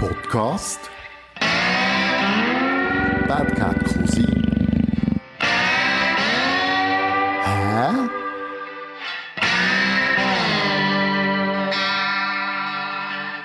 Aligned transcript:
Podcast 0.00 0.80
Bad 3.28 3.54
Cat 3.54 3.76
Cousin 3.84 4.42
Hä? 7.44 8.08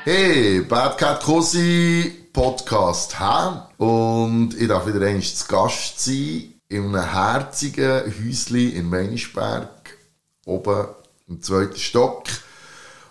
Hey, 0.06 0.62
Bad 0.62 0.98
Cat 0.98 1.24
Cousin 1.26 2.30
Podcast 2.32 3.20
hä? 3.20 3.60
Und 3.78 4.54
ich 4.58 4.70
darf 4.70 4.88
wieder 4.88 5.06
einmal 5.06 5.24
zu 5.24 5.46
Gast 5.50 6.00
sein 6.00 6.54
in 6.70 6.96
einem 6.96 7.12
herzigen 7.12 8.04
Häuschen 8.06 8.72
in 8.72 8.90
Meinisberg, 8.90 9.98
oben 10.46 10.88
im 11.28 11.42
zweiten 11.42 11.76
Stock. 11.76 12.24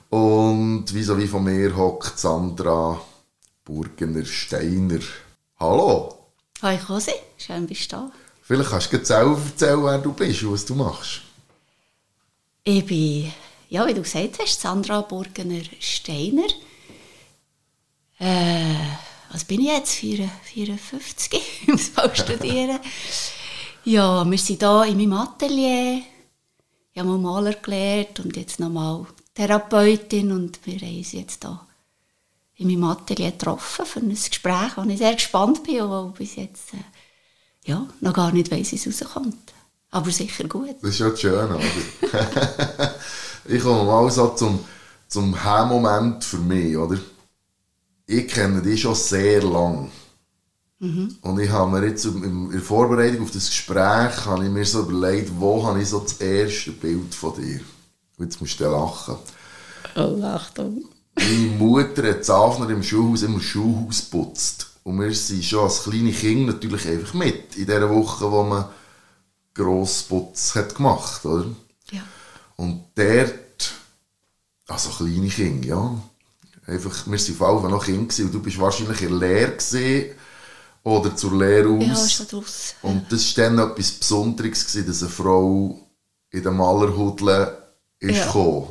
Und 0.08 0.86
wie 0.94 1.02
so 1.02 1.18
wie 1.18 1.26
von 1.26 1.44
mir 1.44 1.76
hockt 1.76 2.18
Sandra 2.18 2.98
Burgener 3.64 4.26
Steiner. 4.26 5.00
Hallo! 5.58 6.28
Hi 6.60 6.76
Kosi, 6.76 7.12
schön 7.38 7.66
bist 7.66 7.90
du 7.92 7.96
da. 7.96 8.12
Vielleicht 8.42 8.68
kannst 8.68 8.92
du 8.92 8.98
dir 8.98 9.04
selber 9.06 9.40
erzählen, 9.42 9.84
wer 9.84 9.98
du 9.98 10.12
bist 10.12 10.42
und 10.42 10.52
was 10.52 10.66
du 10.66 10.74
machst. 10.74 11.22
Ich 12.62 12.84
bin, 12.84 13.32
ja, 13.70 13.86
wie 13.86 13.94
du 13.94 14.02
gesagt 14.02 14.38
hast, 14.38 14.60
Sandra 14.60 15.00
Burgener 15.00 15.62
Steiner. 15.80 16.46
Äh, 18.18 18.74
was 19.32 19.44
bin 19.46 19.60
ich 19.60 19.68
jetzt? 19.68 19.94
54? 19.94 21.32
Ich 21.62 21.66
muss 21.66 21.96
mal 21.96 22.14
studieren. 22.14 22.78
Ja, 23.84 24.30
wir 24.30 24.38
sind 24.38 24.62
hier 24.62 24.84
in 24.84 24.98
meinem 24.98 25.12
Atelier. 25.14 26.02
Ich 26.92 27.00
habe 27.00 27.08
mal 27.08 27.18
Maler 27.18 27.54
gelernt 27.54 28.20
und 28.20 28.36
jetzt 28.36 28.60
nochmal 28.60 29.06
Therapeutin 29.34 30.32
und 30.32 30.60
wir 30.66 30.78
haben 30.78 30.98
uns 30.98 31.12
jetzt 31.12 31.42
hier 31.42 31.66
in 32.56 32.68
meinem 32.68 32.84
Atelier 32.84 33.32
getroffen 33.32 33.84
für 33.84 34.00
ein 34.00 34.10
Gespräch, 34.10 34.76
wo 34.76 34.82
ich 34.82 34.98
sehr 34.98 35.14
gespannt 35.14 35.64
bin 35.64 35.82
und 35.82 35.90
wo 35.90 36.08
bis 36.10 36.36
jetzt 36.36 36.74
äh, 36.74 36.78
ja, 37.64 37.86
noch 38.00 38.12
gar 38.12 38.32
nicht 38.32 38.50
weiss, 38.50 38.72
wie 38.72 38.76
es 38.76 39.02
rauskommt. 39.02 39.52
Aber 39.90 40.10
sicher 40.10 40.44
gut. 40.44 40.76
Das 40.82 40.90
ist 40.90 40.98
ja 40.98 41.16
schön, 41.16 41.50
oder? 41.50 41.60
ich 43.46 43.62
komme 43.62 43.84
mal 43.84 44.10
so 44.10 44.28
zum, 44.28 44.58
zum 45.08 45.34
Hemmmoment 45.42 46.24
für 46.24 46.38
mich, 46.38 46.76
oder? 46.76 46.98
Ich 48.06 48.28
kenne 48.28 48.60
dich 48.60 48.82
schon 48.82 48.94
sehr 48.94 49.42
lang. 49.42 49.90
Und 51.22 51.40
ich 51.40 51.48
habe 51.48 51.70
mir 51.70 51.86
jetzt 51.86 52.04
in 52.04 52.50
der 52.50 52.60
Vorbereitung 52.60 53.22
auf 53.22 53.30
das 53.30 53.48
Gespräch 53.48 54.26
habe 54.26 54.44
ich 54.44 54.50
mir 54.50 54.66
so 54.66 54.80
überlegt, 54.80 55.30
wo 55.38 55.66
habe 55.66 55.80
ich 55.80 55.88
so 55.88 56.00
das 56.00 56.20
erste 56.20 56.72
Bild 56.72 57.14
von 57.14 57.34
dir? 57.36 57.60
Und 58.18 58.26
jetzt 58.26 58.40
musst 58.40 58.60
du 58.60 58.64
lachen. 58.64 59.16
Oh, 59.96 60.22
Achtung. 60.22 60.84
Meine 61.16 61.46
Mutter 61.58 62.08
hat 62.10 62.24
Zafner 62.24 62.68
im 62.70 62.82
Schulhaus 62.82 63.22
immer 63.22 63.40
Schulhaus 63.40 64.02
putzt. 64.02 64.66
Und 64.82 65.00
wir 65.00 65.14
sind 65.14 65.44
schon 65.44 65.64
als 65.64 65.84
kleine 65.84 66.12
Kinder 66.12 66.52
natürlich 66.52 66.86
einfach 66.86 67.14
mit 67.14 67.56
in 67.56 67.66
dieser 67.66 67.88
Woche, 67.88 68.30
wo 68.30 68.42
man 68.42 68.66
Grossputz 69.54 70.54
hat 70.54 70.74
gemacht, 70.74 71.24
oder? 71.24 71.46
Ja. 71.90 72.02
Und 72.56 72.84
dort, 72.94 73.72
also 74.68 74.90
kleine 74.90 75.28
Kinder, 75.28 75.66
ja. 75.68 76.02
Einfach, 76.66 77.06
wir 77.06 77.18
waren 77.18 77.34
vor 77.36 77.48
allem 77.48 77.70
noch 77.70 77.84
Kinder 77.84 78.02
gewesen, 78.02 78.26
und 78.26 78.32
du 78.34 78.40
bist 78.42 78.58
wahrscheinlich 78.58 79.02
in 79.02 79.10
der 79.10 79.18
Lehre 79.28 79.52
gewesen, 79.52 80.10
oder 80.82 81.16
zur 81.16 81.38
Lehre 81.38 81.78
Ja, 81.82 81.92
aus. 81.92 82.06
ist 82.06 82.20
da 82.20 82.24
draus. 82.24 82.74
Und 82.82 83.10
das 83.10 83.36
war 83.38 83.44
dann 83.44 83.58
etwas 83.70 83.92
Besonderes, 83.92 84.66
gewesen, 84.66 84.86
dass 84.86 85.02
eine 85.02 85.10
Frau 85.10 85.78
in 86.30 86.42
den 86.42 86.56
Malerhudle 86.56 87.56
ist 88.00 88.16
Ja. 88.18 88.26
gekommen. 88.26 88.68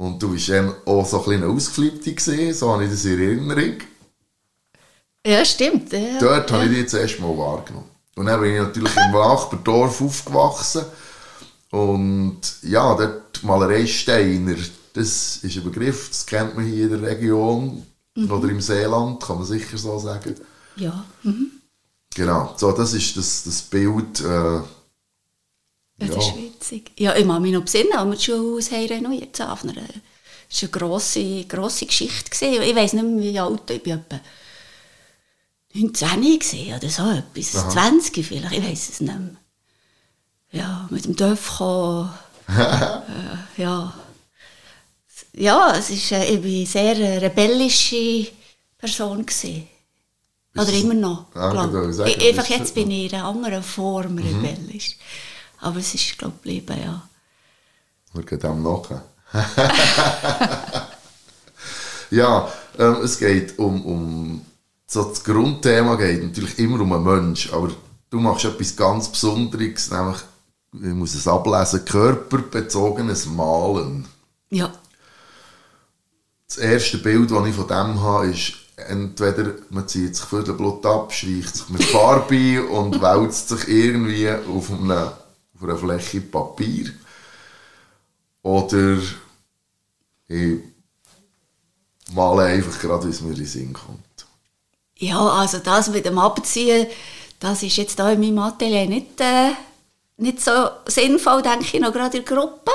Und 0.00 0.22
du 0.22 0.32
warst 0.32 0.48
dann 0.48 0.72
auch 0.86 1.04
so 1.04 1.18
ein 1.18 1.24
bisschen 1.24 1.44
Ausgeflippte, 1.44 2.14
gewesen, 2.14 2.54
so 2.54 2.72
habe 2.72 2.84
ich 2.84 2.90
das 2.90 3.04
in 3.04 3.20
Erinnerung. 3.20 3.74
Ja, 5.26 5.44
stimmt. 5.44 5.92
Ja. 5.92 6.18
Dort 6.18 6.50
ja. 6.50 6.56
habe 6.56 6.68
ich 6.68 6.74
dich 6.74 6.84
das 6.84 6.94
erste 6.94 7.20
Mal 7.20 7.36
wahrgenommen. 7.36 7.90
Und 8.16 8.24
dann 8.24 8.40
bin 8.40 8.54
ich 8.54 8.60
natürlich 8.60 8.96
im 8.96 9.12
Nachbardorf 9.12 10.00
aufgewachsen. 10.00 10.86
Und 11.70 12.40
ja, 12.62 12.94
dort 12.94 13.42
Malerei 13.42 13.86
Steiner, 13.86 14.56
das 14.94 15.36
ist 15.42 15.56
ein 15.56 15.64
Begriff, 15.64 16.08
das 16.08 16.24
kennt 16.24 16.56
man 16.56 16.64
hier 16.64 16.84
in 16.84 17.02
der 17.02 17.02
Region 17.02 17.82
Mhm. 18.16 18.30
oder 18.30 18.48
im 18.48 18.60
Seeland, 18.60 19.22
kann 19.22 19.36
man 19.36 19.46
sicher 19.46 19.78
so 19.78 19.98
sagen. 19.98 20.34
Ja, 20.76 21.04
mhm. 21.22 21.50
Genau, 22.14 22.54
so, 22.56 22.72
das 22.72 22.94
ist 22.94 23.16
das, 23.16 23.44
das 23.44 23.62
Bild. 23.62 24.20
Äh, 24.20 24.60
ja, 26.08 26.14
das 26.14 26.26
ist 26.28 26.36
witzig. 26.36 26.90
Ja, 26.98 27.14
ich 27.16 27.26
kann 27.26 27.42
mich 27.42 27.52
noch 27.52 27.62
besinnen, 27.62 27.92
als 27.92 28.06
wir 28.06 28.14
das 28.14 28.24
Schulhaus 28.24 28.70
haben 28.72 28.86
renoviert 28.86 29.40
haben. 29.40 29.68
Das 29.68 29.76
war 29.76 29.84
eine 30.62 30.70
grosse, 30.70 31.44
grosse 31.44 31.86
Geschichte. 31.86 32.30
Gewesen. 32.30 32.62
Ich 32.62 32.74
weiss 32.74 32.92
nicht 32.92 33.04
mehr, 33.04 33.22
wie 33.22 33.38
alt 33.38 33.70
ich 33.70 33.82
bin. 33.82 33.92
Etwa 33.94 34.20
19 35.74 36.20
gewesen 36.38 36.74
oder 36.74 36.88
so 36.88 37.10
etwas. 37.10 37.56
Aha. 37.56 37.70
20 37.70 38.26
vielleicht, 38.26 38.52
ich 38.56 38.64
weiss 38.64 38.88
es 38.88 39.00
nicht 39.00 39.18
mehr. 39.18 39.30
Ja, 40.52 40.88
mit 40.90 41.04
dem 41.04 41.14
Dörfchen. 41.14 42.08
äh, 42.48 43.62
ja. 43.62 43.94
Ja, 45.34 45.74
es 45.76 45.90
ist, 45.90 46.10
äh, 46.10 46.24
ich 46.24 46.42
war 46.42 46.50
eine 46.50 46.66
sehr 46.96 47.22
rebellische 47.22 48.26
Person. 48.78 49.24
Gewesen. 49.24 49.68
Oder 50.56 50.72
immer 50.72 50.94
noch. 50.94 51.30
Glaub. 51.30 51.72
ich 52.06 52.16
Ich- 52.16 52.28
Einfach 52.30 52.48
jetzt 52.50 52.74
bin 52.74 52.90
ich 52.90 53.12
in 53.12 53.18
einer 53.20 53.28
anderen 53.28 53.62
Form 53.62 54.18
rebellisch. 54.18 54.96
Aber 55.60 55.78
es 55.78 55.94
ist, 55.94 56.18
glaube 56.18 56.34
ich, 56.42 56.64
geblieben, 56.64 56.82
ja. 56.82 57.02
wir 58.12 58.22
gehen 58.24 58.40
dem 58.40 58.62
nach. 58.62 58.90
ja, 62.10 62.48
ähm, 62.78 62.96
es 63.02 63.18
geht 63.18 63.58
um, 63.58 63.84
um 63.84 64.46
so 64.86 65.04
das 65.04 65.22
Grundthema 65.22 65.94
geht 65.94 66.22
natürlich 66.22 66.58
immer 66.58 66.80
um 66.80 66.92
einen 66.92 67.04
Mensch, 67.04 67.52
aber 67.52 67.70
du 68.10 68.18
machst 68.18 68.44
etwas 68.44 68.74
ganz 68.74 69.08
Besonderes, 69.08 69.90
nämlich, 69.90 70.18
ich 70.72 70.94
muss 70.94 71.14
es 71.14 71.28
ablesen, 71.28 71.84
körperbezogenes 71.84 73.26
Malen. 73.26 74.08
Ja, 74.50 74.72
Das 76.48 76.56
erste 76.56 76.98
Bild, 76.98 77.30
das 77.30 77.46
ich 77.46 77.54
von 77.54 77.68
dem 77.68 78.02
habe, 78.02 78.26
ist 78.26 78.54
entweder 78.88 79.54
man 79.70 79.86
zieht 79.86 80.16
sich 80.16 80.24
Viertelblut 80.24 80.84
ab, 80.86 81.12
streicht 81.12 81.54
sich 81.54 81.68
mit 81.68 81.84
Farbe 81.84 82.66
und 82.66 83.00
wälzt 83.02 83.48
sich 83.48 83.68
irgendwie 83.68 84.28
auf 84.30 84.70
einer, 84.72 85.16
auf 85.60 85.68
einer 85.68 85.76
Fläche 85.76 86.20
Papier. 86.20 86.92
Oder 88.42 88.98
ich 90.28 90.60
male 92.12 92.44
einfach 92.44 92.78
gerade, 92.80 93.06
wie 93.06 93.10
es 93.10 93.20
mir 93.20 93.30
in 93.30 93.36
den 93.36 93.46
Sinn 93.46 93.72
kommt. 93.72 94.26
ja 94.96 95.18
also 95.18 95.58
das 95.58 95.88
mit 95.88 96.06
dem 96.06 96.18
Abziehen, 96.18 96.86
das 97.38 97.62
ist 97.62 97.76
jetzt 97.76 97.98
da 97.98 98.10
in 98.10 98.20
meinem 98.20 98.38
Atelier 98.38 98.86
nicht, 98.86 99.20
äh, 99.20 99.50
nicht 100.18 100.40
so 100.42 100.70
sinnvoll, 100.86 101.42
denke 101.42 101.64
ich, 101.64 101.80
noch 101.80 101.92
gerade 101.92 102.18
in 102.18 102.24
der 102.24 102.36
Gruppe. 102.36 102.70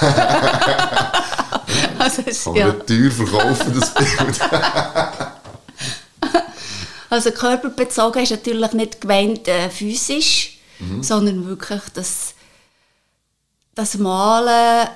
also, 1.98 2.22
es, 2.24 2.44
Kann 2.44 2.52
man 2.52 2.60
ja. 2.60 2.72
nicht 2.72 2.86
teuer 2.86 3.10
verkaufen, 3.10 3.80
das 3.80 3.94
Bild. 3.94 4.40
also 7.10 7.30
körperbezogen 7.32 8.22
ist 8.22 8.30
natürlich 8.30 8.72
nicht 8.72 9.00
gemeint 9.00 9.48
äh, 9.48 9.68
physisch, 9.68 10.53
Mhm. 10.78 11.02
sondern 11.02 11.46
wirklich 11.46 11.82
das, 11.94 12.34
das 13.74 13.96
Malen, 13.96 14.88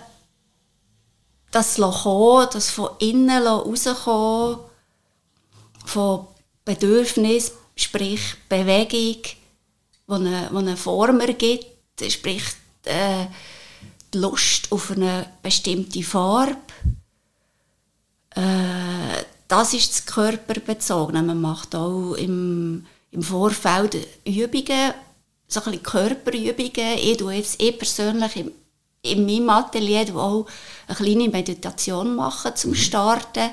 das 1.50 1.77
kommen, 1.77 2.49
das 2.53 2.71
von 2.71 2.91
innen 2.99 3.47
rauskommen, 3.47 4.59
von 5.84 6.27
Bedürfnis, 6.65 7.53
sprich 7.77 8.34
Bewegung, 8.49 9.22
die 9.22 10.12
eine, 10.12 10.49
die 10.50 10.56
eine 10.56 10.77
Form 10.77 11.21
ergibt, 11.21 11.67
sprich 12.09 12.44
äh, 12.84 13.27
die 14.12 14.19
Lust 14.19 14.71
auf 14.71 14.91
eine 14.91 15.31
bestimmte 15.43 16.03
Farbe. 16.03 16.56
Äh, 18.34 19.25
das 19.49 19.73
ist 19.73 19.91
das 19.91 20.06
Körperbezogene. 20.06 21.23
Man 21.23 21.41
macht 21.41 21.75
auch 21.75 22.14
im, 22.14 22.87
im 23.11 23.23
Vorfeld 23.23 23.97
Übungen, 24.25 24.93
so 25.49 25.61
ein 25.61 25.65
bisschen 25.65 25.83
Körperübungen. 25.83 26.99
Ich, 26.99 27.17
tue 27.17 27.35
jetzt, 27.35 27.61
ich 27.61 27.77
persönlich 27.77 28.37
im, 28.37 28.53
in 29.03 29.27
meinem 29.27 29.50
Atelier 29.50 30.15
auch 30.15 30.47
eine 30.87 30.97
kleine 30.97 31.29
Meditation 31.29 32.15
machen 32.15 32.55
zum 32.55 32.75
Starten 32.75 33.50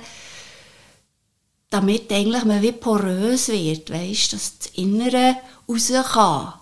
damit 1.75 2.11
eigentlich 2.11 2.45
man 2.45 2.61
wie 2.61 2.71
porös 2.71 3.49
wird, 3.49 3.89
weißt, 3.89 4.31
dass 4.31 4.57
das 4.59 4.67
Innere 4.75 5.35
raus 5.67 5.91
kann. 6.13 6.53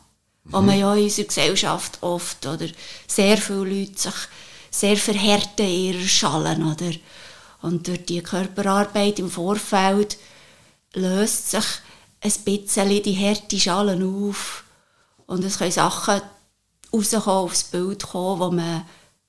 Wo 0.46 0.60
man 0.60 0.78
ja 0.78 0.94
in 0.96 1.04
unserer 1.04 1.28
Gesellschaft 1.28 2.02
oft, 2.02 2.46
oder 2.46 2.68
sehr 3.08 3.38
viele 3.38 3.64
Leute 3.64 3.98
sich 3.98 4.16
sehr 4.72 4.98
verhärten 4.98 5.68
in 5.68 5.94
ihrer 5.94 6.08
Schalen, 6.08 6.64
oder? 6.64 6.92
Und 7.62 7.88
durch 7.88 8.06
die 8.06 8.22
Körperarbeit 8.22 9.20
im 9.20 9.30
Vorfeld 9.30 10.18
löst 10.96 11.52
sich 11.52 11.66
ein 12.20 12.34
bisschen 12.44 13.04
die 13.04 13.16
harte 13.16 13.60
Schalen 13.60 14.28
auf 14.28 14.62
und 15.28 15.44
es 15.44 15.58
können 15.58 15.72
Sachen 15.72 16.22
rauskommen, 16.92 17.28
aufs 17.28 17.64
Bild 17.66 18.04
kommen, 18.04 18.52
die 18.52 18.56
man 18.56 18.86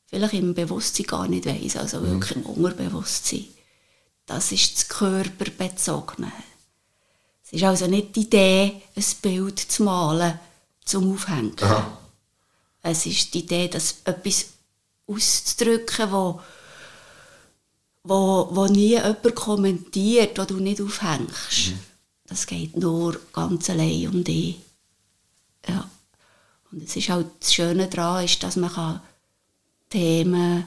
vielleicht 0.07 0.35
im 0.35 0.55
Bewusstsein 0.55 1.07
gar 1.07 1.29
nicht 1.29 1.47
weiss, 1.47 1.77
also 1.77 2.03
wirklich 2.03 2.37
im 2.37 2.47
Unterbewusstsein. 2.47 3.47
das 4.27 4.53
ist 4.53 4.77
das 4.77 4.89
Körperbezogene. 4.89 6.33
Es 7.45 7.53
ist 7.53 7.65
also 7.65 7.87
nicht 7.87 8.17
die 8.17 8.23
Idee, 8.23 8.83
ein 8.97 9.05
Bild 9.23 9.59
zu 9.59 9.83
malen, 9.83 10.39
zum 10.85 11.13
Aufhängen. 11.13 11.57
Aha. 11.61 11.99
Es 12.83 13.07
ist 13.07 13.35
die 13.35 13.41
Idee, 13.41 13.69
dass 13.69 13.97
etwas 14.05 14.47
auszudrücken, 15.07 16.13
wo, 16.13 16.41
wo, 18.03 18.49
wo 18.51 18.67
nie 18.67 18.93
jemand 18.95 19.35
kommentiert, 19.35 20.39
wo 20.39 20.45
du 20.45 20.57
nicht 20.57 20.81
aufhängst. 20.81 21.73
Das 22.27 22.47
geht 22.47 22.77
nur 22.77 23.21
ganz 23.33 23.69
allein 23.71 24.09
um 24.09 24.25
dich. 24.25 24.57
Ja. 25.69 25.89
Und 26.71 26.83
es 26.83 26.97
ist 26.97 27.09
halt 27.09 27.27
das 27.41 27.55
Schöne 27.55 27.89
daran, 27.89 28.25
ist, 28.25 28.43
dass 28.43 28.57
man 28.57 28.73
kann 28.73 29.01
Themen 29.89 30.65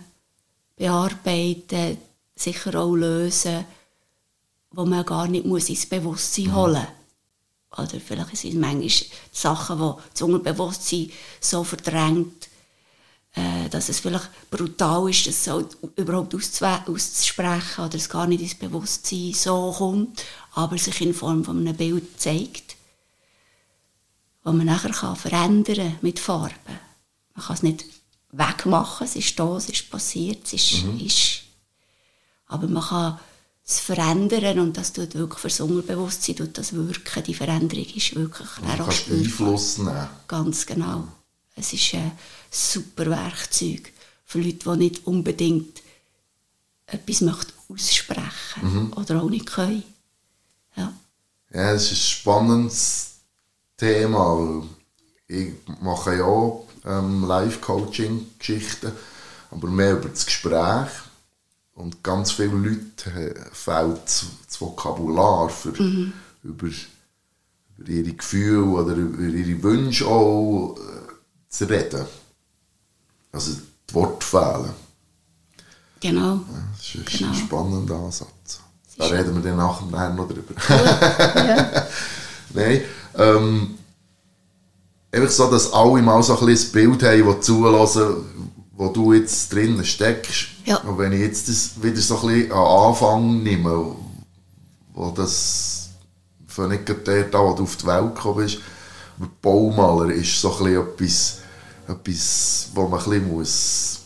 bearbeiten, 0.75 1.97
sicher 2.35 2.75
auch 2.75 2.95
lösen, 2.95 3.65
wo 4.71 4.85
man 4.85 5.05
gar 5.05 5.27
nicht 5.27 5.45
muss 5.45 5.69
ins 5.69 5.85
Bewusstsein 5.85 6.55
holen 6.55 6.87
muss. 7.71 7.89
Oder 7.89 7.99
vielleicht 7.99 8.37
sind 8.37 8.51
es 8.51 8.59
manchmal 8.59 9.17
Sachen, 9.31 9.77
die 9.79 10.01
das 10.13 10.21
Unterbewusstsein 10.21 11.11
so 11.39 11.63
verdrängt, 11.63 12.47
äh, 13.35 13.69
dass 13.69 13.89
es 13.89 13.99
vielleicht 13.99 14.29
brutal 14.49 15.09
ist, 15.09 15.27
das 15.27 15.43
so 15.43 15.67
überhaupt 15.95 16.33
auszusprechen 16.33 17.85
oder 17.85 17.95
es 17.95 18.09
gar 18.09 18.25
nicht 18.25 18.41
ins 18.41 18.55
Bewusstsein 18.55 19.33
so 19.33 19.73
kommt, 19.77 20.23
aber 20.53 20.77
sich 20.77 21.01
in 21.01 21.13
Form 21.13 21.43
von 21.43 21.59
einem 21.59 21.75
Bild 21.75 22.19
zeigt, 22.19 22.66
wo 24.47 24.53
man 24.53 24.65
nachher 24.65 24.91
kann 24.91 25.17
verändern 25.17 25.97
mit 26.01 26.19
Farben. 26.19 26.79
Man 27.35 27.45
kann 27.45 27.55
es 27.57 27.63
nicht 27.63 27.83
wegmachen, 28.31 29.05
es 29.05 29.17
ist 29.17 29.37
da, 29.37 29.57
es 29.57 29.67
ist 29.67 29.89
passiert, 29.89 30.45
es 30.45 30.53
ist, 30.53 30.85
ist 31.01 31.41
aber 32.45 32.67
man 32.67 32.83
kann 32.83 33.19
es 33.65 33.81
verändern 33.81 34.59
und 34.59 34.77
das 34.77 34.93
tut 34.93 35.15
wirklich 35.15 35.39
fürs 35.39 35.59
Unterbewusstsein 35.59 36.37
tut 36.37 36.57
das 36.57 36.71
wirken. 36.71 37.23
Die 37.23 37.33
Veränderung 37.33 37.85
ist 37.93 38.15
wirklich 38.15 38.47
kannst 38.55 38.93
spürbar. 38.93 39.19
Einfluss 39.19 39.77
nehmen. 39.79 40.07
Ganz 40.29 40.65
genau. 40.65 41.09
Es 41.53 41.73
ist 41.73 41.95
ein 41.95 42.13
super 42.49 43.07
Werkzeug 43.07 43.91
für 44.23 44.39
Leute, 44.39 44.71
die 44.71 44.77
nicht 44.77 45.05
unbedingt 45.05 45.81
etwas 46.85 47.19
möchten 47.19 47.51
aussprechen 47.67 48.93
oder 48.93 49.21
auch 49.21 49.29
nicht 49.29 49.45
können. 49.45 49.83
Ja. 50.77 50.93
Ja, 51.53 51.71
es 51.73 51.91
ist 51.91 51.91
ein 51.91 51.97
spannendes 51.97 53.16
Thema. 53.77 54.63
Ich 55.27 55.53
mache 55.81 56.15
ja 56.17 56.23
auch 56.23 56.67
ähm, 56.85 57.25
Live-Coaching-Geschichten, 57.25 58.91
aber 59.51 59.67
mehr 59.67 59.93
über 59.93 60.09
das 60.09 60.25
Gespräch. 60.25 60.89
Und 61.75 62.03
ganz 62.03 62.31
viele 62.31 62.55
Leute 62.55 63.11
äh, 63.11 63.35
fehlt 63.51 64.01
das, 64.05 64.25
Vokabular 64.59 65.49
für, 65.49 65.69
über, 65.69 66.67
über 67.77 67.89
ihre 67.89 68.13
Gefühle 68.13 68.63
oder 68.65 68.95
über 68.95 69.21
ihre 69.21 69.61
Wünsche 69.61 70.07
auch 70.07 70.75
äh, 70.77 71.11
zu 71.49 71.65
reden. 71.65 72.05
Also 73.31 73.51
die 73.89 73.93
Worte 73.93 74.25
fehlen. 74.25 74.71
Genau. 75.99 76.39
Das 76.75 76.95
ist 76.95 77.05
Genau. 77.19 77.31
ein 77.31 77.35
spannender 77.37 77.95
Ansatz. 77.97 78.61
Da 78.97 79.05
reden 79.05 79.35
wir 79.35 79.43
dann 79.51 79.57
nachher 79.57 80.09
noch 80.09 80.27
drüber. 80.27 80.55
Nein. 82.53 82.81
Ähm, 83.17 83.77
einfach 85.11 85.29
so, 85.29 85.49
dass 85.49 85.73
alle 85.73 86.01
mal 86.01 86.21
so 86.23 86.37
ein 86.37 86.45
bisschen 86.45 86.71
Bild 86.71 87.03
haben, 87.03 87.25
das 87.25 87.45
zulassen, 87.45 88.15
wo 88.73 88.89
du 88.89 89.13
jetzt 89.13 89.51
drinnen 89.51 89.83
steckst. 89.83 90.47
Ja. 90.65 90.77
Und 90.77 90.97
wenn 90.97 91.13
ich 91.13 91.21
jetzt 91.21 91.49
das 91.49 91.81
wieder 91.81 92.01
so 92.01 92.19
ein 92.19 92.27
bisschen 92.27 92.51
an 92.51 92.87
Anfang 92.87 93.43
nehme, 93.43 93.95
wo 94.93 95.11
das 95.11 95.89
für 96.47 96.67
nicht 96.67 96.87
dort 96.87 97.35
an, 97.35 97.41
wo 97.41 97.53
du 97.53 97.63
auf 97.63 97.75
die 97.75 97.87
Welt 97.87 98.15
gekommen 98.15 98.37
bist, 98.37 98.59
aber 99.17 99.29
Baumaler 99.41 100.13
ist 100.13 100.39
so 100.39 100.51
ein 100.51 100.57
bisschen 100.57 100.81
etwas, 100.81 101.39
etwas 101.87 102.69
wo 102.73 102.87
man 102.87 102.99
ein 102.99 103.05
bisschen 103.09 103.27
muss 103.27 103.99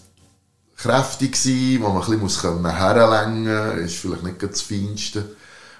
kräftig 0.77 1.35
sein, 1.35 1.79
wo 1.81 1.89
man 1.89 2.01
ein 2.01 2.19
bisschen 2.19 2.21
muss 2.21 2.43
herlenken 2.43 3.75
muss, 3.75 3.85
ist 3.85 3.95
vielleicht 3.95 4.23
nicht 4.23 4.43
das 4.43 4.61
Feinste. 4.61 5.35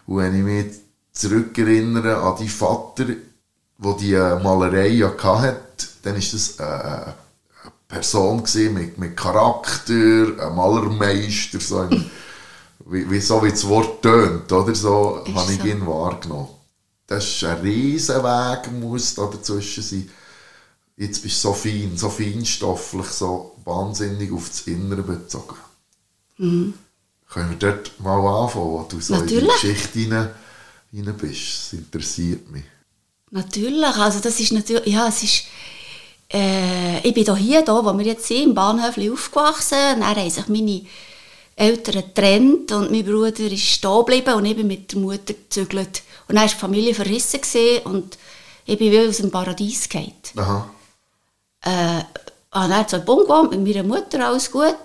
Und 0.06 0.18
wenn 0.18 0.36
ich 0.36 0.44
mich 0.44 0.81
zurückerinnere 1.12 2.18
an 2.18 2.38
die 2.40 2.50
Vater, 2.50 3.06
der 3.06 3.94
die 4.00 4.14
äh, 4.14 4.42
Malerei 4.42 4.88
ja 4.90 5.12
hatte, 5.18 5.88
dann 6.04 6.16
ist 6.16 6.34
das 6.34 6.60
äh, 6.60 6.64
eine 6.64 7.14
Person 7.88 8.44
mit, 8.74 8.98
mit 8.98 9.18
Charakter, 9.18 9.94
ein 9.94 10.56
Malermeister, 10.56 11.60
so 11.60 11.80
ein, 11.80 12.10
wie, 12.86 13.10
wie, 13.10 13.20
so 13.20 13.44
wie 13.44 13.50
das 13.50 13.68
Wort 13.68 14.02
tönt, 14.02 14.52
oder? 14.52 14.74
So 14.74 15.24
Ist 15.26 15.36
habe 15.36 15.52
ich 15.52 15.62
so. 15.62 15.68
ihn 15.68 15.86
wahrgenommen. 15.86 16.48
Das 17.08 17.26
ist 17.26 17.44
ein 17.44 17.60
Riesenweg, 17.60 18.72
muss 18.72 19.16
da 19.16 19.26
dazwischen 19.26 19.84
sein. 19.84 20.10
Jetzt 20.96 21.24
bist 21.24 21.44
du 21.44 21.50
so 21.50 21.54
fein, 21.54 21.98
so 21.98 22.10
feinstofflich, 22.10 23.08
so 23.08 23.56
wahnsinnig 23.66 24.32
auf 24.32 24.48
das 24.48 24.62
Innere 24.62 25.02
bezogen. 25.02 25.56
Können 27.30 27.50
wir 27.50 27.58
dort 27.58 28.00
mal 28.00 28.44
anfangen, 28.44 28.66
wo 28.66 28.86
du 28.90 29.00
so 29.00 29.16
in 29.16 29.28
die 29.28 29.36
Natürlich. 29.36 29.62
Geschichte 29.62 30.00
rein, 30.12 30.30
rein 30.94 31.18
bist? 31.18 31.74
Das 31.74 31.74
interessiert 31.74 32.50
mich. 32.52 32.64
Natürlich, 33.32 33.96
also 33.96 34.20
das 34.20 34.40
ist 34.40 34.52
natürlich, 34.52 34.94
ja, 34.94 35.08
es 35.08 35.24
ist, 35.24 35.44
äh, 36.32 37.00
ich 37.00 37.14
bin 37.14 37.24
da 37.24 37.36
hier, 37.36 37.62
da, 37.62 37.84
wo 37.84 37.98
wir 37.98 38.06
jetzt 38.06 38.28
sind, 38.28 38.44
im 38.44 38.54
Bahnhöfli 38.54 39.10
aufgewachsen, 39.10 39.78
dann 40.00 40.06
haben 40.06 40.30
sich 40.30 40.48
meine 40.48 40.86
Eltern 41.56 41.96
getrennt 41.96 42.72
und 42.72 42.92
mein 42.92 43.06
Bruder 43.06 43.40
ist 43.40 43.62
stehen 43.62 43.98
geblieben 44.00 44.34
und 44.34 44.46
ich 44.46 44.56
bin 44.56 44.68
mit 44.68 44.92
der 44.92 45.00
Mutter 45.00 45.34
gezügelt. 45.34 46.04
Und 46.28 46.36
dann 46.36 46.44
war 46.44 46.48
die 46.48 46.56
Familie 46.56 46.94
verrissen 46.94 47.40
und 47.86 48.18
ich 48.66 48.78
bin 48.78 48.92
wie 48.92 49.00
aus 49.00 49.18
dem 49.18 49.32
Paradies 49.32 49.88
gefallen. 49.88 50.14
Aha. 50.36 50.70
Äh, 51.62 52.04
habe 52.52 52.70
dann 52.70 52.88
zu 52.88 53.00
Bund 53.00 53.28
gewohnt, 53.28 53.52
mit 53.52 53.64
meiner 53.64 53.88
Mutter, 53.88 54.28
alles 54.28 54.52
gut. 54.52 54.76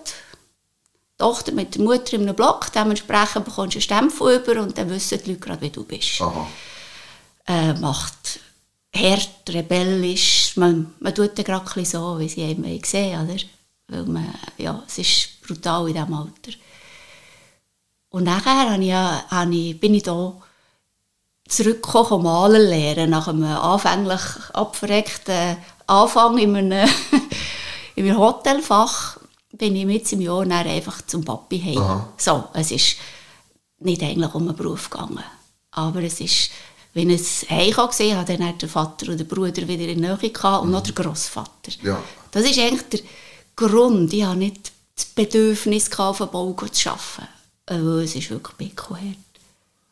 Die 1.18 1.22
Tochter 1.24 1.52
mit 1.52 1.74
der 1.74 1.82
Mutter 1.82 2.14
in 2.14 2.22
einem 2.22 2.36
Block, 2.36 2.70
dementsprechend 2.72 3.46
bekommst 3.46 3.74
du 3.74 3.78
einen 3.78 4.10
Stempel 4.10 4.36
über 4.36 4.60
und 4.60 4.76
dann 4.76 4.90
wissen 4.90 5.18
die 5.24 5.30
Leute 5.30 5.40
gerade, 5.40 5.60
wie 5.62 5.70
du 5.70 5.84
bist 5.84 6.22
äh, 7.46 7.72
macht 7.74 8.40
hart, 8.94 9.48
rebellisch. 9.48 10.56
Man, 10.56 10.94
man 11.00 11.14
tut 11.14 11.38
dann 11.38 11.44
gerade 11.44 11.84
so, 11.84 12.18
wie 12.18 12.28
sie 12.28 12.44
einem 12.44 12.82
sehen 12.84 13.28
oder? 13.28 13.36
Weil 13.88 14.04
man, 14.06 14.34
ja, 14.58 14.82
es 14.86 14.98
ist 14.98 15.42
brutal 15.46 15.88
in 15.88 15.94
diesem 15.94 16.14
Alter. 16.14 16.58
Und 18.10 18.24
nachher 18.24 18.70
habe 18.70 18.82
ich, 18.82 18.92
habe 18.92 19.54
ich, 19.54 19.78
bin 19.78 19.94
ich 19.94 20.02
da 20.02 20.32
zurückgekommen, 21.48 22.12
um 22.12 22.22
malen 22.24 22.62
lernen, 22.62 23.10
nach 23.10 23.28
einem 23.28 23.44
anfänglich 23.44 24.20
abverreckten 24.52 25.56
Anfang 25.86 26.38
in 26.38 26.56
einem, 26.56 26.88
in 27.94 28.06
einem 28.06 28.18
Hotelfach 28.18 29.15
bin 29.56 29.76
ich 29.76 29.86
mit 29.86 30.10
im 30.12 30.20
Jahr 30.20 30.44
dann 30.44 30.66
einfach 30.66 31.02
zum 31.06 31.24
Papi 31.24 31.60
heim. 31.60 31.78
Aha. 31.78 32.08
So, 32.16 32.44
es 32.54 32.70
ist 32.70 32.96
nicht 33.78 34.02
eigentlich 34.02 34.34
um 34.34 34.48
einen 34.48 34.56
Beruf 34.56 34.90
gegangen. 34.90 35.24
Aber 35.72 36.02
es 36.02 36.20
ist, 36.20 36.50
wenn 36.94 37.10
es 37.10 37.46
heim 37.48 37.72
kann 37.72 37.88
gesehen 37.88 38.16
habe, 38.16 38.36
dann 38.36 38.48
hat 38.48 38.62
der 38.62 38.68
Vater 38.68 39.10
und 39.10 39.18
der 39.18 39.24
Bruder 39.24 39.68
wieder 39.68 39.86
in 39.86 40.02
der 40.02 40.16
Nähe 40.16 40.30
gehabt 40.30 40.64
und 40.64 40.70
noch 40.70 40.82
der 40.82 40.94
Grossvater. 40.94 41.72
Ja. 41.82 42.02
Das 42.30 42.44
ist 42.44 42.58
eigentlich 42.58 42.88
der 42.88 43.00
Grund. 43.54 44.12
Ich 44.12 44.24
hatte 44.24 44.38
nicht 44.38 44.72
das 44.94 45.06
Bedürfnis, 45.06 45.90
gehabt, 45.90 46.20
auf 46.20 46.28
dem 46.28 46.30
Bau 46.30 46.52
zu 46.52 46.90
arbeiten. 46.90 47.28
Weil 47.66 48.04
es 48.04 48.14
ist 48.14 48.30
wirklich 48.30 48.56
pickelhart. 48.56 49.16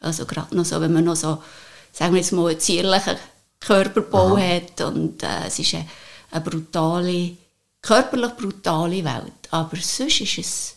Also 0.01 0.25
gerade 0.27 0.57
noch 0.57 0.65
so, 0.65 0.81
wenn 0.81 0.93
man 0.93 1.05
noch 1.05 1.17
so, 1.17 1.43
sagen 1.93 2.15
wir 2.15 2.21
jetzt 2.21 2.33
mal, 2.33 2.51
einen 2.51 2.61
zierlichen 2.61 3.17
Körperbau 3.61 4.37
hat 4.37 4.81
und 4.83 5.23
äh, 5.23 5.47
es 5.47 5.59
ist 5.59 5.75
eine, 5.75 5.87
eine 6.31 6.45
brutale, 6.45 7.37
körperlich 7.85 8.33
brutale 8.33 9.05
Welt. 9.05 9.33
Aber 9.51 9.77
sonst 9.77 10.21
ist 10.21 10.39
es 10.39 10.75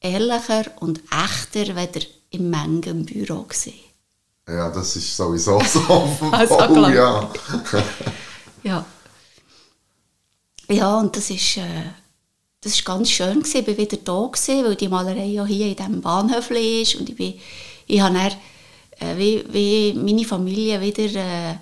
ehrlicher 0.00 0.64
und 0.80 1.00
echter, 1.10 1.74
weder 1.74 2.00
im 2.30 2.50
Mengenbüro 2.50 3.42
gesehen. 3.42 3.74
Ja, 4.48 4.70
das 4.70 4.94
ist 4.96 5.16
sowieso 5.16 5.60
so 5.72 5.80
Also, 6.30 6.56
klar. 6.56 6.94
ja. 6.94 7.30
Ja. 8.62 8.84
Ja, 10.68 10.98
und 10.98 11.16
das 11.16 11.30
ist, 11.30 11.56
äh, 11.58 11.84
das 12.60 12.72
ist 12.72 12.84
ganz 12.84 13.10
schön 13.10 13.40
gewesen. 13.40 13.58
Ich 13.60 13.66
war 13.66 13.76
wieder 13.76 13.96
da 13.98 14.26
gewesen, 14.26 14.64
weil 14.64 14.76
die 14.76 14.88
Malerei 14.88 15.26
ja 15.26 15.44
hier 15.44 15.66
in 15.66 15.76
diesem 15.76 16.00
Bahnhöfli 16.00 16.82
ist 16.82 16.96
und 16.96 17.08
ich 17.08 17.16
bin, 17.16 17.34
ich 17.86 18.00
habe 18.00 18.14
dann, 18.14 18.32
äh, 19.00 19.16
wie, 19.16 19.44
wie 19.52 19.92
meine 19.94 20.24
Familie 20.24 20.80
wieder 20.80 21.04
äh, 21.14 21.56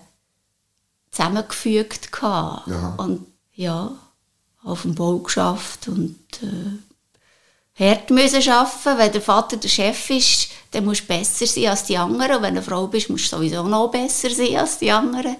zusammengefügt 1.10 2.12
gehabt. 2.12 2.68
Ja. 2.68 2.94
Und 2.96 3.26
ja, 3.54 3.92
auf 4.64 4.82
dem 4.82 4.94
Bau 4.94 5.18
geschafft 5.18 5.88
und 5.88 6.18
äh, 6.42 7.84
hart 7.84 8.10
müssen 8.10 8.48
arbeiten. 8.48 8.98
Wenn 8.98 9.12
der 9.12 9.20
Vater 9.20 9.56
der 9.56 9.68
Chef 9.68 10.10
ist, 10.10 10.48
dann 10.70 10.84
musst 10.84 11.02
du 11.02 11.06
besser 11.06 11.46
sein 11.46 11.66
als 11.66 11.84
die 11.84 11.96
anderen. 11.96 12.36
Und 12.36 12.42
wenn 12.42 12.54
du 12.54 12.60
eine 12.60 12.62
Frau 12.62 12.86
bist, 12.86 13.10
musst 13.10 13.30
du 13.32 13.36
sowieso 13.36 13.62
noch 13.62 13.90
besser 13.90 14.30
sein 14.30 14.56
als 14.56 14.78
die 14.78 14.90
anderen. 14.90 15.36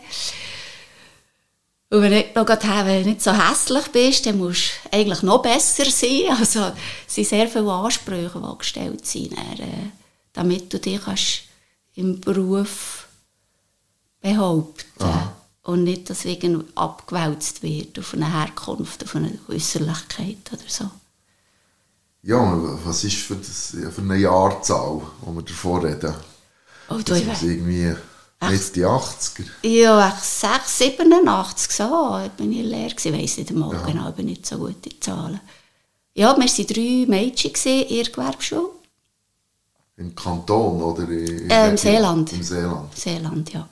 Und 1.91 2.03
wenn 2.03 2.11
du 2.11 2.17
nicht, 2.17 2.35
noch 2.35 2.45
gerade, 2.45 2.87
wenn 2.87 3.05
du 3.05 3.11
nicht 3.11 3.23
so 3.23 3.33
hässlich 3.33 3.87
bist, 3.89 4.27
dann 4.27 4.39
musst 4.39 4.71
du 4.91 4.97
eigentlich 4.97 5.23
noch 5.23 5.43
besser 5.43 5.91
sein. 5.91 6.23
Also 6.39 6.73
es 7.07 7.15
sind 7.15 7.27
sehr 7.27 7.49
viele 7.49 7.73
Ansprüche, 7.73 8.41
die 8.41 8.59
gestellt 8.59 9.07
sind. 9.07 9.33
Äh, 9.33 9.91
damit 10.33 10.73
du 10.73 10.79
dich 10.79 11.01
kannst 11.03 11.43
im 11.95 12.21
Beruf 12.21 13.07
behaupten 14.21 15.35
und 15.65 15.85
nicht, 15.85 16.09
dass 16.11 16.25
irgendwie 16.25 16.65
abgewälzt 16.75 17.63
wird 17.63 17.99
auf 17.99 18.15
eine 18.15 18.33
Herkunft, 18.33 19.03
auf 19.05 19.17
eine 19.17 19.39
Äußerlichkeit 19.49 20.39
oder 20.53 20.63
so. 20.69 20.91
Ja, 22.23 22.39
was 22.85 23.05
ist 23.05 23.17
für, 23.17 23.37
das, 23.37 23.77
für 23.95 24.01
eine 24.01 24.17
Jahrzahl, 24.17 25.03
die 25.27 25.35
wir 25.35 25.43
davor 25.43 25.85
reden? 25.85 26.15
Oh, 26.89 26.95
du, 26.97 27.03
Das 27.05 27.43
we- 27.43 27.47
irgendwie 27.53 27.95
Mitte 28.41 28.73
die 28.75 28.85
80er. 28.87 29.45
ja, 29.63 30.09
ich 30.09 30.23
6, 30.23 30.79
87, 30.79 31.71
so, 31.73 32.21
bin 32.37 32.53
ich 32.53 32.65
leer 32.65 32.89
gewesen. 32.91 33.15
Ich 33.15 33.23
weiss 33.23 33.37
nicht 33.39 33.51
einmal 33.51 33.71
genau, 33.87 34.09
ich 34.11 34.15
bin 34.15 34.27
nicht 34.27 34.47
so 34.47 34.59
gut 34.59 34.87
in 34.87 35.01
Zahlen. 35.01 35.41
Ja, 36.15 36.35
wir 36.37 36.47
waren 36.47 36.67
drei 36.67 37.07
Mädchen 37.09 37.53
in 37.89 37.89
der 38.05 38.13
Gewerbeschule. 38.13 38.69
Im 39.97 40.15
Kanton 40.15 40.83
oder 40.83 41.09
in, 41.09 41.51
Äh, 41.51 41.71
im 41.71 41.77
Seeland. 41.77 42.33
Im 42.33 42.43
Seeland. 42.43 42.97
Seeland, 42.97 43.53
ja. 43.53 43.69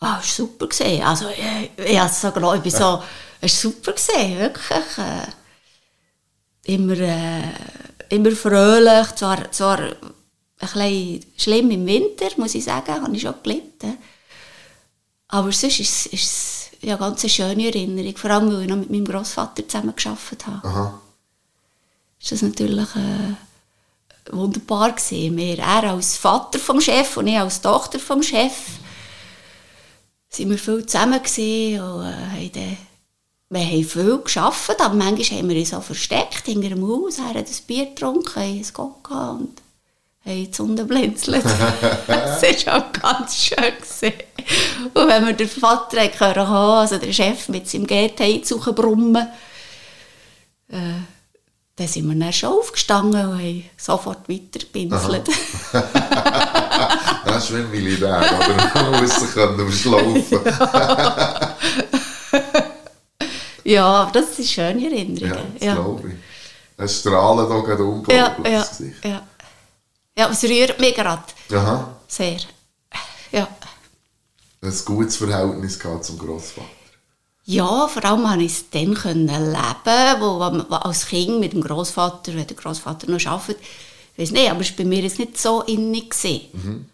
Ah, 0.00 0.18
es 0.20 0.38
war 0.38 0.46
super. 0.46 0.66
Gewesen. 0.66 1.02
Also, 1.02 1.26
ich, 1.30 2.12
so 2.12 2.30
geglaubt, 2.30 2.56
ich 2.56 2.62
bin 2.62 2.72
so, 2.72 3.02
es 3.40 3.64
war 3.64 3.72
super, 3.72 3.92
gewesen, 3.92 4.38
wirklich. 4.38 4.98
Äh, 4.98 6.74
immer, 6.74 6.98
äh, 6.98 7.42
immer 8.10 8.32
fröhlich, 8.32 9.14
zwar, 9.14 9.50
zwar 9.52 9.78
ein 9.78 9.94
bisschen 10.58 11.24
schlimm 11.36 11.70
im 11.70 11.86
Winter, 11.86 12.28
muss 12.36 12.54
ich 12.54 12.64
sagen, 12.64 12.92
habe 12.92 13.14
ich 13.14 13.22
schon 13.22 13.34
gelitten. 13.42 13.98
Aber 15.28 15.52
sonst 15.52 15.80
ist 15.80 15.90
es, 15.90 16.06
ist 16.06 16.70
ja, 16.82 16.96
eine 16.96 16.98
ganz 16.98 17.28
schöne 17.30 17.66
Erinnerung, 17.66 18.16
vor 18.16 18.30
allem, 18.30 18.52
weil 18.52 18.62
ich 18.62 18.68
noch 18.68 18.76
mit 18.76 18.90
meinem 18.90 19.04
Großvater 19.04 19.66
zusammen 19.66 19.94
gearbeitet 19.96 20.46
habe. 20.46 20.68
Aha. 20.68 21.00
ist 22.20 22.32
das 22.32 22.42
natürlich 22.42 22.88
äh, 22.94 24.32
wunderbar 24.32 24.92
gewesen. 24.92 25.36
Wir, 25.36 25.58
er 25.58 25.84
als 25.90 26.16
Vater 26.16 26.58
vom 26.58 26.80
Chef 26.80 27.16
und 27.16 27.26
ich 27.26 27.38
als 27.38 27.60
Tochter 27.60 27.98
vom 27.98 28.22
Chef, 28.22 28.52
sind 30.36 30.50
wir 30.50 30.58
viel 30.58 30.84
zusammen 30.84 31.22
gewesen 31.22 31.80
und 31.80 32.04
äh, 32.04 32.12
haben 32.12 32.52
dann, 32.52 32.76
wir 33.48 33.60
haben 33.60 33.84
viel 33.84 34.18
gearbeitet, 34.18 34.80
aber 34.80 34.94
manchmal 34.94 35.38
haben 35.38 35.48
wir 35.48 35.56
uns 35.56 35.74
auch 35.74 35.82
versteckt 35.82 36.46
hinter 36.46 36.70
dem 36.70 36.86
Haus, 36.86 37.18
haben 37.18 37.36
ein 37.36 37.44
Bier 37.66 37.86
getrunken, 37.86 38.42
haben 38.42 38.58
ein 38.58 38.62
gehabt 39.02 39.40
und 39.40 39.62
haben 40.24 40.44
die 40.44 40.52
Sonne 40.52 40.84
blinzelt. 40.84 41.44
das 42.06 42.42
war 42.66 42.78
auch 42.78 42.92
ganz 42.92 43.36
schön. 43.36 43.56
Gewesen. 43.56 44.12
Und 44.94 45.08
wenn 45.08 45.26
wir 45.26 45.32
den 45.32 45.48
Vater 45.48 46.00
haben 46.00 46.34
hören, 46.34 46.48
also 46.48 46.98
der 46.98 47.12
Chef 47.12 47.48
mit 47.48 47.68
seinem 47.68 47.86
GT 47.86 48.44
brummen, 48.74 49.28
dann 51.76 51.88
sind 51.88 52.08
wir 52.08 52.18
dann 52.18 52.32
schon 52.32 52.48
aufgestanden 52.50 53.28
und 53.28 53.38
haben 53.38 53.64
sofort 53.76 54.28
weitergepinselt. 54.28 55.28
Das 57.26 57.44
ist 57.44 57.56
wie 57.56 57.60
ein 57.60 57.70
Militär, 57.70 58.18
oder? 58.18 58.90
Man 58.90 59.02
muss 59.02 59.16
sich 59.16 59.34
überschlafen. 59.34 60.40
ja, 63.64 63.84
aber 63.84 64.12
das 64.12 64.36
sind 64.36 64.48
schöne 64.48 64.86
Erinnerungen. 64.86 65.20
Ja, 65.20 65.36
das 65.54 65.62
ja. 65.64 65.74
glaube 65.74 66.08
ich. 66.08 66.14
Es 66.78 67.00
strahlt 67.00 67.50
auch 67.50 67.64
gerade 67.64 67.82
unglaublich 67.82 68.52
Ja, 68.52 68.64
ja, 69.02 69.10
ja. 69.10 69.22
ja, 70.16 70.28
es 70.30 70.44
rührt 70.44 70.78
mich 70.78 70.94
gerade 70.94 71.22
Aha. 71.52 71.96
sehr. 72.06 72.38
Ja. 73.32 73.48
Ein 74.62 74.74
gutes 74.84 75.16
Verhältnis 75.16 75.78
zum 75.78 76.18
Grossvater. 76.18 76.75
Ja, 77.48 77.86
vor 77.86 78.04
allem 78.04 78.24
konnte 78.24 78.44
ich 78.44 78.52
es 78.52 78.70
dann 78.70 78.92
leben, 78.92 80.20
wo, 80.20 80.40
wo 80.68 80.74
als 80.74 81.06
Kind 81.06 81.38
mit 81.38 81.52
dem 81.52 81.62
Großvater, 81.62 82.34
wenn 82.34 82.46
der 82.46 82.56
Großvater 82.56 83.08
noch 83.08 83.24
arbeitet, 83.24 83.62
ich 84.14 84.22
weiß 84.22 84.30
nicht, 84.32 84.50
aber 84.50 84.60
es 84.60 84.70
war 84.70 84.76
bei 84.78 84.84
mir 84.84 85.02
jetzt 85.02 85.18
nicht 85.18 85.38
so 85.38 85.62
innig. 85.62 86.10
gewesen. 86.10 86.90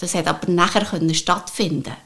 Das 0.00 0.14
hat 0.14 0.26
aber 0.26 0.50
nachher 0.50 0.84
können 0.84 1.14
stattfinden. 1.14 1.96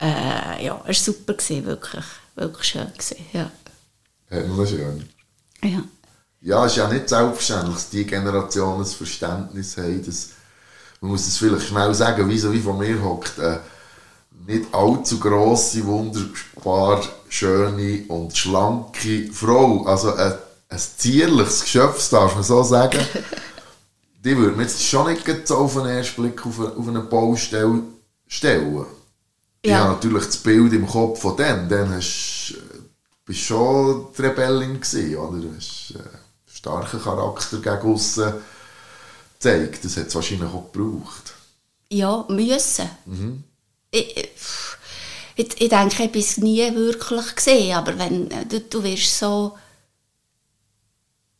Äh, 0.00 0.64
ja, 0.64 0.82
es 0.86 1.06
war 1.06 1.14
super, 1.14 1.34
gewesen, 1.34 1.66
wirklich, 1.66 2.04
wirklich 2.36 2.68
schön. 2.68 2.92
Gewesen, 2.92 3.16
ja. 3.32 3.50
Man 4.30 4.66
schön. 4.66 5.08
Ja. 5.62 5.82
Ja, 6.40 6.64
es 6.64 6.72
ist 6.72 6.78
ja 6.78 6.88
nicht 6.88 7.08
selbstverständlich, 7.08 7.74
dass 7.74 7.90
die 7.90 8.06
Generation 8.06 8.80
ein 8.80 8.86
Verständnis 8.86 9.76
hat. 9.76 10.06
Dass, 10.06 10.30
man 11.00 11.10
muss 11.10 11.26
es 11.26 11.36
vielleicht 11.36 11.66
schnell 11.66 11.92
sagen, 11.94 12.28
wie 12.28 12.38
so 12.38 12.52
wie 12.52 12.60
von 12.60 12.78
mir 12.78 13.00
hockt, 13.02 13.38
eine 13.38 13.60
nicht 14.46 14.74
allzu 14.74 15.18
grosse, 15.20 15.84
wunderbar 15.86 17.02
schöne 17.28 18.04
und 18.08 18.36
schlanke 18.36 19.30
Frau. 19.32 19.84
Also 19.84 20.14
ein, 20.14 20.34
ein 20.68 20.78
zierliches 20.78 21.62
Geschöpf, 21.62 22.08
darf 22.10 22.34
man 22.34 22.44
so 22.44 22.62
sagen. 22.62 22.98
die 24.24 24.36
würde 24.36 24.52
man 24.56 24.62
jetzt 24.66 24.82
schon 24.84 25.06
nicht 25.12 25.48
so 25.48 25.56
auf 25.58 25.74
den 25.74 25.86
ersten 25.86 26.22
Blick 26.22 26.44
auf 26.46 26.58
eine, 26.60 26.76
auf 26.76 26.88
eine 26.88 27.00
Baustelle 27.00 27.82
stellen. 28.26 28.86
Ich 29.62 29.70
Ja. 29.70 29.78
habe 29.84 29.92
natürlich 29.94 30.26
das 30.26 30.36
Bild 30.38 30.72
im 30.72 30.86
Kopf 30.86 31.20
von 31.20 31.36
dem. 31.36 31.68
Dann 31.68 31.94
hast, 31.94 32.54
äh, 32.56 32.78
bist 33.24 33.40
du 33.42 33.44
schon 33.44 34.06
die 34.16 34.22
Rebellin 34.22 34.80
gewesen, 34.80 35.16
oder? 35.16 35.38
Du 35.40 35.54
hast 35.56 35.92
äh, 35.94 35.98
einen 35.98 36.08
starken 36.52 37.00
Charakter 37.00 37.58
gegen 37.58 37.92
aussen 37.94 38.32
gezeigt. 39.34 39.84
Das 39.84 39.96
hat 39.96 40.08
es 40.08 40.14
wahrscheinlich 40.14 40.50
auch 40.52 40.72
gebraucht. 40.72 41.34
Ja, 41.90 42.24
müssen. 42.28 42.88
Ich, 43.06 43.51
ich, 43.92 44.30
ich, 45.36 45.60
ich 45.60 45.68
denke, 45.68 45.94
ich 45.94 45.98
habe 45.98 46.18
es 46.18 46.38
nie 46.38 46.74
wirklich 46.74 47.36
gesehen, 47.36 47.76
aber 47.76 47.96
wenn 47.98 48.30
äh, 48.30 48.46
du, 48.46 48.60
du 48.60 48.82
wirst 48.82 49.18
so... 49.18 49.56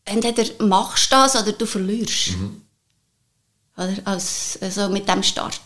Entweder 0.04 0.44
machst 0.64 1.12
du 1.12 1.16
das 1.16 1.36
oder 1.36 1.52
du 1.52 1.64
verlierst. 1.64 2.34
Oder 3.76 3.96
als, 4.04 4.58
also 4.60 4.88
mit 4.88 5.08
dem 5.08 5.22
Start. 5.22 5.60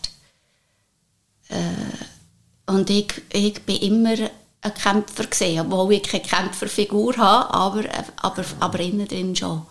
Äh, 1.49 2.71
und 2.71 2.89
ich, 2.91 3.13
ich 3.33 3.63
bin 3.63 3.77
immer 3.77 4.31
ein 4.61 4.75
Kämpfer 4.75 5.27
gesehen, 5.27 5.61
obwohl 5.61 5.95
ich 5.95 6.03
keine 6.03 6.23
Kämpferfigur 6.23 7.17
habe, 7.17 7.55
aber, 7.55 7.85
aber, 8.17 8.45
aber 8.61 8.81
innen 8.81 9.09
drin 9.09 9.35
schon. 9.35 9.67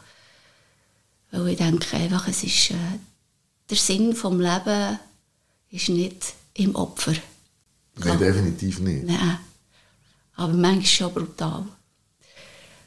Weil 1.31 1.50
ich 1.50 1.57
denke 1.57 1.95
einfach, 1.95 2.27
es 2.27 2.43
ist, 2.43 2.72
äh, 2.72 3.00
der 3.69 3.77
Sinn 3.77 4.12
des 4.12 4.24
Lebens 4.24 5.00
ist 5.69 5.89
nicht 5.89 6.34
im 6.55 6.75
Opfer. 6.75 7.13
Nein, 7.97 8.19
definitiv 8.19 8.79
nicht. 8.79 9.05
Nein. 9.05 9.39
Aber 10.35 10.53
manchmal 10.53 10.85
schon 10.85 11.13
brutal. 11.13 11.65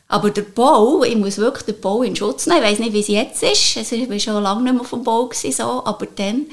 Aber 0.08 0.30
der 0.30 0.42
Bau, 0.42 1.02
ich 1.02 1.16
muss 1.16 1.36
wirklich 1.36 1.64
den 1.64 1.80
Bau 1.80 2.02
in 2.02 2.16
Schutz 2.16 2.46
nehmen. 2.46 2.62
Ich 2.62 2.70
weiß 2.70 2.78
nicht, 2.78 2.92
wie 2.94 3.00
es 3.00 3.08
jetzt 3.08 3.42
ist. 3.42 3.76
Also 3.76 3.94
ich 3.94 4.08
war 4.08 4.18
schon 4.18 4.42
lange 4.42 4.62
nicht 4.62 4.72
mehr 4.72 4.80
auf 4.80 4.90
dem 4.90 5.04
Bau. 5.04 5.26
Gewesen, 5.26 5.52
so. 5.52 5.84
Aber 5.84 6.06
dann, 6.06 6.46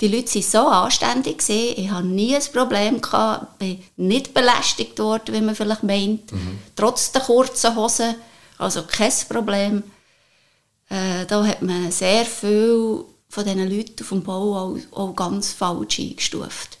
die 0.00 0.08
Leute 0.08 0.34
waren 0.34 0.42
so 0.42 0.66
anständig. 0.66 1.38
Gewesen. 1.38 1.74
Ich 1.76 1.90
hatte 1.90 2.06
nie 2.06 2.34
ein 2.34 2.42
Problem. 2.52 3.00
Gehabt. 3.00 3.62
Ich 3.62 3.78
bin 3.78 4.08
nicht 4.08 4.34
belästigt 4.34 4.98
worden, 4.98 5.34
wie 5.34 5.40
man 5.40 5.54
vielleicht 5.54 5.84
meint. 5.84 6.32
Trotz 6.74 7.12
der 7.12 7.22
kurzen 7.22 7.76
Hosen. 7.76 8.16
Also 8.58 8.82
kein 8.82 9.12
Problem. 9.28 9.84
Äh, 10.88 11.26
da 11.26 11.44
hat 11.44 11.62
man 11.62 11.90
sehr 11.92 12.24
viel 12.24 13.04
von 13.28 13.44
diesen 13.44 13.68
Leuten 13.68 14.02
auf 14.02 14.08
dem 14.08 14.22
Bau 14.22 14.56
auch, 14.56 14.78
auch 14.92 15.14
ganz 15.14 15.52
falsch 15.52 15.98
eingestuft. 15.98 16.78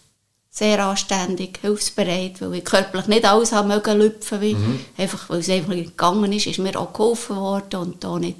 Sehr 0.50 0.84
anständig, 0.86 1.58
hilfsbereit, 1.60 2.40
weil 2.40 2.54
ich 2.54 2.64
körperlich 2.64 3.08
nicht 3.08 3.26
alles 3.26 3.52
haben 3.52 3.68
mögen 3.68 3.98
lüpfen, 3.98 4.40
wie, 4.40 4.56
einfach, 4.96 5.28
weil 5.28 5.40
es 5.40 5.50
einfach 5.50 5.74
nicht 5.74 5.90
gegangen 5.90 6.32
ist, 6.32 6.46
ist 6.46 6.58
mir 6.58 6.80
auch 6.80 6.94
geholfen 6.94 7.36
worden 7.36 7.80
und 7.80 8.02
da 8.02 8.18
nicht 8.18 8.38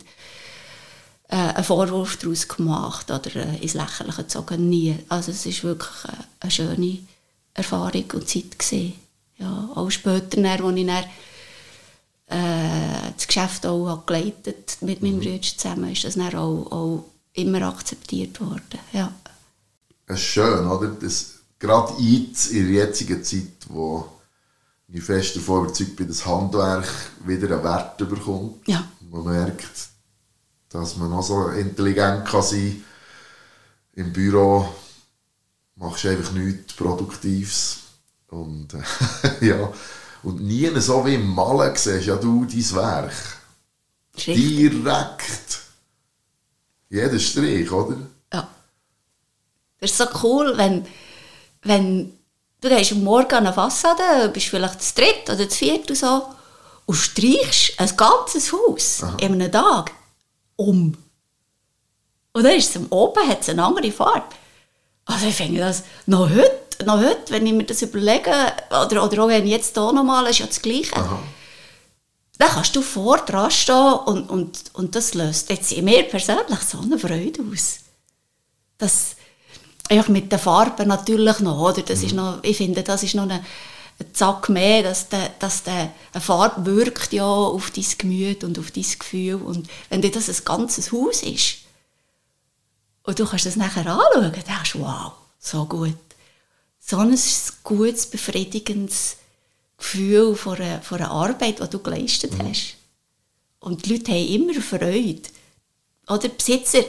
äh, 1.28 1.36
einen 1.36 1.64
Vorwurf 1.64 2.16
daraus 2.16 2.48
gemacht 2.48 3.10
oder 3.10 3.36
äh, 3.36 3.56
ins 3.56 3.74
Lächerliche 3.74 4.22
gezogen, 4.22 4.68
nie. 4.68 4.96
Also 5.08 5.30
es 5.30 5.44
ist 5.44 5.64
wirklich 5.64 6.04
äh, 6.04 6.22
eine 6.40 6.50
schöne 6.50 6.98
Erfahrung 7.52 8.04
und 8.14 8.28
Zeit 8.28 8.58
gewesen. 8.58 8.94
Ja, 9.38 9.68
auch 9.74 9.90
später, 9.90 10.40
dann, 10.40 10.46
als 10.46 10.76
ich 10.76 10.86
dann 10.86 11.04
äh, 12.28 13.12
das 13.14 13.26
Geschäft 13.26 13.66
auch 13.66 14.06
geleitet 14.06 14.78
mit 14.80 15.02
meinem 15.02 15.20
Bruder 15.20 15.42
zusammen, 15.42 15.92
ist 15.92 16.04
das 16.04 16.14
dann 16.14 16.34
auch, 16.34 16.72
auch 16.72 17.04
immer 17.36 17.62
akzeptiert 17.62 18.40
worden. 18.40 18.80
Ja. 18.92 19.12
Es 20.06 20.16
ist 20.16 20.24
schön, 20.24 20.66
oder? 20.66 20.88
Das, 20.88 21.34
gerade 21.58 21.94
jetzt 22.00 22.52
in 22.52 22.66
der 22.66 22.86
jetzigen 22.86 23.22
Zeit, 23.22 23.66
wo 23.68 24.08
ich 24.88 25.02
fest 25.02 25.36
davon 25.36 25.64
überzeugt 25.64 25.96
bin, 25.96 26.08
dass 26.08 26.26
Handwerk 26.26 26.88
wieder 27.24 27.54
einen 27.54 27.64
Wert 27.64 27.98
bekommt. 27.98 28.66
Ja. 28.68 28.86
Man 29.10 29.24
merkt, 29.24 29.88
dass 30.68 30.96
man 30.96 31.10
noch 31.10 31.22
so 31.22 31.48
intelligent 31.48 32.26
kann 32.26 32.42
sein 32.42 32.84
Im 33.94 34.12
Büro 34.12 34.68
machst 35.76 36.04
du 36.04 36.08
einfach 36.08 36.32
nichts 36.32 36.72
Produktives. 36.74 37.78
Und, 38.28 38.74
äh, 38.74 39.46
ja. 39.46 39.72
Und 40.22 40.40
nie 40.42 40.68
so 40.80 41.04
wie 41.04 41.14
im 41.14 41.26
Malen 41.28 41.76
siehst 41.76 42.06
ja 42.06 42.16
du 42.16 42.44
dein 42.44 42.74
Werk. 42.74 43.12
Direkt. 44.16 45.65
Jeder 46.88 47.18
Strich, 47.18 47.70
oder? 47.70 47.96
Ja. 48.32 48.48
Das 49.80 49.90
ist 49.90 49.98
so 49.98 50.06
cool, 50.22 50.56
wenn, 50.56 50.86
wenn 51.62 52.12
du 52.60 52.68
gehst 52.68 52.92
am 52.92 53.04
Morgen 53.04 53.32
an 53.34 53.46
eine 53.46 53.52
Fassade, 53.52 54.28
bist 54.30 54.46
vielleicht 54.46 54.76
das 54.76 54.94
dritte 54.94 55.32
oder 55.32 55.46
das 55.46 55.56
vierte 55.56 55.92
und 55.92 55.96
so, 55.98 56.22
und 56.86 56.94
streichst 56.94 57.78
ein 57.78 57.96
ganzes 57.96 58.52
Haus 58.52 59.04
in 59.20 59.32
einem 59.34 59.50
Tag 59.50 59.92
um. 60.56 60.96
Und 62.32 62.44
dann 62.44 62.54
ist 62.54 62.70
es 62.70 62.76
am 62.76 62.86
Oben, 62.90 63.28
hat 63.28 63.40
es 63.40 63.48
eine 63.48 63.64
andere 63.64 63.90
Farbe. 63.90 64.34
Also 65.06 65.26
ich 65.26 65.34
finde 65.34 65.60
das 65.60 65.84
noch 66.06 66.28
heute, 66.28 66.84
noch 66.84 66.98
heute, 66.98 67.30
wenn 67.30 67.46
ich 67.46 67.52
mir 67.52 67.64
das 67.64 67.82
überlege, 67.82 68.30
oder, 68.70 69.04
oder 69.04 69.22
auch 69.22 69.28
wenn 69.28 69.44
ich 69.44 69.52
jetzt 69.52 69.74
hier 69.74 69.92
nochmal, 69.92 70.26
ist 70.26 70.38
ja 70.38 70.46
das 70.46 70.60
Gleiche. 70.60 70.94
Aha. 70.96 71.18
Dann 72.38 72.50
kannst 72.50 72.76
du 72.76 72.82
vor 72.82 73.18
dran 73.18 73.50
stehen 73.50 73.94
und, 74.06 74.28
und, 74.28 74.74
und 74.74 74.94
das 74.94 75.14
löst 75.14 75.48
jetzt 75.50 75.72
in 75.72 75.86
mir 75.86 76.02
persönlich 76.02 76.60
so 76.60 76.78
eine 76.78 76.98
Freude 76.98 77.42
aus. 77.50 77.78
Das, 78.76 79.16
einfach 79.88 80.08
mit 80.08 80.30
den 80.30 80.38
Farben 80.38 80.88
natürlich 80.88 81.40
noch, 81.40 81.58
oder? 81.58 81.82
Das 81.82 82.02
ist 82.02 82.14
noch, 82.14 82.42
ich 82.42 82.58
finde, 82.58 82.82
das 82.82 83.02
ist 83.02 83.14
noch 83.14 83.22
eine, 83.22 83.44
ein 83.98 84.12
Zack 84.12 84.50
mehr, 84.50 84.82
dass, 84.82 85.08
der, 85.08 85.30
dass 85.38 85.62
der, 85.62 85.92
eine 86.12 86.20
Farbe 86.20 86.66
wirkt 86.66 87.14
ja 87.14 87.24
auf 87.24 87.70
dein 87.70 87.86
Gemüt 87.96 88.44
und 88.44 88.58
auf 88.58 88.70
dein 88.70 88.84
Gefühl. 88.84 89.36
Und 89.36 89.68
wenn 89.88 90.02
dir 90.02 90.10
das 90.10 90.28
ein 90.28 90.44
ganzes 90.44 90.92
Haus 90.92 91.22
ist, 91.22 91.58
und 93.04 93.18
du 93.18 93.24
kannst 93.24 93.46
das 93.46 93.56
nachher 93.56 93.86
anschauen, 93.86 94.32
denkst 94.32 94.72
du, 94.72 94.80
wow, 94.80 95.12
so 95.38 95.64
gut. 95.64 95.94
So 96.80 96.98
ein 96.98 97.18
gutes, 97.62 98.06
befriedigendes 98.06 99.16
Gefühl 99.78 100.34
von 100.36 100.56
einer, 100.56 100.80
von 100.82 100.98
einer 100.98 101.10
Arbeit, 101.10 101.60
die 101.60 101.68
du 101.68 101.78
geleistet 101.80 102.32
hast. 102.42 102.74
Und 103.60 103.84
die 103.84 103.92
Leute 103.94 104.12
haben 104.12 104.26
immer 104.28 104.60
Freude. 104.60 105.22
Oder 106.08 106.18
die 106.20 106.28
Besitzer 106.28 106.84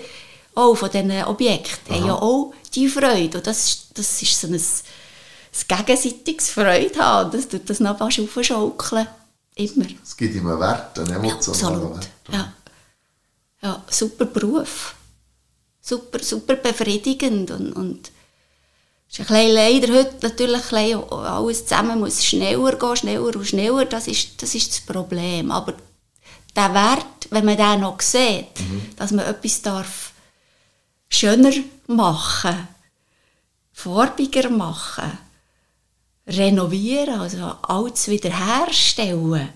auch 0.55 0.75
von 0.75 0.89
diesen 0.91 1.23
Objekten 1.25 1.95
haben 1.95 2.05
ja 2.05 2.13
auch 2.15 2.53
die 2.73 2.87
Freude. 2.87 3.37
Und 3.39 3.47
das, 3.47 3.65
ist- 3.65 3.87
das 3.95 4.21
ist 4.21 4.39
so 4.39 4.47
ein, 4.47 4.53
ein 4.53 5.85
gegenseitiges 5.85 6.49
Freude 6.49 6.99
haben. 6.99 7.31
Das 7.31 7.47
tut 7.47 7.69
das 7.69 7.79
noch 7.79 7.97
fast 7.97 8.19
aufschaukeln. 8.19 9.07
Immer. 9.55 9.85
Es 10.03 10.15
gibt 10.15 10.35
ihm 10.35 10.47
einen 10.47 10.59
Wert, 10.59 10.99
einen 10.99 11.13
emotionalen 11.13 11.75
Absolut. 11.75 11.95
Wert. 11.95 12.09
Ja. 12.31 12.53
ja, 13.63 13.83
super 13.89 14.25
Beruf. 14.25 14.93
Super, 15.81 16.19
super 16.23 16.55
befriedigend. 16.57 17.49
Und, 17.51 17.73
und 17.73 18.11
ist 19.09 19.19
ein 19.19 19.25
bisschen 19.25 19.55
leider 19.55 19.93
heute 19.93 20.27
natürlich 20.27 20.73
ein 20.73 20.91
bisschen 20.91 21.13
alles 21.13 21.65
zusammen 21.65 21.99
muss 21.99 22.25
schneller 22.25 22.75
gehen, 22.75 22.95
schneller 22.95 23.35
und 23.35 23.47
schneller. 23.47 23.85
Das 23.85 24.07
ist 24.07 24.41
das, 24.41 24.53
ist 24.53 24.69
das 24.69 24.81
Problem. 24.81 25.51
Aber 25.51 25.73
der 26.55 26.73
Wert, 26.73 27.27
wenn 27.29 27.45
man 27.45 27.57
den 27.57 27.81
noch 27.81 28.01
sieht, 28.01 28.47
dass 28.97 29.11
man 29.11 29.25
etwas 29.25 29.61
darf 29.61 30.11
schöner 31.09 31.53
machen, 31.87 32.67
farbiger 33.71 34.49
machen, 34.49 35.17
renovieren, 36.27 37.19
also 37.21 37.55
alles 37.61 38.07
wiederherstellen, 38.07 39.49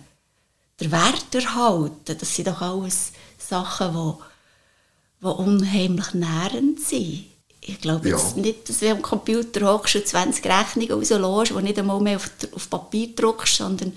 der 0.80 0.92
Wert 0.92 1.36
erhalten, 1.36 2.18
das 2.18 2.36
sind 2.36 2.48
doch 2.48 2.62
alles 2.62 3.12
Sachen, 3.38 3.94
die, 3.94 5.26
die 5.26 5.28
unheimlich 5.28 6.14
nährend 6.14 6.80
sind. 6.80 7.31
Ich 7.64 7.80
glaube 7.80 8.10
Ja. 8.10 8.18
jetzt 8.18 8.38
nicht, 8.38 8.68
dass 8.68 8.80
du 8.80 8.90
am 8.92 9.02
Computer 9.02 9.72
hockst 9.72 9.96
und 9.96 10.08
20 10.08 10.44
Rechnungen 10.46 10.92
rauslässt, 10.92 11.52
die 11.52 11.62
nicht 11.64 11.78
einmal 11.80 12.00
mehr 12.02 12.16
auf, 12.18 12.30
auf 12.54 12.70
Papier 12.70 13.10
druckst, 13.16 13.58
sondern 13.58 13.94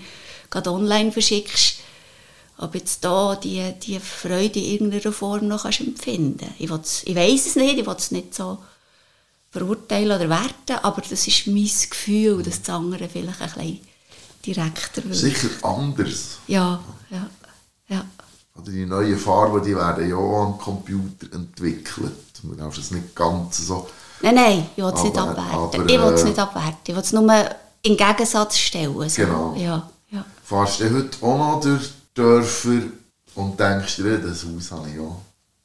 gerade 0.51 0.71
online 0.71 1.11
verschickst. 1.11 1.77
Ob 2.57 2.75
jetzt 2.75 3.03
da 3.03 3.35
die, 3.35 3.73
die 3.83 3.99
Freude 3.99 4.59
in 4.59 4.65
irgendeiner 4.65 5.11
Form 5.11 5.47
noch 5.47 5.63
kannst 5.63 5.81
empfinden 5.81 6.47
Ich, 6.59 6.69
will's- 6.69 7.01
ich 7.05 7.15
weiß 7.15 7.47
es 7.47 7.55
nicht, 7.55 7.77
ich 7.79 7.85
will 7.85 7.95
es 7.97 8.11
nicht 8.11 8.33
so 8.35 8.59
verurteilen 9.51 10.11
oder 10.11 10.29
werten, 10.29 10.77
aber 10.83 11.01
das 11.01 11.27
ist 11.27 11.47
mein 11.47 11.69
Gefühl, 11.89 12.43
dass 12.43 12.61
das 12.61 12.75
andere 12.75 13.09
vielleicht 13.09 13.41
ein 13.41 13.49
bisschen 13.49 13.79
direkter 14.45 15.03
wird. 15.03 15.15
Sicher 15.15 15.49
anders. 15.63 16.37
Ja, 16.47 16.81
ja, 17.09 17.29
ja. 17.89 18.05
Oder 18.55 18.71
die 18.71 18.85
neuen 18.85 19.17
Farben, 19.17 19.63
die 19.63 19.75
werden 19.75 20.09
ja 20.09 20.15
auch 20.15 20.45
am 20.45 20.57
Computer 20.57 21.33
entwickelt. 21.33 22.13
Man 22.43 22.57
darf 22.57 22.77
es 22.77 22.91
nicht 22.91 23.15
ganz 23.15 23.65
so... 23.67 23.87
Nein, 24.21 24.35
nein, 24.35 24.69
ich 24.75 24.83
will 24.83 24.93
es 24.93 25.03
nicht 25.03 25.17
abwerten. 25.17 25.81
aber, 25.81 25.89
ich 25.89 25.99
will 26.01 26.13
es 26.13 26.21
äh, 26.21 26.25
nicht 26.25 26.39
abwerten. 26.39 26.77
Ich 26.87 26.95
will 26.95 27.01
es 27.01 27.11
nur 27.11 27.49
in 27.81 27.97
Gegensatz 27.97 28.57
stellen. 28.57 29.09
So. 29.09 29.21
Genau. 29.21 29.55
Ja, 29.57 29.89
ja. 30.09 30.25
Fahrst 30.43 30.79
du 30.79 30.93
heute 30.93 31.17
auch 31.21 31.37
noch 31.37 31.59
durch 31.61 31.91
Dörfer 32.13 32.81
und 33.35 33.59
denkst 33.59 33.97
dir, 33.97 34.17
das 34.19 34.45
Haus 34.45 34.71
habe 34.71 34.89
ich 34.89 34.99
auch 34.99 35.21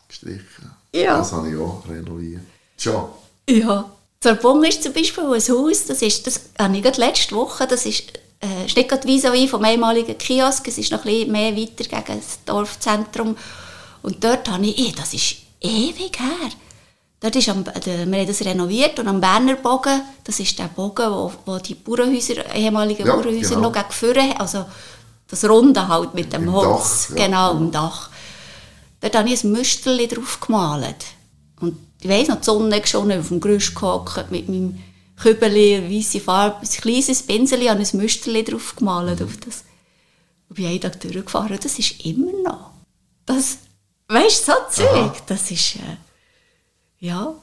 gestrichen. 0.08 0.70
Ja. 0.92 1.18
Das 1.18 1.32
habe 1.32 1.50
ich 1.50 1.56
auch 1.56 1.82
renoviert. 1.88 2.42
Schon. 2.76 3.08
Ja. 3.48 3.90
Zerbung 4.20 4.62
ist 4.64 4.82
zum 4.82 4.92
Beispiel 4.92 5.24
ein 5.24 5.40
Haus, 5.40 5.86
das 5.86 6.02
ist, 6.02 6.26
das 6.26 6.40
habe 6.58 6.76
ich 6.76 6.82
gerade 6.82 7.00
letzte 7.00 7.34
Woche, 7.34 7.66
das 7.66 7.86
ist, 7.86 8.12
äh, 8.42 8.66
ist 8.66 8.76
nicht 8.76 8.88
gerade 8.88 9.06
vis-à-vis 9.06 9.50
vom 9.50 9.64
ehemaligen 9.64 10.16
Kiosk, 10.16 10.68
es 10.68 10.78
ist 10.78 10.92
noch 10.92 11.04
ein 11.04 11.12
bisschen 11.12 11.32
mehr 11.32 11.56
weiter 11.56 11.84
gegen 11.84 12.20
das 12.20 12.38
Dorfzentrum. 12.44 13.36
Und 14.02 14.24
dort 14.24 14.48
habe 14.50 14.66
ich, 14.66 14.78
eh, 14.78 14.92
das 14.96 15.12
ist 15.14 15.36
ewig 15.60 16.18
her, 16.18 16.50
dort 17.20 17.36
ist 17.36 17.48
am, 17.48 17.64
der, 17.64 18.10
wir 18.10 18.18
haben 18.18 18.26
das 18.26 18.44
renoviert 18.44 18.98
und 18.98 19.08
am 19.08 19.20
Berner 19.20 19.56
Bogen, 19.56 20.00
das 20.24 20.40
ist 20.40 20.58
der 20.58 20.68
Bogen, 20.68 21.10
wo, 21.10 21.32
wo 21.44 21.58
die 21.58 21.74
Bauernhäuser, 21.74 22.54
ehemaligen 22.54 23.06
Ja, 23.06 23.14
Bauernhäuser 23.14 23.56
genau. 23.56 23.70
noch 23.70 23.92
vorne, 23.92 24.40
also 24.40 24.64
das 25.28 25.44
Runde 25.48 25.86
halt 25.86 26.14
mit 26.14 26.32
dem 26.32 26.44
Im 26.44 26.52
Holz, 26.52 27.08
Dach, 27.08 27.16
ja. 27.16 27.26
genau, 27.26 27.52
im 27.52 27.70
Dach. 27.70 28.10
Dort 29.00 29.16
habe 29.16 29.28
ich 29.28 29.44
ein 29.44 29.52
Müsterli 29.52 30.08
drauf 30.08 30.40
gemalt. 30.40 31.06
Und 31.60 31.76
ich 32.00 32.08
weiss 32.08 32.28
noch, 32.28 32.36
die 32.36 32.44
Sonne 32.44 32.86
schon 32.86 33.12
auf 33.12 33.28
dem 33.28 33.40
Gerüst 33.40 33.74
gehockt 33.74 34.30
mit 34.30 34.48
meinem 34.48 34.82
Kübeli, 35.22 35.82
weisse 35.90 36.20
Farbe, 36.20 36.62
ein 36.62 36.68
kleines 36.68 37.22
Pinsel, 37.22 37.68
habe 37.68 37.80
ein 37.80 37.96
Müsterli 37.96 38.42
drauf 38.44 38.74
gemalt 38.76 39.22
auf 39.22 39.36
das. 39.38 39.64
Und 40.48 40.56
bin 40.56 40.64
jeden 40.66 40.80
Tag 40.80 41.00
durchgefahren. 41.00 41.58
Das 41.62 41.78
ist 41.78 42.04
immer 42.04 42.32
noch. 42.42 42.70
Das, 43.26 43.58
weißt 44.08 44.48
du, 44.48 44.52
so 44.52 44.82
Zeug, 44.84 45.12
das 45.26 45.50
ist, 45.50 45.76
äh, 45.76 45.96
ja, 47.00 47.34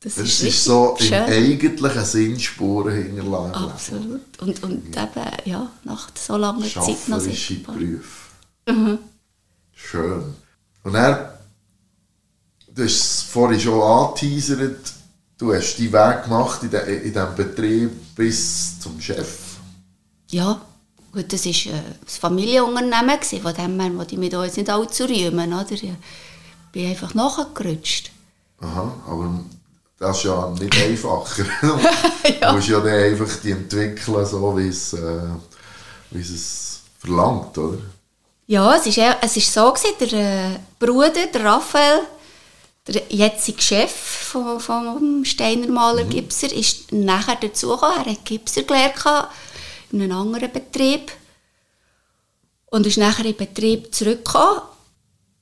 das, 0.00 0.18
Es 0.18 0.40
ist, 0.40 0.42
ist 0.42 0.64
so 0.64 0.96
im 0.98 1.06
schön. 1.06 1.22
eigentlichen 1.22 2.04
Sinn 2.04 2.40
Spuren 2.40 2.94
hinterlassen. 2.94 3.54
Absolut. 3.54 4.42
Und, 4.42 4.62
und 4.62 4.96
eben, 4.96 5.30
ja, 5.46 5.70
nach 5.84 6.10
so 6.14 6.36
langer 6.36 6.66
Zeit 6.66 7.08
noch 7.08 7.20
sichtbar. 7.20 7.76
Berufe. 7.76 8.98
Schön. 9.72 10.34
Und 10.82 10.94
er, 10.94 11.38
du 12.68 12.82
hast 12.84 12.92
es 12.92 13.22
vorhin 13.22 13.60
schon 13.60 13.80
angeteasert, 13.80 14.93
du 15.38 15.54
hast 15.54 15.78
deinen 15.78 15.92
Weg 15.92 16.24
gemacht 16.24 16.62
in, 16.62 16.70
de, 16.70 16.96
in 16.96 17.12
diesem 17.12 17.34
Betrieb 17.34 17.90
bis 18.14 18.80
zum 18.80 19.00
Chef. 19.00 19.38
Ja, 20.30 20.60
gut, 21.12 21.32
das 21.32 21.44
war 21.46 21.52
äh, 21.52 21.76
ein 21.76 21.94
Familienunternehmen, 22.06 23.18
von 23.20 23.54
dem 23.54 23.80
her 23.80 23.96
wollte 23.96 24.14
ich 24.14 24.20
mich 24.20 24.30
da 24.30 24.44
jetzt 24.44 24.56
nicht 24.56 24.70
allzu 24.70 25.04
rühmen. 25.04 25.52
Oder? 25.52 25.72
Ich 25.72 25.92
bin 26.72 26.88
einfach 26.88 27.14
nachgerutscht. 27.14 28.10
Aha, 28.60 28.94
aber 29.06 29.44
das 29.98 30.18
ist 30.18 30.24
ja 30.24 30.50
nicht 30.50 30.76
einfacher. 30.76 31.44
Du 32.40 32.52
musst 32.52 32.68
ja 32.68 32.80
dann 32.80 32.88
einfach 32.88 33.36
die 33.42 33.50
entwickeln, 33.50 34.26
so 34.26 34.56
wie 34.56 34.68
es, 34.68 34.94
äh, 34.94 35.20
wie 36.10 36.20
es 36.20 36.80
verlangt, 36.98 37.56
oder? 37.58 37.78
Ja, 38.46 38.74
es 38.76 38.86
ist, 38.86 38.98
es 38.98 39.36
ist 39.36 39.52
so, 39.52 39.72
gewesen, 39.72 39.94
der 40.00 40.52
äh, 40.52 40.58
Bruder, 40.78 41.26
der 41.32 41.44
Raphael, 41.44 42.00
der 42.86 43.02
jetzige 43.08 43.62
Chef 43.62 43.90
vom, 43.90 44.60
vom 44.60 45.24
Steiner 45.24 45.68
Maler 45.68 46.04
Gipser, 46.04 46.52
ist 46.52 46.92
nachher 46.92 47.36
dazugekommen. 47.36 48.04
Er 48.04 48.12
hat 48.12 48.24
Gipser 48.24 48.62
gelernt 48.62 49.28
in 49.90 50.02
einem 50.02 50.12
anderen 50.12 50.52
Betrieb. 50.52 51.12
Und 52.66 52.86
ist 52.86 52.98
nachher 52.98 53.24
in 53.24 53.36
den 53.36 53.46
Betrieb 53.46 53.94
zurückgekommen. 53.94 54.62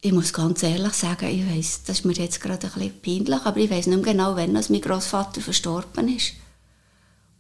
Ich 0.02 0.12
muss 0.12 0.32
ganz 0.32 0.62
ehrlich 0.62 0.92
sagen, 0.92 1.28
ich 1.28 1.48
weiss, 1.48 1.84
das 1.84 2.00
ist 2.00 2.04
mir 2.04 2.12
jetzt 2.12 2.40
gerade 2.40 2.66
ein 2.66 2.72
bisschen 2.72 3.00
peinlich, 3.00 3.40
aber 3.46 3.56
ich 3.58 3.70
weiß 3.70 3.86
nicht 3.86 4.04
mehr 4.04 4.12
genau, 4.12 4.36
wann 4.36 4.56
als 4.56 4.68
mein 4.68 4.80
Großvater 4.80 5.40
verstorben 5.40 6.14
ist. 6.14 6.32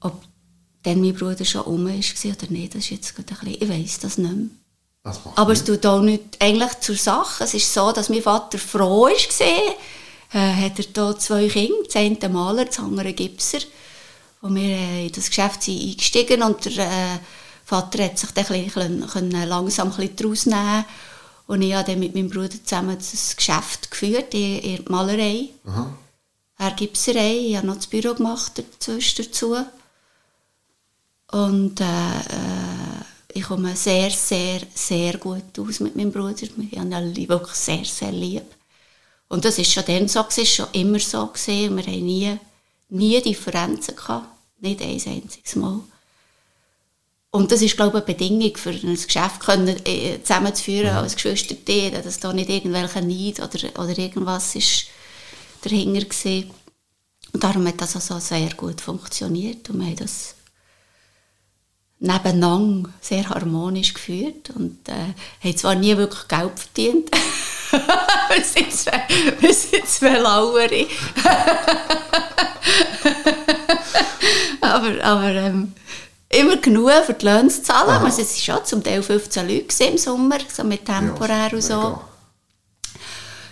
Ob 0.00 0.22
dann 0.84 1.00
mein 1.00 1.14
Bruder 1.14 1.44
schon 1.44 1.62
um 1.62 1.84
war 1.84 1.92
oder 1.92 2.50
nicht, 2.50 2.74
das 2.74 2.84
ist 2.84 2.90
jetzt 2.90 3.14
gerade 3.16 3.34
ein 3.34 3.46
bisschen, 3.46 3.62
ich 3.62 3.68
weiss 3.68 3.98
das 3.98 4.18
nicht 4.18 4.34
mehr. 4.34 4.46
Aber 5.34 5.52
es 5.52 5.64
tut 5.64 5.84
auch 5.84 6.00
nicht 6.00 6.40
eigentlich 6.40 6.78
zur 6.80 6.96
Sache. 6.96 7.44
Es 7.44 7.54
ist 7.54 7.72
so, 7.72 7.90
dass 7.92 8.08
mein 8.08 8.22
Vater 8.22 8.58
froh 8.58 9.06
war, 9.06 9.10
äh, 9.10 10.64
hat 10.64 10.78
er 10.78 10.84
da 10.92 11.18
zwei 11.18 11.48
Kinder, 11.48 11.76
das 11.84 11.96
eine 11.96 12.28
Maler, 12.28 12.66
das 12.66 12.78
andere 12.78 13.12
Gipser. 13.12 13.58
Und 14.42 14.54
wir 14.54 14.76
äh, 14.76 15.06
in 15.06 15.12
das 15.12 15.28
Geschäft 15.28 15.62
sind 15.64 15.80
eingestiegen 15.80 16.42
und 16.42 16.64
der 16.64 16.86
äh, 16.86 17.18
Vater 17.64 18.04
hat 18.04 18.18
sich 18.18 18.30
dann 18.30 18.46
ein 18.46 18.64
bisschen, 18.64 19.06
können 19.08 19.48
langsam 19.48 19.90
ein 19.90 19.96
bisschen 19.96 20.16
daraus 20.16 20.46
nehmen 20.46 20.84
Und 21.46 21.62
ich 21.62 21.74
habe 21.74 21.90
dann 21.90 22.00
mit 22.00 22.14
meinem 22.14 22.30
Bruder 22.30 22.62
zusammen 22.64 22.96
das 22.96 23.36
Geschäft 23.36 23.90
geführt, 23.90 24.34
in, 24.34 24.58
in 24.58 24.84
der 24.84 24.92
Malerei. 24.92 25.48
Aha. 25.66 25.92
Er 26.58 26.70
Gipserei, 26.72 27.36
ich 27.48 27.56
habe 27.56 27.66
noch 27.66 27.76
das 27.76 27.88
Büro 27.88 28.14
gemacht 28.14 28.52
dazwischen 28.56 29.24
dazu. 29.24 29.56
Und 31.32 31.80
äh, 31.80 31.84
äh, 31.84 33.04
ich 33.34 33.42
komme 33.44 33.74
sehr, 33.76 34.10
sehr, 34.10 34.60
sehr 34.74 35.16
gut 35.18 35.58
aus 35.58 35.80
mit 35.80 35.96
meinem 35.96 36.12
Bruder. 36.12 36.46
Wir 36.56 36.80
haben 36.80 36.92
alle 36.92 37.14
wirklich 37.16 37.54
sehr, 37.54 37.84
sehr 37.84 38.12
lieb. 38.12 38.44
Und 39.28 39.44
das 39.44 39.58
ist 39.58 39.72
schon 39.72 39.84
dann 39.86 40.08
so, 40.08 40.22
gewesen, 40.22 40.46
schon 40.46 40.66
immer 40.72 40.98
so. 40.98 41.26
Gewesen. 41.26 41.76
Wir 41.76 41.84
haben 41.84 42.04
nie, 42.04 42.38
nie 42.90 43.22
Differenzen 43.22 43.96
gehabt. 43.96 44.28
Nicht 44.60 44.82
ein 44.82 44.90
einziges 44.90 45.56
Mal. 45.56 45.80
Und 47.30 47.50
das 47.50 47.62
ist, 47.62 47.76
glaube 47.76 47.98
ich, 47.98 48.04
eine 48.04 48.14
Bedingung 48.14 48.56
für 48.56 48.70
ein 48.70 48.94
Geschäft 48.94 49.40
können, 49.40 49.80
äh, 49.86 50.18
zusammenzuführen 50.22 50.90
als 50.90 51.14
Geschwister, 51.14 51.54
dass 52.02 52.20
da 52.20 52.32
nicht 52.32 52.50
irgendwelche 52.50 53.00
Neid 53.00 53.40
oder, 53.40 53.82
oder 53.82 53.98
irgendwas 53.98 54.54
ist 54.54 54.88
dahinter. 55.62 56.04
Gewesen. 56.04 56.50
Und 57.32 57.42
darum 57.42 57.66
hat 57.66 57.80
das 57.80 57.96
also 57.96 58.18
sehr 58.18 58.52
gut 58.54 58.82
funktioniert 58.82 59.70
und 59.70 59.80
wir 59.80 59.86
haben 59.86 59.96
das 59.96 60.34
nebeneinander 62.02 62.90
sehr 63.00 63.28
harmonisch 63.28 63.94
geführt 63.94 64.50
und 64.56 64.78
äh, 64.88 65.14
haben 65.42 65.56
zwar 65.56 65.74
nie 65.76 65.96
wirklich 65.96 66.26
Geld 66.28 66.58
verdient. 66.58 67.10
wir 68.28 68.44
sind 68.44 68.72
sind 69.52 69.86
zwei 69.88 70.18
Lauere. 70.18 70.86
aber 74.60 75.04
aber 75.04 75.30
ähm, 75.30 75.72
immer 76.28 76.56
genug 76.56 76.90
für 77.06 77.14
die 77.14 77.24
Löhne 77.24 77.48
zu 77.48 77.62
zahlen. 77.62 77.90
Aha. 77.90 78.04
Also, 78.04 78.22
es 78.22 78.48
waren 78.48 78.58
schon 78.58 78.66
zum 78.66 78.82
Teil 78.82 79.02
15 79.02 79.48
Leute 79.48 79.84
im 79.84 79.98
Sommer, 79.98 80.38
so 80.52 80.64
mit 80.64 80.84
temporär 80.84 81.48
Ja, 81.48 81.52
und 81.52 81.62
so. 81.62 81.76
mega. 81.76 82.00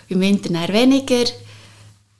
Im 0.09 0.19
Winter 0.19 0.49
dann 0.49 0.67
weniger. 0.73 1.23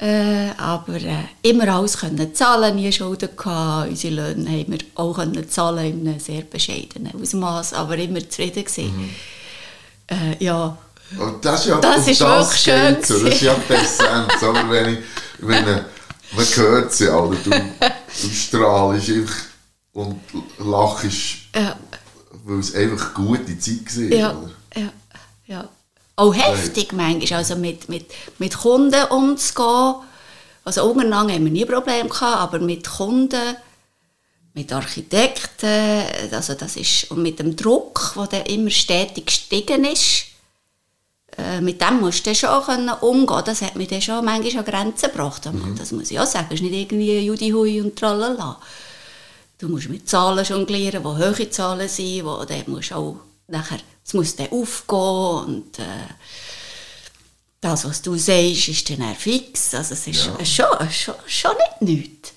Äh, 0.02 0.50
aber 0.58 0.96
äh, 0.96 1.26
immer 1.44 1.68
alles 1.68 1.98
können 1.98 2.34
zahlen, 2.34 2.76
nie 2.76 2.92
Schulden 2.92 3.30
gehabt. 3.38 3.90
Unsere 3.90 4.16
Löhne 4.16 4.50
haben 4.50 4.72
wir 4.72 4.80
auch 4.96 5.14
können 5.14 5.48
zahlen 5.48 5.86
in 5.86 6.08
einem 6.08 6.20
sehr 6.20 6.42
bescheidenen 6.42 7.14
Ausmaß, 7.22 7.74
aber 7.74 7.96
immer 7.98 8.28
zufrieden 8.28 8.66
gewesen. 8.66 9.16
Äh, 10.08 10.44
ja, 10.44 10.76
Und 11.20 11.46
das 11.46 11.62
ist 11.62 11.68
ja 11.68 11.80
Das 11.80 12.08
ist 12.08 12.20
wirklich 12.20 12.62
schön 12.62 12.74
ja. 12.74 12.92
Das 12.94 13.10
ist 13.12 13.42
ja 13.42 13.56
die 13.70 13.74
Essenz. 13.74 14.44
Aber 14.44 14.70
wenn 14.72 14.94
ich, 14.94 15.00
wenn 15.38 15.68
ich, 15.68 16.36
man 16.36 16.46
hört 16.56 16.94
sie, 16.94 17.08
Alter, 17.08 17.36
du, 17.44 17.50
du 17.50 18.30
strahlst 18.34 19.10
einfach 19.10 19.36
und 19.94 20.20
lachst, 20.58 21.12
ja, 21.56 21.78
weil 22.44 22.60
es 22.60 22.74
einfach 22.74 23.16
eine 23.16 23.28
gute 23.28 23.60
Zeit 23.60 23.98
war. 23.98 24.18
ja, 24.18 24.32
Oder? 24.32 24.52
ja, 24.76 24.90
ja. 25.46 25.70
Auch 26.22 26.36
heftig 26.36 26.94
manchmal, 26.94 27.40
also 27.40 27.56
mit, 27.56 27.90
mit, 27.90 28.06
mit 28.38 28.56
Kunden 28.56 29.06
umzugehen. 29.06 29.96
Also 30.64 30.84
untereinander 30.84 31.34
haben 31.34 31.46
wir 31.46 31.52
nie 31.52 31.66
Probleme 31.66 32.10
gehabt, 32.10 32.42
aber 32.42 32.60
mit 32.60 32.88
Kunden, 32.88 33.56
mit 34.54 34.72
Architekten, 34.72 36.04
also 36.32 36.54
das 36.54 36.76
ist, 36.76 37.10
und 37.10 37.24
mit 37.24 37.40
dem 37.40 37.56
Druck, 37.56 38.14
der 38.16 38.28
dann 38.28 38.46
immer 38.46 38.70
stetig 38.70 39.26
gestiegen 39.26 39.84
ist, 39.84 40.26
äh, 41.40 41.60
mit 41.60 41.82
dem 41.82 42.02
musst 42.02 42.28
du 42.28 42.36
schon 42.36 42.66
können 42.66 42.92
umgehen. 43.02 43.42
Das 43.44 43.64
hat 43.64 43.76
mich 43.76 43.88
dann 43.88 44.04
schon 44.04 44.24
manchmal 44.24 44.64
an 44.64 44.72
Grenzen 44.72 45.12
gebracht. 45.12 45.50
Das 45.76 45.92
muss 45.92 46.12
ich 46.12 46.20
auch 46.20 46.28
sagen. 46.28 46.50
Es 46.50 46.56
ist 46.56 46.62
nicht 46.62 46.74
irgendwie 46.74 47.18
Judi 47.18 47.50
Hui 47.50 47.82
und 47.82 47.98
Tralala. 47.98 48.60
Du 49.58 49.70
musst 49.70 49.90
mit 49.90 50.08
Zahlen 50.08 50.46
jonglieren, 50.46 51.02
die 51.02 51.08
hohe 51.08 51.50
Zahlen 51.50 51.90
sind, 51.90 52.26
wo 52.26 52.46
dann 52.46 52.64
musst 52.68 52.92
du 52.92 52.96
auch 52.96 53.16
nachher, 53.52 53.80
es 54.06 54.14
muss 54.14 54.36
dann 54.36 54.50
aufgehen 54.52 55.46
und 55.46 55.80
äh, 55.80 56.08
das, 57.60 57.86
was 57.86 58.02
du 58.02 58.16
sagst, 58.16 58.68
ist 58.70 58.90
dann 58.90 59.04
auch 59.04 59.16
fix. 59.16 59.74
Also 59.76 59.94
es 59.94 60.08
ist 60.08 60.26
Ja. 60.26 60.46
schon, 60.46 60.90
schon, 60.92 61.16
schon 61.28 61.52
nicht 61.80 61.82
nichts. 61.82 62.34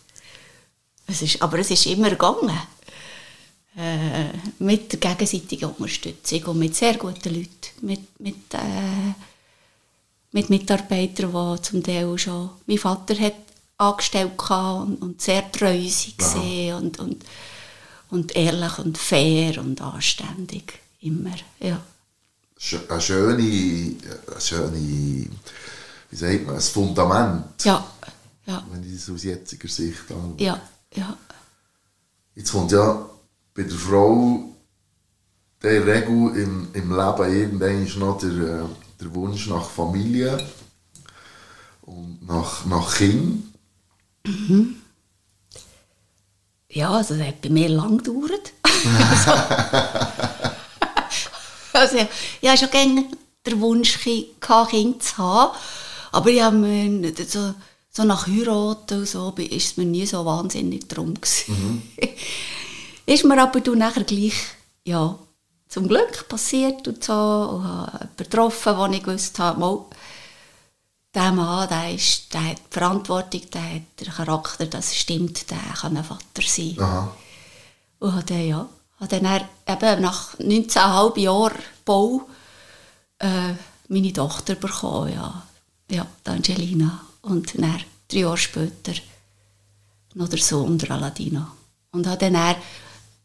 Es 1.07 1.23
ist, 1.23 1.41
aber 1.43 1.59
es 1.59 1.71
ist 1.71 1.87
immer 1.87 2.11
gegangen. 2.11 2.51
Äh, 3.77 4.27
mit 4.61 4.93
der 4.93 5.01
gegenseitigen 5.01 5.71
Unterstützung 5.71 6.45
und 6.45 6.59
mit 6.59 6.77
sehr 6.77 6.95
guten 6.97 7.35
Leuten. 7.35 7.49
Mit, 7.81 8.21
mit, 8.21 8.55
äh, 8.55 9.13
mit 10.33 10.49
Mitarbeitern, 10.51 11.33
die 11.57 11.63
zum 11.63 11.83
Teil 11.83 12.17
schon 12.19 12.51
mein 12.67 12.79
Vater 12.79 13.19
hat 13.19 13.35
angestellt 13.79 14.39
und, 14.51 14.97
und 15.03 15.21
sehr 15.21 15.51
treu 15.51 15.77
waren 15.77 16.75
und, 16.85 16.99
und, 17.01 17.25
und 18.11 18.37
ehrlich 18.37 18.79
und 18.79 18.97
fair 18.97 19.59
und 19.59 19.81
anständig. 19.81 20.81
Immer, 21.05 21.35
ja. 21.61 21.79
Eine 22.89 23.01
schöne, 23.01 23.37
eine 23.37 24.41
schöne, 24.41 24.79
wie 24.79 25.29
sagt 26.17 26.47
man, 26.47 26.55
ein 26.55 26.61
Fundament, 26.63 27.63
Ja, 27.63 27.87
ja, 28.47 28.65
wenn 28.71 28.83
ich 28.85 28.95
das 29.05 29.11
aus 29.15 29.23
jetziger 29.23 29.69
Sicht 29.69 30.01
anschaue. 30.11 30.35
ja, 30.39 30.59
ja. 30.95 31.19
Jetzt 32.35 32.53
kommt 32.53 32.73
ja 32.73 33.05
bei 33.55 33.65
der 33.65 33.77
Frau 33.77 34.45
der 35.63 35.87
Regel 35.87 36.37
im, 36.37 36.69
im 36.73 36.91
Leben 36.97 37.33
irgendwann 37.33 37.87
ist 37.87 37.97
noch 37.97 38.19
der, 38.19 38.31
äh, 38.31 38.65
der 39.01 39.15
Wunsch 39.15 39.47
nach 39.49 39.69
Familie 39.69 40.39
und 41.83 42.27
nach, 42.27 42.65
nach 42.65 42.95
Kind. 42.97 43.45
Ja, 46.71 46.91
also 46.93 47.15
das 47.15 47.27
hat 47.27 47.43
bei 47.43 47.51
mir 47.51 47.69
lang 47.69 47.99
gedauert. 47.99 48.53
also, 48.63 49.33
ich 52.41 52.49
hatte 52.49 52.59
schon 52.59 52.71
gerne 52.71 53.05
den 53.47 53.61
Wunsch, 53.61 53.99
Ki- 53.99 54.31
gehabt, 54.41 54.71
Kind 54.71 55.03
zu 55.03 55.19
haben. 55.19 55.57
Aber 56.13 56.31
ich 56.31 56.41
habe 56.41 56.57
mir 56.57 57.13
so, 57.27 57.55
so 57.91 58.05
nach 58.05 58.27
Heiraten 58.27 59.01
und 59.01 59.09
so 59.09 59.35
ist 59.37 59.67
es 59.73 59.77
mir 59.77 59.85
nie 59.85 60.07
so 60.07 60.25
wahnsinnig 60.25 60.89
drum 60.89 61.15
gewesen. 61.15 61.83
ist 63.07 63.25
mir 63.25 63.43
aber 63.43 63.61
dann 63.61 63.79
nachher 63.79 64.05
gleich, 64.05 64.35
ja, 64.85 65.19
zum 65.69 65.89
Glück 65.89 66.29
passiert 66.29 66.87
und 66.87 67.03
so. 67.03 67.13
Und 67.13 67.65
habe 67.65 67.91
jemanden 67.93 68.09
getroffen, 68.17 68.77
wo 68.79 68.87
ich 68.87 69.03
gewusst 69.03 69.39
habe, 69.39 69.61
mal, 69.61 69.85
der 71.15 71.33
Mann, 71.33 71.69
der, 71.69 71.95
ist, 71.95 72.33
der 72.33 72.45
hat 72.51 72.59
die 72.59 72.73
Verantwortung, 72.73 73.43
der 73.53 73.63
hat 73.63 73.83
den 74.01 74.13
Charakter, 74.13 74.67
das 74.67 74.95
stimmt, 74.97 75.51
der 75.51 75.59
kann 75.81 75.97
ein 75.97 76.05
Vater 76.05 76.43
sein. 76.45 76.77
Aha. 76.79 77.15
Und 78.01 78.31
dann, 78.31 78.49
ja, 78.49 78.69
hat 79.05 79.13
dann, 79.13 79.25
eben 79.69 80.03
nach 80.03 80.35
19,5 80.39 81.19
Jahren 81.21 81.59
Bau 81.85 82.23
äh, 83.19 83.55
meine 83.89 84.13
Tochter 84.13 84.55
bekommen, 84.55 85.13
ja. 85.13 85.43
Ja, 85.91 86.07
die 86.27 86.31
Angelina. 86.31 87.01
Und 87.23 87.59
dann, 87.59 87.81
drei 88.09 88.19
Jahre 88.19 88.37
später, 88.39 88.93
noch 90.15 90.29
der 90.29 90.39
Sohn, 90.39 90.79
der 90.79 90.93
Aladino. 90.93 91.47
Und 91.93 92.07
hat 92.07 92.23
dann 92.23 92.35
er 92.35 92.57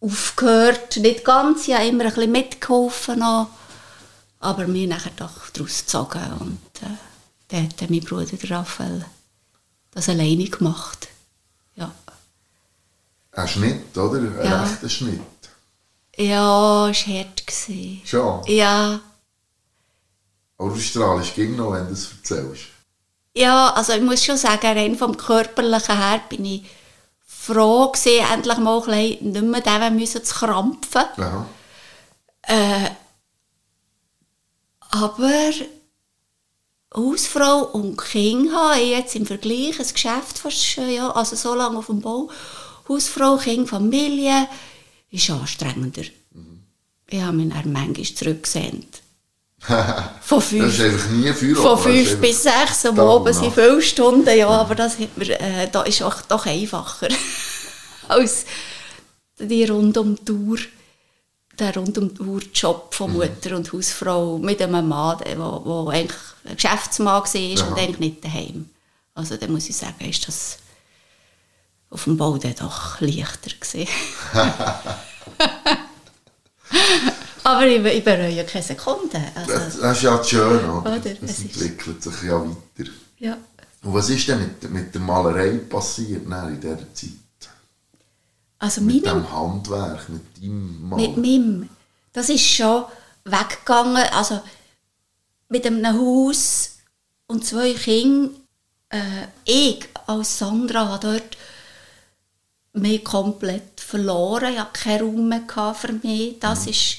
aufgehört, 0.02 0.98
nicht 0.98 1.24
ganz, 1.26 1.68
ich 1.68 1.74
habe 1.74 1.88
immer 1.88 2.06
ein 2.06 2.14
bisschen 2.14 2.32
mitgeholfen 2.32 3.20
noch, 3.20 3.50
aber 4.40 4.68
mir 4.68 4.88
nachher 4.88 5.12
doch 5.16 5.50
daraus 5.52 5.80
gezogen. 5.80 6.22
Und 6.40 6.60
äh, 6.82 6.96
dann 7.50 7.64
hat 7.64 7.82
dann 7.82 7.90
mein 7.90 8.02
Bruder, 8.02 8.26
der 8.26 8.52
Raphael, 8.52 9.06
das 9.92 10.10
alleine 10.10 10.46
gemacht. 10.46 11.08
Ja. 11.76 11.92
Ein 13.32 13.48
Schnitt, 13.48 13.98
oder? 13.98 14.20
Ein 14.20 14.46
Ja. 14.46 14.64
rechter 14.64 14.90
Schnitt. 14.90 15.22
Ja, 16.20 16.90
es 16.90 17.08
war 17.08 17.16
hart. 17.16 17.44
Schon. 18.06 18.42
Ja, 18.48 19.00
Aber 20.58 20.70
du 20.70 20.80
strahlst 20.80 21.36
gegen 21.36 21.56
noch, 21.56 21.72
wenn 21.72 21.88
du 21.88 21.94
es 21.94 22.12
erzählst. 22.12 22.64
ja, 23.36 23.70
also 23.74 23.94
ich 23.94 24.02
muss 24.02 24.24
schon 24.26 24.36
sagen, 24.38 24.66
rein 24.78 24.98
vom 24.98 25.16
Körperlichen 25.16 25.98
her 25.98 26.22
bin 26.30 26.44
ich 26.46 26.64
froh 27.26 27.90
gewesen, 27.92 28.26
endlich 28.34 28.58
mal 28.58 28.80
ein 28.82 28.86
bisschen 29.18 29.32
nicht 29.32 29.66
mehr 29.68 29.90
dem 29.90 29.96
müssen 29.96 30.24
zu 30.24 30.36
krampfen. 30.36 31.04
Aha. 31.18 31.46
Äh, 32.42 32.90
aber 34.92 35.52
Hausfrau 36.94 37.60
und 37.72 37.98
Kind 37.98 38.52
habe 38.54 38.80
ich 38.82 38.90
jetzt 38.90 39.16
im 39.16 39.26
Vergleich 39.26 39.80
ein 39.80 39.88
Geschäft 39.94 40.40
fast, 40.40 40.76
ja, 40.78 41.12
also 41.12 41.36
so 41.36 41.56
lange 41.56 41.78
auf 41.78 41.86
dem 41.86 42.02
Bau. 42.02 42.30
Hausfrau, 42.90 43.38
Kind, 43.38 43.70
Familie 43.70 44.48
ist 45.12 45.30
anstrengender. 45.30 46.04
Ich 47.08 47.22
habe 47.22 47.38
mich 47.38 47.54
dann 47.54 47.72
manchmal 47.72 48.06
zurückgesehnt. 48.06 49.02
Von 49.60 50.40
Das 50.40 50.48
fünf 50.48 50.74
ist 50.74 50.82
einfach 50.82 51.10
nie 51.10 51.34
Feuer. 51.34 51.56
Von 51.56 51.80
fünf 51.80 52.18
bis 52.22 52.44
sechs 52.44 52.86
am 52.86 53.00
Abend 53.00 53.36
sind 53.36 53.54
viele 53.54 53.82
Stunden, 53.82 54.38
ja, 54.38 54.48
aber 54.48 54.76
das 54.76 54.98
hat 55.00 55.18
mir, 55.18 55.40
äh, 55.40 55.68
da 55.70 55.82
ist 55.84 56.02
auch 56.02 56.22
doch 56.22 56.46
einfacher 56.46 57.10
als 58.08 58.46
die 59.38 59.66
rund 59.66 59.98
um 59.98 60.16
die 60.24 60.32
Uhr, 60.32 60.60
der 61.58 61.76
rund 61.76 61.98
um 61.98 62.14
die 62.14 62.22
Uhr 62.22 62.42
Job 62.54 62.94
von 62.94 63.12
Mutter 63.12 63.56
und 63.56 63.72
Hausfrau 63.74 64.38
mit 64.38 64.62
einem 64.62 64.88
Mann, 64.88 65.18
der 65.20 65.38
wo 65.38 65.90
eigentlich 65.90 66.18
ein 66.46 66.56
Geschäftsmann 66.56 67.24
war 67.24 67.24
Aha. 67.24 67.68
und 67.68 67.80
eigentlich 67.80 68.00
nicht 68.00 68.24
daheim. 68.24 68.70
Also 69.14 69.36
da 69.36 69.48
muss 69.48 69.70
ich 69.70 69.76
sagen, 69.76 70.10
ist 70.10 70.26
das 70.28 70.60
auf 71.90 72.04
dem 72.04 72.18
Bau 72.18 72.38
dann 72.38 72.56
doch 72.56 73.00
leichter 73.02 73.52
gewesen. 73.60 73.88
Aber 77.44 77.66
ich, 77.66 77.84
ich 77.84 78.04
bereue 78.04 78.46
keine 78.46 78.64
Sekunde. 78.64 79.20
Also, 79.34 79.52
Das, 79.54 79.80
das 79.80 79.98
ist 79.98 80.04
ja 80.04 80.24
schön, 80.24 80.70
oder? 80.70 80.98
Oder? 80.98 81.12
Es 81.22 81.40
entwickelt 81.40 82.04
sich 82.04 82.24
ja 82.24 82.40
weiter. 82.42 82.90
ja. 83.18 83.38
Und 83.82 83.94
was 83.94 84.10
ist 84.10 84.28
denn 84.28 84.40
mit, 84.40 84.70
mit 84.70 84.94
der 84.94 85.02
Malerei 85.02 85.52
passiert 85.58 86.24
in 86.26 86.60
dieser 86.62 86.94
Zeit? 86.94 87.10
also 88.60 88.82
Mit 88.82 89.06
meine 89.06 89.22
dem 89.22 89.32
Handwerk, 89.32 90.10
mit 90.10 90.38
deinem 90.38 90.90
Mal? 90.90 90.96
Mit 90.98 91.18
meinem. 91.18 91.70
Das 92.12 92.28
ist 92.28 92.46
schon 92.46 92.84
weggegangen. 93.24 94.04
Also 94.12 94.42
mit 95.48 95.66
einem 95.66 95.98
Haus 95.98 96.72
und 97.28 97.46
zwei 97.46 97.74
Kindern. 97.74 98.36
Äh, 98.90 99.28
ich 99.46 99.88
als 100.08 100.40
Sandra 100.40 100.88
habe 100.90 101.08
dort 101.20 101.38
mich 102.80 103.04
komplett 103.04 103.80
verloren. 103.80 104.54
Ich 104.54 104.60
hatte 104.60 104.80
keinen 104.80 105.34
Raum 105.50 105.76
für 105.76 105.94
mich. 105.94 106.40
Das 106.40 106.68
ist, 106.68 106.98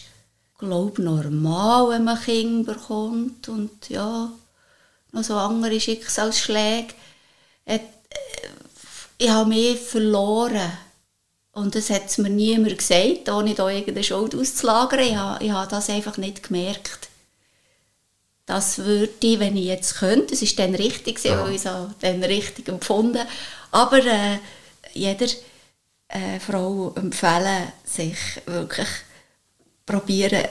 glaube 0.59 0.93
ich, 1.01 1.05
normal, 1.05 1.91
wenn 1.91 2.05
man 2.05 2.21
Kinder 2.21 2.75
bekommt 2.75 3.49
und 3.49 3.89
ja, 3.89 4.31
noch 5.13 5.25
so 5.25 5.35
andere 5.35 5.81
Schicksalsschläge. 5.81 6.95
hat, 7.67 7.81
äh, 7.81 8.49
ich 9.19 9.31
habe 9.31 9.49
mich 9.49 9.79
verloren. 9.79 10.71
Und 11.53 11.75
das 11.75 11.91
hat 11.91 12.07
es 12.07 12.19
mir 12.19 12.31
niemand 12.31 12.79
gesagt, 12.79 13.29
ohne 13.29 13.55
da 13.55 13.69
irgendeine 13.69 14.05
Schuld 14.05 14.35
auszulagern. 14.35 15.01
Ich 15.01 15.17
habe, 15.17 15.45
ich 15.45 15.51
habe 15.51 15.71
das 15.71 15.91
einfach 15.91 16.17
nicht 16.17 16.45
gemerkt. 16.45 17.09
Das 18.47 18.79
würde 18.79 19.13
ich, 19.21 19.39
wenn 19.39 19.57
ich 19.57 19.67
jetzt 19.67 19.97
könnte, 19.97 20.35
es 20.35 20.43
war 20.43 20.67
dann 20.67 20.75
richtig, 20.75 21.23
ja. 21.25 21.41
weil 21.45 21.55
ich 21.55 21.65
es 21.65 21.73
dann 22.01 22.25
richtig 22.25 22.69
empfunden 22.69 23.25
Aber 23.71 24.05
äh, 24.05 24.39
jeder 24.93 25.27
äh, 26.11 26.41
Frau 26.41 26.93
empfehlen, 26.95 27.73
sich 27.85 28.19
wirklich 28.47 28.89
probieren, 29.87 30.47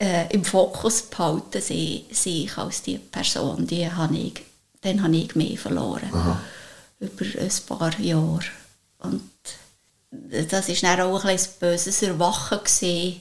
äh, 0.00 0.32
im 0.32 0.44
Fokus 0.44 1.02
behalten, 1.02 1.60
sie, 1.60 2.06
sich 2.10 2.56
als 2.56 2.82
die 2.82 2.98
Person, 2.98 3.66
die 3.66 3.90
habe 3.90 4.16
ich, 4.16 4.42
dann 4.80 5.02
habe 5.02 5.16
ich 5.16 5.34
mehr 5.34 5.56
verloren. 5.56 6.08
Aha. 6.12 6.40
Über 7.00 7.24
ein 7.24 7.50
paar 7.66 8.00
Jahre. 8.00 8.44
Und 8.98 9.30
das 10.10 10.68
war 10.68 10.96
dann 10.96 11.00
auch 11.00 11.24
ein, 11.24 11.38
ein 11.38 11.46
böses 11.60 12.02
Erwachen, 12.02 12.58
gewesen, 12.58 13.20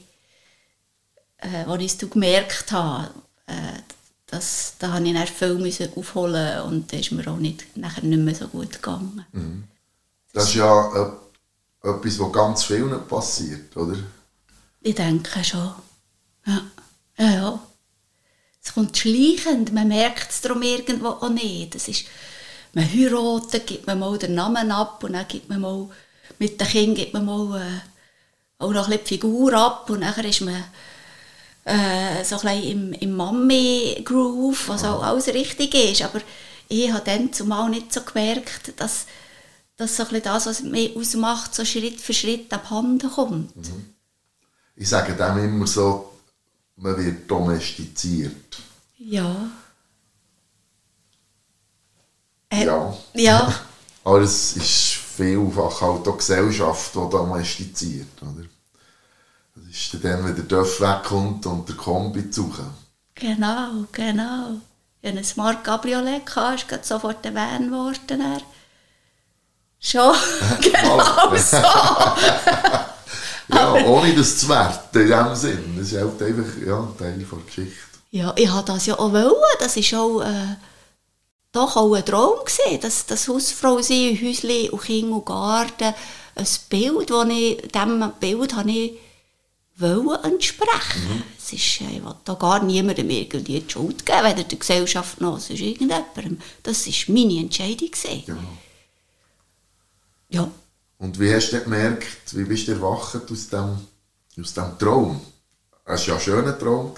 äh, 1.37 1.63
als 1.65 1.83
ich 1.83 2.03
es 2.03 2.09
gemerkt 2.09 2.71
habe. 2.71 3.11
Äh, 3.47 3.81
das, 4.27 4.73
da 4.79 4.99
musste 4.99 5.07
ich 5.07 5.39
dann 5.39 5.57
viel 5.57 5.91
aufholen 5.95 6.61
und 6.63 6.91
da 6.91 6.97
ist 6.97 7.11
mir 7.11 7.27
auch 7.27 7.37
nicht, 7.37 7.77
nachher 7.77 8.03
nicht 8.03 8.19
mehr 8.19 8.35
so 8.35 8.47
gut 8.47 8.73
gegangen. 8.73 9.25
Mhm. 9.31 9.63
Das 10.37 10.49
ist 10.49 10.55
ja 10.55 11.13
äh, 11.83 11.89
etwas, 11.89 12.19
was 12.19 12.31
ganz 12.31 12.63
vielen 12.63 13.07
passiert, 13.07 13.75
oder? 13.75 13.97
Ich 14.81 14.93
denke 14.93 15.43
schon. 15.43 15.73
Ja, 16.45 16.61
ja. 17.17 17.33
ja. 17.33 17.59
Es 18.63 18.71
kommt 18.71 18.95
schleichend, 18.95 19.73
man 19.73 19.87
merkt 19.87 20.29
es 20.29 20.41
darum 20.41 20.61
irgendwo 20.61 21.07
auch 21.07 21.29
nicht. 21.29 21.73
Das 21.73 21.87
ist, 21.87 22.05
man 22.73 22.85
heiratet, 22.87 23.65
gibt 23.65 23.87
man 23.87 23.97
mal 23.97 24.15
den 24.19 24.35
Namen 24.35 24.69
ab 24.69 25.03
und 25.03 25.13
dann 25.13 25.27
gibt 25.27 25.49
man 25.49 25.61
mal, 25.61 25.89
mit 26.37 26.61
den 26.61 26.67
Kindern 26.67 26.95
gibt 26.95 27.13
man 27.15 27.25
mal 27.25 27.59
äh, 27.59 28.63
auch 28.63 28.71
noch 28.71 28.89
ein 28.89 28.99
die 28.99 29.07
Figur 29.07 29.53
ab 29.53 29.89
und 29.89 30.01
dann 30.01 30.23
ist 30.23 30.41
man 30.41 30.63
äh, 31.65 32.23
so 32.23 32.37
ein 32.43 32.61
im, 32.61 32.93
im 32.93 33.15
Mami-Groove, 33.15 34.69
was 34.69 34.83
auch 34.83 35.01
alles 35.01 35.29
richtig 35.29 35.73
ist. 35.73 36.03
Aber 36.03 36.21
ich 36.69 36.91
habe 36.91 37.03
dann 37.03 37.33
zumal 37.33 37.71
nicht 37.71 37.91
so 37.91 38.01
gemerkt, 38.01 38.79
dass, 38.79 39.07
dass 39.77 39.95
so 39.95 40.03
ein 40.03 40.21
das, 40.21 40.47
was 40.47 40.63
mich 40.63 40.95
ausmacht, 40.95 41.53
so 41.53 41.63
Schritt 41.63 42.01
für 42.01 42.13
Schritt 42.13 42.51
abhanden 42.51 43.09
kommt. 43.09 43.55
Mhm. 43.55 43.93
Ich 44.75 44.89
sage 44.89 45.13
dem 45.13 45.43
immer 45.43 45.67
so, 45.67 46.13
man 46.75 46.97
wird 46.97 47.29
domestiziert. 47.29 48.57
Ja. 48.97 49.49
Äh, 52.49 52.65
ja. 52.65 52.97
Ja. 53.13 53.53
Aber 54.03 54.21
es 54.21 54.55
ist 54.55 54.93
vielfach 55.17 55.81
halt 55.81 56.07
auch 56.07 56.17
Gesellschaft, 56.17 56.95
die 56.95 57.09
domestiziert. 57.09 58.21
Oder? 58.21 58.45
Das 59.55 59.65
ist 59.69 59.93
dann, 60.03 60.23
wenn 60.23 60.35
der 60.35 60.45
Dörf 60.45 60.79
wegkommt 60.79 61.45
und 61.45 61.67
der 61.67 61.75
Kombi 61.75 62.29
zu 62.29 62.51
Genau, 63.15 63.85
genau. 63.91 64.61
Hatte 65.03 65.17
ein 65.17 65.23
Smart 65.23 65.63
Cabriolet, 65.63 66.25
ist 66.25 66.67
gerade 66.67 66.83
sofort 66.83 67.25
der 67.25 67.33
Van 67.33 67.65
geworden. 67.65 68.41
Schon, 69.79 70.15
genau 70.61 70.99
so. 71.35 71.57
ja, 73.55 73.73
ohne 73.85 74.15
das 74.15 74.37
zu 74.37 74.49
werten 74.49 75.01
in 75.01 75.07
dem 75.07 75.35
Sinn. 75.35 75.75
Das 75.77 75.91
ist 75.91 75.97
halt 75.97 76.21
einfach 76.21 76.57
ja, 76.65 76.79
ein 76.79 76.97
Teil 76.97 77.17
der 77.17 77.39
Geschichte. 77.45 77.73
Ja, 78.11 78.33
ich 78.35 78.51
wollte 78.51 78.73
das 78.73 78.85
ja 78.85 78.97
auch. 78.97 79.11
Wollen. 79.11 79.31
Das 79.59 79.77
ist 79.77 79.93
auch, 79.93 80.21
äh, 80.21 80.55
doch 81.51 81.75
auch 81.75 81.93
ein 81.93 82.05
Traum, 82.05 82.39
gewesen, 82.39 82.81
dass 82.81 83.05
das 83.05 83.27
Hausfrau 83.27 83.81
sein, 83.81 84.17
Häuschen 84.21 84.69
und 84.69 84.81
Kind 84.81 85.11
und 85.11 85.25
Garten. 85.25 85.93
Ein 86.35 86.47
Bild, 86.69 87.09
das 87.09 87.27
ich, 87.29 87.61
diesem 87.71 88.13
Bild 88.19 88.55
habe 88.55 88.71
ich 88.71 88.97
wollen 89.77 90.23
entsprechen. 90.23 91.07
Mhm. 91.07 91.23
Es 91.37 91.53
ist, 91.53 91.81
äh, 91.81 91.97
ich 91.97 92.03
will 92.03 92.15
da 92.23 92.33
gar 92.33 92.63
niemandem 92.63 93.09
irgendwie 93.09 93.59
die 93.59 93.69
Schuld 93.69 94.05
geben, 94.05 94.23
weder 94.23 94.43
der 94.43 94.57
Gesellschaft 94.57 95.21
noch 95.21 95.39
sonst 95.39 95.61
irgendjemandem. 95.61 96.39
Das 96.63 96.87
war 96.87 97.13
meine 97.13 97.39
Entscheidung. 97.39 97.89
Ja. 98.25 98.37
Ja. 100.29 100.49
Und 100.97 101.19
wie 101.19 101.33
hast 101.33 101.51
du 101.51 101.61
gemerkt, 101.61 102.35
wie 102.35 102.43
bist 102.43 102.67
du 102.67 102.71
erwacht 102.73 103.31
aus 103.31 103.49
dem, 103.49 103.77
aus 104.39 104.53
dem 104.53 104.77
Traum? 104.79 105.21
Es 105.85 106.01
war 106.01 106.07
ja 106.07 106.13
ein 106.15 106.21
schöner 106.21 106.59
Traum. 106.59 106.93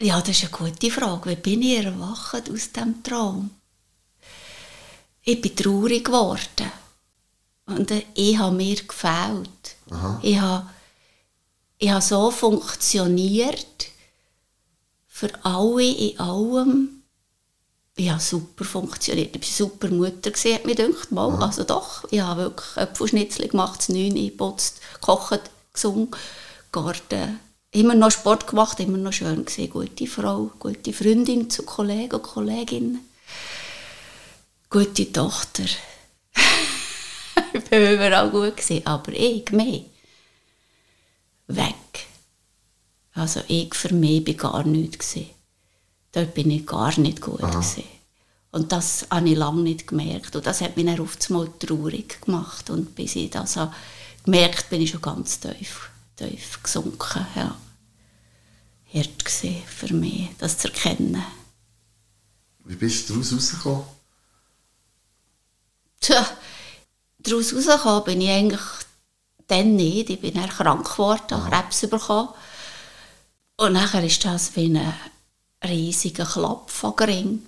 Ja, 0.00 0.20
das 0.20 0.30
ist 0.30 0.42
eine 0.42 0.70
gute 0.70 0.90
Frage. 0.90 1.30
Wie 1.30 1.36
bin 1.36 1.62
ich 1.62 1.84
erwacht 1.84 2.50
aus 2.50 2.72
diesem 2.72 3.02
Traum? 3.02 3.50
Ich 5.22 5.40
bin 5.40 5.54
traurig 5.54 6.04
geworden. 6.04 6.72
Und 7.66 7.92
ich 8.14 8.38
habe 8.38 8.56
mir 8.56 8.74
gefällt. 8.76 9.76
Aha. 9.90 10.18
Ich 10.22 10.40
habe, 10.40 10.66
ich 11.78 11.90
habe 11.90 12.02
so 12.02 12.30
funktioniert, 12.30 13.92
für 15.06 15.30
alle 15.44 15.84
in 15.84 16.18
allem 16.18 17.01
ich 17.94 18.10
habe 18.10 18.20
super 18.20 18.64
funktioniert. 18.64 19.36
Ich 19.36 19.42
war 19.42 19.66
super 19.66 19.88
Mutter, 19.88 20.30
gewesen, 20.30 20.54
hat 20.54 20.64
mir 20.64 20.74
gedacht. 20.74 21.12
Mal. 21.12 21.30
Mhm. 21.30 21.42
Also 21.42 21.64
doch, 21.64 22.04
ich 22.10 22.20
habe 22.20 22.42
wirklich 22.42 22.76
Äpfelschnitzel 22.76 23.48
gemacht, 23.48 23.88
neun 23.88 24.14
geputzt, 24.14 24.80
gekocht, 24.94 25.40
gesungen, 25.72 26.08
Garten. 26.70 27.38
Immer 27.70 27.94
noch 27.94 28.10
Sport 28.10 28.46
gemacht, 28.46 28.80
immer 28.80 28.98
noch 28.98 29.12
schön 29.12 29.44
gewesen. 29.44 29.70
Gute 29.70 30.06
Frau, 30.06 30.50
gute 30.58 30.92
Freundin 30.92 31.48
zu 31.50 31.62
Kollegen 31.64 32.16
und 32.16 32.22
Kolleginnen. 32.22 33.00
Gute 34.68 35.12
Tochter. 35.12 35.64
ich 37.52 37.70
war 37.70 37.92
überall 37.92 38.30
gut, 38.30 38.56
gewesen, 38.56 38.86
aber 38.86 39.12
ich, 39.12 39.50
mehr. 39.52 39.82
Weg. 41.48 41.74
Also 43.14 43.40
ich 43.48 43.74
für 43.74 43.94
mich 43.94 44.26
war 44.26 44.34
gar 44.34 44.64
nichts. 44.64 45.12
Gewesen. 45.12 45.41
Dort 46.12 46.34
bin 46.34 46.50
ich 46.50 46.66
gar 46.66 46.98
nicht 46.98 47.20
gut. 47.20 47.42
Und 48.50 48.70
das 48.70 49.06
habe 49.10 49.30
ich 49.30 49.36
lange 49.36 49.62
nicht 49.62 49.86
gemerkt. 49.86 50.36
Und 50.36 50.46
das 50.46 50.60
hat 50.60 50.76
mich 50.76 50.84
dann 50.84 51.00
auf 51.00 51.16
einmal 51.28 51.48
traurig 51.58 52.20
gemacht. 52.20 52.68
Und 52.68 52.94
bis 52.94 53.16
ich 53.16 53.30
das 53.30 53.56
habe 53.56 53.74
gemerkt 54.24 54.68
bin 54.70 54.82
ich 54.82 54.90
schon 54.90 55.00
ganz 55.00 55.40
tief, 55.40 55.90
tief 56.16 56.62
gesunken. 56.62 57.26
Ja. 57.34 57.56
Hart 58.94 59.24
gesehen 59.24 59.62
für 59.66 59.92
mich, 59.94 60.28
das 60.38 60.58
zu 60.58 60.68
erkennen. 60.68 61.24
Wie 62.64 62.76
bist 62.76 63.08
du 63.08 63.14
daraus 63.14 63.32
rausgekommen? 63.32 63.84
Tja, 66.00 66.26
daraus 67.20 67.54
rausgekommen 67.54 68.04
bin 68.04 68.20
ich 68.20 68.30
eigentlich 68.30 68.60
dann 69.46 69.76
nicht. 69.76 70.10
Ich 70.10 70.20
bin 70.20 70.34
dann 70.34 70.50
krank 70.50 70.90
geworden, 70.90 71.42
Krebs 71.48 71.80
bekommen. 71.88 72.28
Und 73.56 73.72
nachher 73.72 74.04
ist 74.04 74.24
das 74.24 74.54
wie 74.56 74.66
eine 74.66 74.94
riesigen 75.64 76.26
Klapp 76.26 76.70
von 76.70 76.94
Ring. 77.00 77.42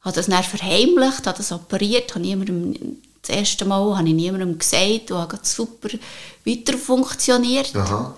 Ich 0.00 0.04
habe 0.04 0.14
das 0.14 0.26
dann 0.26 0.42
verheimlicht, 0.42 1.26
habe 1.26 1.38
das 1.38 1.52
operiert, 1.52 2.10
habe 2.10 2.20
niemandem, 2.20 2.98
das 3.22 3.36
erste 3.36 3.64
Mal 3.64 3.96
habe 3.96 4.08
ich 4.08 4.14
niemandem 4.14 4.58
gesagt 4.58 5.10
und 5.10 5.18
habe 5.18 5.38
super 5.42 5.88
weiter 6.44 6.78
funktioniert. 6.78 7.74
Aha. 7.74 8.14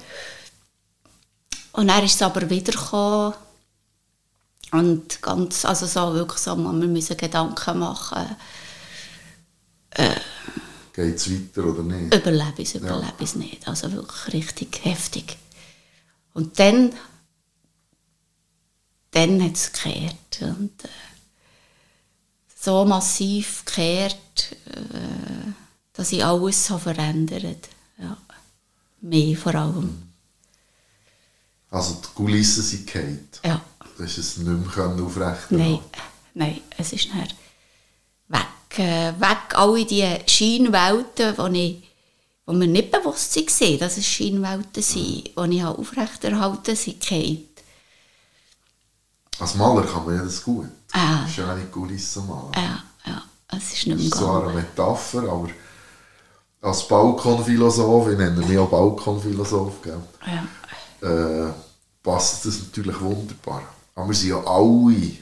Und 1.73 1.89
dann 1.89 2.05
ist 2.05 2.17
es 2.17 2.23
aber 2.23 2.49
wiedergekommen 2.51 3.35
und 4.73 5.23
ganz, 5.23 5.65
also 5.65 5.87
so 5.87 6.15
wirklich 6.15 6.39
so, 6.39 6.55
man 6.55 6.93
müssen 6.93 7.17
Gedanken 7.17 7.79
machen. 7.79 8.37
Äh, 9.91 10.15
Geht 10.93 11.17
es 11.17 11.31
weiter 11.31 11.67
oder 11.67 11.83
nicht? 11.83 12.15
Überlebe 12.15 12.63
ich 12.63 12.69
es, 12.69 12.75
überlebe 12.75 13.13
ich 13.19 13.25
es 13.27 13.35
nicht. 13.37 13.67
Also 13.67 13.91
wirklich 13.93 14.35
richtig 14.35 14.85
heftig. 14.85 15.37
Und 16.35 16.59
dann 16.59 16.93
dann 19.11 19.43
hat 19.43 19.55
es 19.55 19.73
gekehrt. 19.73 20.43
Und, 20.43 20.85
äh, 20.85 20.89
so 22.63 22.85
massiv 22.85 23.65
gekehrt, 23.65 24.57
äh, 24.67 25.53
dass 25.93 26.13
ich 26.13 26.25
alles 26.25 26.67
so 26.67 26.79
verändert 26.79 27.69
ja. 27.99 28.17
Mehr 29.01 29.37
vor 29.37 29.55
allem. 29.55 30.11
Also 31.71 31.95
die 32.03 32.15
Kulissen 32.15 32.63
sind 32.63 32.87
gefallen? 32.87 33.29
Ja. 33.45 33.61
Du 33.97 34.05
hast 34.05 34.19
es 34.19 34.37
nicht 34.39 34.47
mehr 34.47 34.57
aufrechterhalten 34.57 35.57
Nein, 35.59 35.79
nein, 36.35 36.61
es 36.77 36.93
ist 36.93 37.15
nicht 37.15 37.35
weg. 38.29 38.47
Äh, 38.79 39.13
weg 39.21 39.55
alle 39.55 39.85
diese 39.85 40.21
Scheinwelten, 40.27 41.53
die 41.53 41.61
ich 41.61 41.83
wo 42.47 42.53
mir 42.55 42.67
nicht 42.67 42.91
bewusst 42.91 43.37
waren, 43.37 43.79
dass 43.79 43.97
es 43.97 44.07
Scheinwelten 44.07 44.83
sind, 44.83 45.31
die 45.37 45.57
ich 45.57 45.65
aufrechterhalten 45.65 46.75
sind, 46.75 47.11
als 49.41 49.55
Maler 49.55 49.83
kann 49.87 50.05
man 50.05 50.17
ja 50.17 50.23
das 50.23 50.43
gut. 50.43 50.69
Ah. 50.93 51.27
Schöne 51.27 51.65
Kulissen 51.67 52.27
malen. 52.27 52.53
Ja, 52.55 52.83
ja. 53.07 53.23
Es 53.49 53.73
ist 53.73 53.73
nicht 53.73 53.87
mehr 53.87 53.97
Das 53.97 54.05
ist 54.05 54.15
zwar 54.17 54.45
eine 54.45 54.53
Metapher, 54.55 55.23
aber 55.23 55.49
als 56.63 56.87
Balkonphilosoph, 56.87 58.09
ich 58.09 58.19
nenne 58.19 58.45
mich 58.47 58.59
auch 58.59 58.69
Balkonphilosoph, 58.69 59.75
ja. 59.87 61.09
äh, 61.49 61.53
passt 62.03 62.45
das 62.47 62.59
natürlich 62.61 63.01
wunderbar. 63.01 63.63
Aber 63.95 64.09
wir 64.09 64.15
sind 64.15 64.31
ja 64.31 64.45
alle, 64.45 65.17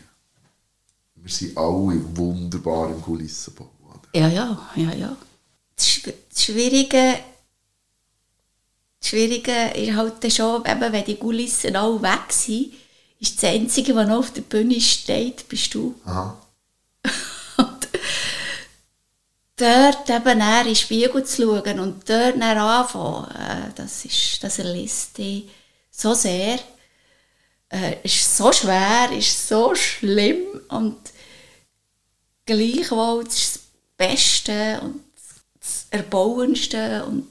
wir 1.14 1.30
sind 1.32 1.56
alle 1.56 2.16
wunderbar 2.16 2.88
im 2.90 3.00
Kulissenbau. 3.00 3.70
oder? 3.88 4.00
Ja, 4.20 4.28
ja, 4.28 4.68
ja, 4.74 4.92
ja. 4.94 5.16
Das 5.76 5.86
Schw- 5.86 6.12
das 6.28 6.42
Schwierige, 6.44 7.18
das 9.00 9.08
Schwierige 9.10 9.70
ist 9.74 9.96
halt 9.96 10.22
dann 10.22 10.30
schon, 10.30 10.64
eben, 10.66 10.92
wenn 10.92 11.04
die 11.04 11.16
Kulissen 11.16 11.76
alle 11.76 12.02
weg 12.02 12.30
sind, 12.32 12.72
ist 13.20 13.42
das 13.42 13.50
Einzige, 13.50 13.94
was 13.94 14.08
noch 14.08 14.18
auf 14.18 14.32
der 14.32 14.42
Bühne 14.42 14.80
steht, 14.80 15.48
bist 15.48 15.74
du. 15.74 15.94
Aha. 16.04 16.40
Und 17.56 17.88
dort 19.56 20.08
eben 20.08 20.40
in 20.40 20.64
den 20.66 20.76
Spiegel 20.76 21.24
zu 21.24 21.42
schauen 21.42 21.80
und 21.80 22.08
dort 22.08 22.40
dann 22.40 22.42
anfangen, 22.42 23.30
äh, 23.32 23.72
das, 23.74 24.04
ist, 24.04 24.42
das 24.44 24.58
erlässt 24.60 25.18
dich 25.18 25.48
so 25.90 26.14
sehr. 26.14 26.60
Äh, 27.68 27.96
ist 28.04 28.36
so 28.36 28.52
schwer, 28.52 29.10
ist 29.12 29.48
so 29.48 29.74
schlimm 29.74 30.46
und 30.68 30.96
gleichwohl 32.46 33.26
ist 33.26 33.56
das 33.56 33.60
Beste 33.96 34.80
und 34.80 35.04
das 35.60 35.86
Erbauendste 35.90 37.04
und 37.04 37.30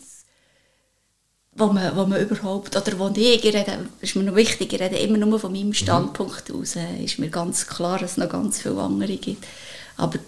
wo 1.58 1.68
man, 1.68 1.96
wo 1.96 2.06
man 2.06 2.22
überhaupt, 2.22 2.76
oder 2.76 3.00
wo 3.00 3.10
ich, 3.10 3.44
ich 3.44 3.54
rede, 3.54 3.90
ist 4.00 4.16
mir 4.16 4.24
noch 4.24 4.36
wichtig, 4.36 4.72
ich 4.74 4.80
rede 4.80 4.98
immer 4.98 5.18
nur 5.18 5.40
von 5.40 5.52
meinem 5.52 5.74
Standpunkt 5.74 6.52
aus, 6.52 6.76
äh, 6.76 7.04
ist 7.04 7.18
mir 7.18 7.30
ganz 7.30 7.66
klar, 7.66 7.98
dass 7.98 8.12
es 8.12 8.18
noch 8.18 8.30
ganz 8.30 8.62
viele 8.62 8.82
andere 8.82 9.18
gibt. 9.18 9.44
Aber 9.98 10.20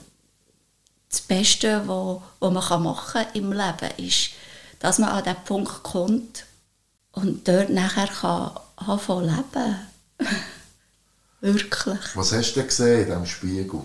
das 1.10 1.22
Beste, 1.22 1.84
was 1.86 2.22
was 2.40 2.70
man 2.70 2.84
machen 2.84 3.26
kann 3.26 3.34
im 3.34 3.52
Leben, 3.52 3.98
ist, 3.98 4.32
dass 4.80 4.98
man 4.98 5.10
an 5.10 5.24
diesen 5.24 5.44
Punkt 5.46 5.84
kommt 5.84 6.46
und 7.12 7.48
dort 7.48 7.70
nachher 7.70 8.08
kann 8.08 8.52
anfangen 8.76 9.36
leben. 9.36 9.76
Wirklich. 11.42 12.00
Was 12.16 12.34
hast 12.34 12.54
du 12.56 12.64
gesehen 12.64 13.02
in 13.02 13.06
diesem 13.06 13.26
Spiegel? 13.26 13.82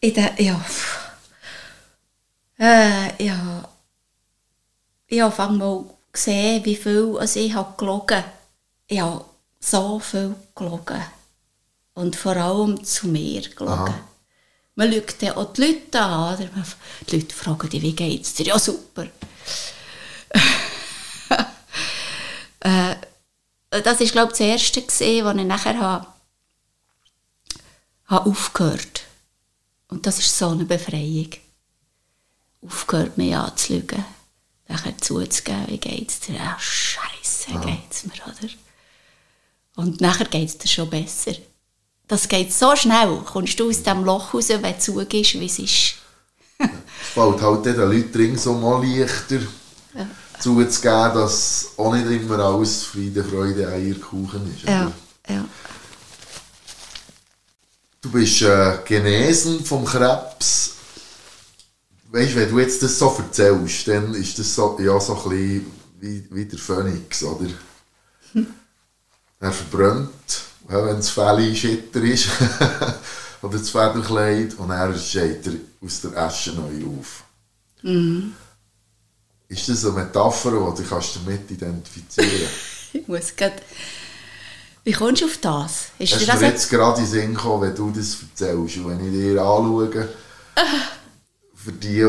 In 0.00 0.14
der, 0.14 0.40
ja. 0.40 0.64
Äh, 2.58 3.24
ja. 3.24 3.68
Ich 5.12 5.20
habe 5.20 5.30
fang 5.30 5.58
mal 5.58 5.84
gesehen, 6.10 6.64
wie 6.64 6.74
viel 6.74 7.18
also 7.20 7.38
ich 7.38 7.52
habe 7.52 7.76
gelogen 7.76 8.24
Ich 8.86 8.98
habe 8.98 9.26
so 9.60 9.98
viel 9.98 10.34
gelogen. 10.54 11.02
Und 11.92 12.16
vor 12.16 12.34
allem 12.34 12.82
zu 12.82 13.08
mir 13.08 13.42
gelogen. 13.42 13.92
Aha. 13.92 14.08
Man 14.74 14.90
schaut 14.90 15.20
dann 15.20 15.32
auch 15.32 15.52
die 15.52 15.64
Leute 15.64 16.00
an. 16.00 16.36
Oder? 16.36 16.48
Die 17.10 17.16
Leute 17.16 17.34
fragen 17.34 17.68
dich, 17.68 17.82
wie 17.82 17.92
geht's 17.92 18.32
dir? 18.32 18.46
Ja, 18.46 18.58
super. 18.58 19.02
äh, 22.60 22.96
das 23.68 24.00
war, 24.00 24.06
glaube 24.06 24.32
ich, 24.32 24.38
das 24.38 24.40
Erste, 24.40 24.80
was 24.80 25.36
ich 25.36 25.44
nachher 25.44 25.78
habe, 25.78 26.06
habe 28.06 28.30
aufgehört 28.30 29.02
Und 29.88 30.06
das 30.06 30.18
ist 30.20 30.38
so 30.38 30.48
eine 30.48 30.64
Befreiung. 30.64 31.32
Aufgehört, 32.62 33.18
mich 33.18 33.36
anzulügen. 33.36 34.02
Nachher 34.72 34.96
zuzugeben, 34.96 35.66
wie 35.68 35.76
geht's 35.76 36.20
dir? 36.20 36.40
Ah, 36.40 36.56
Scheiße, 36.58 37.50
geht's 37.62 38.04
mir, 38.04 38.14
oder? 38.24 38.50
Und 39.76 40.00
nachher 40.00 40.24
geht's 40.24 40.56
dir 40.56 40.68
schon 40.68 40.88
besser. 40.88 41.34
Das 42.08 42.26
geht 42.26 42.54
so 42.54 42.74
schnell. 42.74 43.20
Kommst 43.26 43.60
du 43.60 43.68
aus 43.68 43.82
dem 43.82 44.02
Loch 44.02 44.32
raus, 44.32 44.48
wenn 44.48 44.62
du 44.62 44.78
zugibst, 44.78 45.34
wie 45.34 45.44
es 45.44 45.58
ist. 45.58 45.94
Es 46.58 47.08
fällt 47.12 47.42
halt 47.42 47.66
den 47.66 47.76
Leuten 47.76 48.16
ringsum 48.16 48.64
auch 48.64 48.82
leichter 48.82 49.40
zuzugeben, 50.40 51.14
dass 51.14 51.72
auch 51.76 51.92
nicht 51.92 52.06
immer 52.06 52.38
alles 52.38 52.84
Friede, 52.84 53.22
Freude, 53.22 53.68
Eierkuchen 53.68 54.54
ist. 54.54 54.62
Ja, 54.66 54.86
oder? 54.86 54.94
ja. 55.34 55.44
Du 58.00 58.10
bist 58.10 58.40
äh, 58.40 58.78
genesen 58.86 59.62
vom 59.64 59.84
Krebs. 59.84 60.76
Weißt 62.12 62.36
wenn 62.36 62.50
du 62.50 62.58
jetzt 62.58 62.82
das 62.82 62.98
so 62.98 63.14
erzählst, 63.16 63.88
dann 63.88 64.14
ist 64.14 64.38
das 64.38 64.54
so, 64.54 64.78
ja, 64.78 65.00
so 65.00 65.16
ein 65.16 65.30
bisschen 65.30 65.66
wie, 65.98 66.26
wie 66.30 66.44
der 66.44 66.58
Phönix, 66.58 67.22
oder? 67.22 67.48
Er 69.40 69.50
verbrennt, 69.50 70.10
wenn 70.68 70.96
das 70.96 71.10
Fell 71.10 71.56
Schitter 71.56 72.00
ist, 72.02 72.28
oder 73.42 73.58
das 73.58 73.70
Federkleid, 73.70 74.54
und 74.56 74.70
er 74.70 74.96
steht 74.96 75.44
er 75.48 75.54
aus 75.84 76.00
der 76.02 76.16
Asche 76.16 76.52
neu 76.52 76.86
auf. 76.86 77.24
Ist 79.48 79.68
das 79.68 79.84
eine 79.84 79.94
Metapher, 79.94 80.50
die 80.52 80.82
du 80.82 80.88
kannst 80.88 81.16
damit 81.16 81.50
identifizieren 81.50 82.48
Ich 82.92 83.08
muss 83.08 83.34
grad... 83.34 83.54
Wie 84.84 84.92
kommst 84.92 85.22
du 85.22 85.26
auf 85.26 85.38
das? 85.38 85.86
Ist 85.98 86.12
Hast 86.12 86.22
dir 86.22 86.26
das 86.26 86.40
jetzt... 86.40 86.52
jetzt 86.52 86.70
gerade 86.70 87.00
in 87.00 87.04
den 87.06 87.10
Sinn 87.10 87.34
gekommen, 87.34 87.62
wenn 87.62 87.74
du 87.74 87.90
das 87.90 88.18
erzählst 88.22 88.76
und 88.76 88.90
wenn 88.90 89.06
ich 89.06 89.12
dir 89.12 89.40
anschaue, 89.40 90.08
für 91.64 91.72
die 91.72 92.06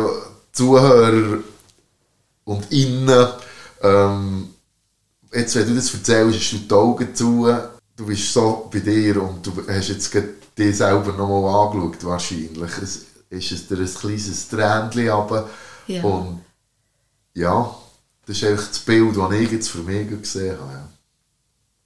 Zuhörer 0.52 1.39
und 2.46 2.72
Innen, 2.72 3.28
ähm, 3.82 4.50
jetzt 5.34 5.56
wenn 5.56 5.68
du 5.68 5.76
das 5.76 5.94
erzählst, 5.94 6.39
hast 6.39 6.52
du 6.54 6.58
die 6.58 6.74
Augen 6.74 7.16
zu, 7.16 7.48
du 7.96 8.06
bist 8.06 8.34
so 8.34 8.70
bei 8.72 8.80
dir 8.80 9.22
und 9.22 9.46
du 9.46 9.52
hast 9.68 9.89
jetzt 9.89 10.13
dich 10.58 10.78
selber 10.78 11.12
nochmal 11.13 11.68
angeschaut 11.68 12.04
wahrscheinlich. 12.06 12.78
Es 12.82 13.06
ist 13.30 13.52
es 13.52 13.68
dir 13.68 13.78
ein 13.80 13.94
kleines 13.94 14.48
Tränchen 14.48 15.10
runter 15.10 15.50
Ja. 15.88 16.04
und 16.04 16.42
ja, 17.34 17.76
das 18.26 18.38
ist 18.38 18.44
eigentlich 18.44 18.68
das 18.68 18.80
Bild, 18.80 19.18
das 19.18 19.32
ich 19.34 19.52
jetzt 19.52 19.70
für 19.70 19.80
mich 19.80 20.08
gesehen 20.10 20.58
habe. 20.60 20.72
Ja. 20.72 20.89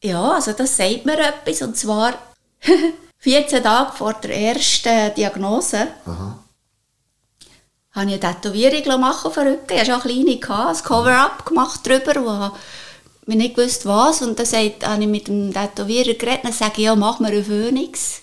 Ja, 0.04 0.32
also 0.34 0.52
das 0.52 0.76
sagt 0.78 1.06
mir 1.06 1.18
etwas. 1.20 1.62
Und 1.62 1.76
zwar 1.78 2.14
14 3.20 3.64
Tage 3.64 3.92
vor 3.98 4.14
der 4.14 4.36
ersten 4.38 5.16
Diagnose 5.16 5.88
Aha. 6.06 6.38
Habe 7.98 8.12
ich 8.12 8.24
eine 8.24 8.34
Tätowierung 8.34 9.02
machen 9.02 9.28
auf 9.28 9.34
den 9.34 9.48
Rücken. 9.48 9.74
Ich 9.74 9.80
hatte 9.80 9.92
schon 9.92 10.02
eine 10.02 10.24
kleine, 10.24 10.40
gehabt, 10.40 10.78
ein 10.78 10.84
Cover-up 10.84 11.46
gemacht 11.46 11.86
drüber, 11.86 12.52
wo 13.26 13.32
ich 13.32 13.38
nicht 13.38 13.56
gewusst 13.56 13.86
was. 13.86 14.22
Und 14.22 14.38
dann 14.40 14.46
sagt, 14.46 14.88
habe 14.88 15.02
ich 15.02 15.08
mit 15.08 15.28
dem 15.28 15.54
Tätowierer 15.54 16.14
geredet 16.14 16.46
und 16.46 16.54
sage 16.54 16.74
ich, 16.78 16.84
ja, 16.84 16.96
mach 16.96 17.20
mir 17.20 17.28
einen 17.28 17.44
Phönix. 17.44 18.22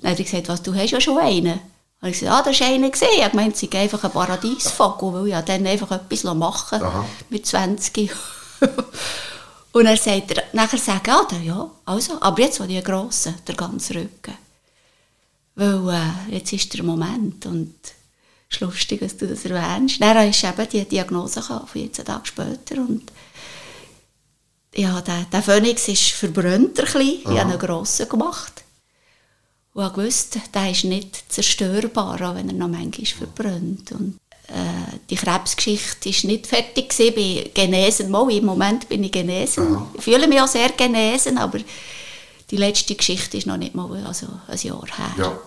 Dann 0.00 0.12
hat 0.12 0.18
er 0.18 0.24
gesagt, 0.24 0.48
was, 0.48 0.62
du 0.62 0.74
hast 0.74 0.90
ja 0.90 1.00
schon 1.00 1.18
einen. 1.18 1.58
Und 2.00 2.10
ich 2.10 2.20
gesagt, 2.20 2.32
ah, 2.32 2.42
das 2.42 2.60
ist 2.60 2.62
einer 2.66 2.90
gesehen. 2.90 3.08
Ich 3.16 3.30
gemeint, 3.30 3.54
es 3.54 3.60
sei 3.60 3.78
einfach 3.78 4.04
ein 4.04 4.10
Paradiesvogel, 4.10 5.12
weil 5.14 5.26
ich 5.28 5.44
dann 5.44 5.66
einfach 5.66 5.90
etwas 5.90 6.24
machen 6.24 6.82
Aha. 6.82 7.04
mit 7.30 7.46
20. 7.46 8.10
Und 9.72 9.86
er 9.86 9.96
sagt, 9.96 10.30
er, 10.30 10.44
nachher 10.52 10.78
sagt 10.78 11.08
er, 11.08 11.16
ah, 11.16 11.26
der, 11.28 11.40
ja, 11.40 11.70
also, 11.84 12.20
aber 12.20 12.42
jetzt 12.42 12.60
will 12.60 12.70
ich 12.70 12.76
einen 12.76 12.84
grossen, 12.84 13.34
der 13.46 13.56
ganze 13.56 13.94
Rücken. 13.94 14.34
Weil 15.56 15.88
äh, 15.88 16.34
jetzt 16.34 16.52
ist 16.52 16.72
der 16.74 16.84
Moment 16.84 17.46
und 17.46 17.74
es 18.54 18.60
ist 18.60 18.60
lustig, 18.60 19.00
dass 19.00 19.16
du 19.16 19.26
das 19.26 19.44
erwähnst. 19.44 20.00
Dann 20.00 20.28
ist 20.28 20.44
eben 20.44 20.68
die 20.68 20.84
Diagnose 20.84 21.40
gekommen, 21.40 21.66
14 21.66 22.04
Tage 22.04 22.26
später 22.26 22.76
und 22.76 23.10
ja, 24.76 25.00
der, 25.00 25.26
der 25.32 25.42
Phönix 25.42 25.86
ist 25.88 26.10
verbrannt 26.10 26.78
ein 26.78 26.84
bisschen. 26.84 27.00
Ich 27.00 27.26
habe 27.26 27.40
einen 27.40 27.58
grossen 27.58 28.08
gemacht. 28.08 28.64
Und 29.72 29.86
ich 29.86 29.96
wusste, 29.96 30.40
der 30.52 30.70
ist 30.70 30.84
nicht 30.84 31.32
zerstörbar, 31.32 32.20
auch 32.22 32.34
wenn 32.34 32.48
er 32.48 32.54
noch 32.54 32.68
manchmal 32.68 33.06
verbrannt. 33.06 33.92
Und 33.92 34.18
äh, 34.48 34.98
die 35.10 35.14
Krebsgeschichte 35.14 36.10
war 36.10 36.30
nicht 36.30 36.46
fertig. 36.46 36.90
Gewesen. 36.90 37.08
Ich 37.08 37.14
bin 37.14 37.54
genesen. 37.54 38.10
Mal, 38.10 38.30
Im 38.32 38.46
Moment 38.46 38.88
bin 38.88 39.04
ich 39.04 39.12
genesen. 39.12 39.76
Aha. 39.76 39.86
Ich 39.94 40.02
fühle 40.02 40.26
mich 40.26 40.40
auch 40.40 40.48
sehr 40.48 40.70
genesen, 40.70 41.38
aber 41.38 41.60
die 42.50 42.56
letzte 42.56 42.96
Geschichte 42.96 43.36
ist 43.36 43.46
noch 43.46 43.56
nicht 43.56 43.74
mal 43.76 44.04
also 44.04 44.26
ein 44.48 44.58
Jahr 44.58 44.86
her. 44.86 45.14
Ja. 45.18 45.38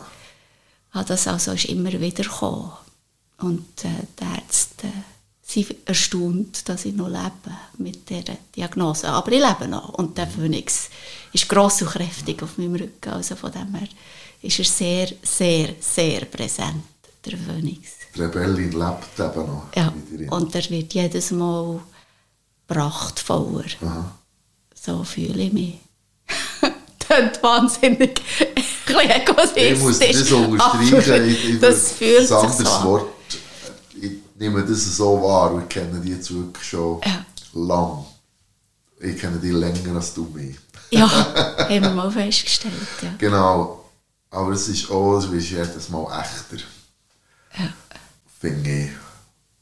Ah, 0.93 1.03
das 1.03 1.27
also 1.27 1.51
ist 1.51 1.65
immer 1.65 1.91
wieder 1.91 2.23
gekommen. 2.23 2.71
Und 3.39 3.85
äh, 3.85 4.05
die 4.19 4.23
Ärzte 4.23 4.87
sind 5.43 5.87
erstaunt, 5.87 6.67
dass 6.67 6.85
ich 6.85 6.93
noch 6.93 7.07
lebe 7.07 7.55
mit 7.77 8.09
dieser 8.09 8.37
Diagnose. 8.55 9.07
Aber 9.09 9.31
ich 9.31 9.41
lebe 9.41 9.67
noch. 9.69 9.89
Und 9.93 10.17
der 10.17 10.27
Phönix 10.27 10.89
ist 11.31 11.47
gross 11.47 11.81
und 11.81 11.89
kräftig 11.89 12.41
auf 12.43 12.57
meinem 12.57 12.75
Rücken. 12.75 13.09
Also 13.09 13.35
von 13.35 13.51
dem 13.51 13.73
her 13.75 13.87
ist 14.41 14.59
er 14.59 14.65
sehr, 14.65 15.09
sehr, 15.21 15.75
sehr 15.79 16.25
präsent, 16.25 16.83
der 17.25 17.37
Phönix. 17.37 17.91
Die 18.15 18.21
Rebellin 18.21 18.71
lebt 18.71 19.19
eben 19.19 19.47
noch. 19.47 19.67
Ja. 19.75 19.93
Und 20.29 20.53
er 20.55 20.69
wird 20.69 20.93
jedes 20.93 21.31
Mal 21.31 21.79
prachtvoller. 22.67 23.65
Aha. 23.81 24.11
So 24.73 25.03
fühle 25.03 25.43
ich 25.43 25.53
mich. 25.53 25.75
Klingt 26.99 27.41
wahnsinnig 27.41 28.21
egoistisch. 28.87 29.63
Ich 29.63 29.79
muss 29.79 29.99
das 29.99 30.31
unterstreichen. 30.31 31.29
Ich, 31.29 31.49
ich, 31.49 31.59
das 31.59 31.91
fühlt 31.93 32.27
sich 32.27 32.27
so. 32.27 32.83
Wort. 32.83 33.16
Nehme 34.39 34.63
das 34.63 34.83
so 34.97 35.21
wahr 35.23 35.51
und 35.53 35.63
ich 35.63 35.69
kenne 35.69 35.99
die 35.99 36.11
jetzt 36.11 36.31
wirklich 36.33 36.63
schon 36.67 37.01
Ja. 37.03 37.25
lang. 37.53 38.05
Ich 38.99 39.17
kenne 39.19 39.37
die 39.39 39.49
länger 39.51 39.95
als 39.95 40.13
du 40.13 40.25
mich. 40.33 40.55
Ja, 40.91 41.09
haben 41.57 41.69
wir 41.81 41.89
mal 41.91 42.11
festgestellt. 42.11 42.73
Ja. 43.01 43.13
Genau. 43.17 43.83
Aber 44.29 44.51
es 44.51 44.67
ist 44.67 44.89
auch, 44.91 45.17
es 45.17 45.25
ist 45.25 45.49
jedes 45.49 45.89
Mal 45.89 46.03
echter. 46.21 46.63
Ja. 47.57 47.73
Finde 48.39 48.69
ich. 48.85 48.89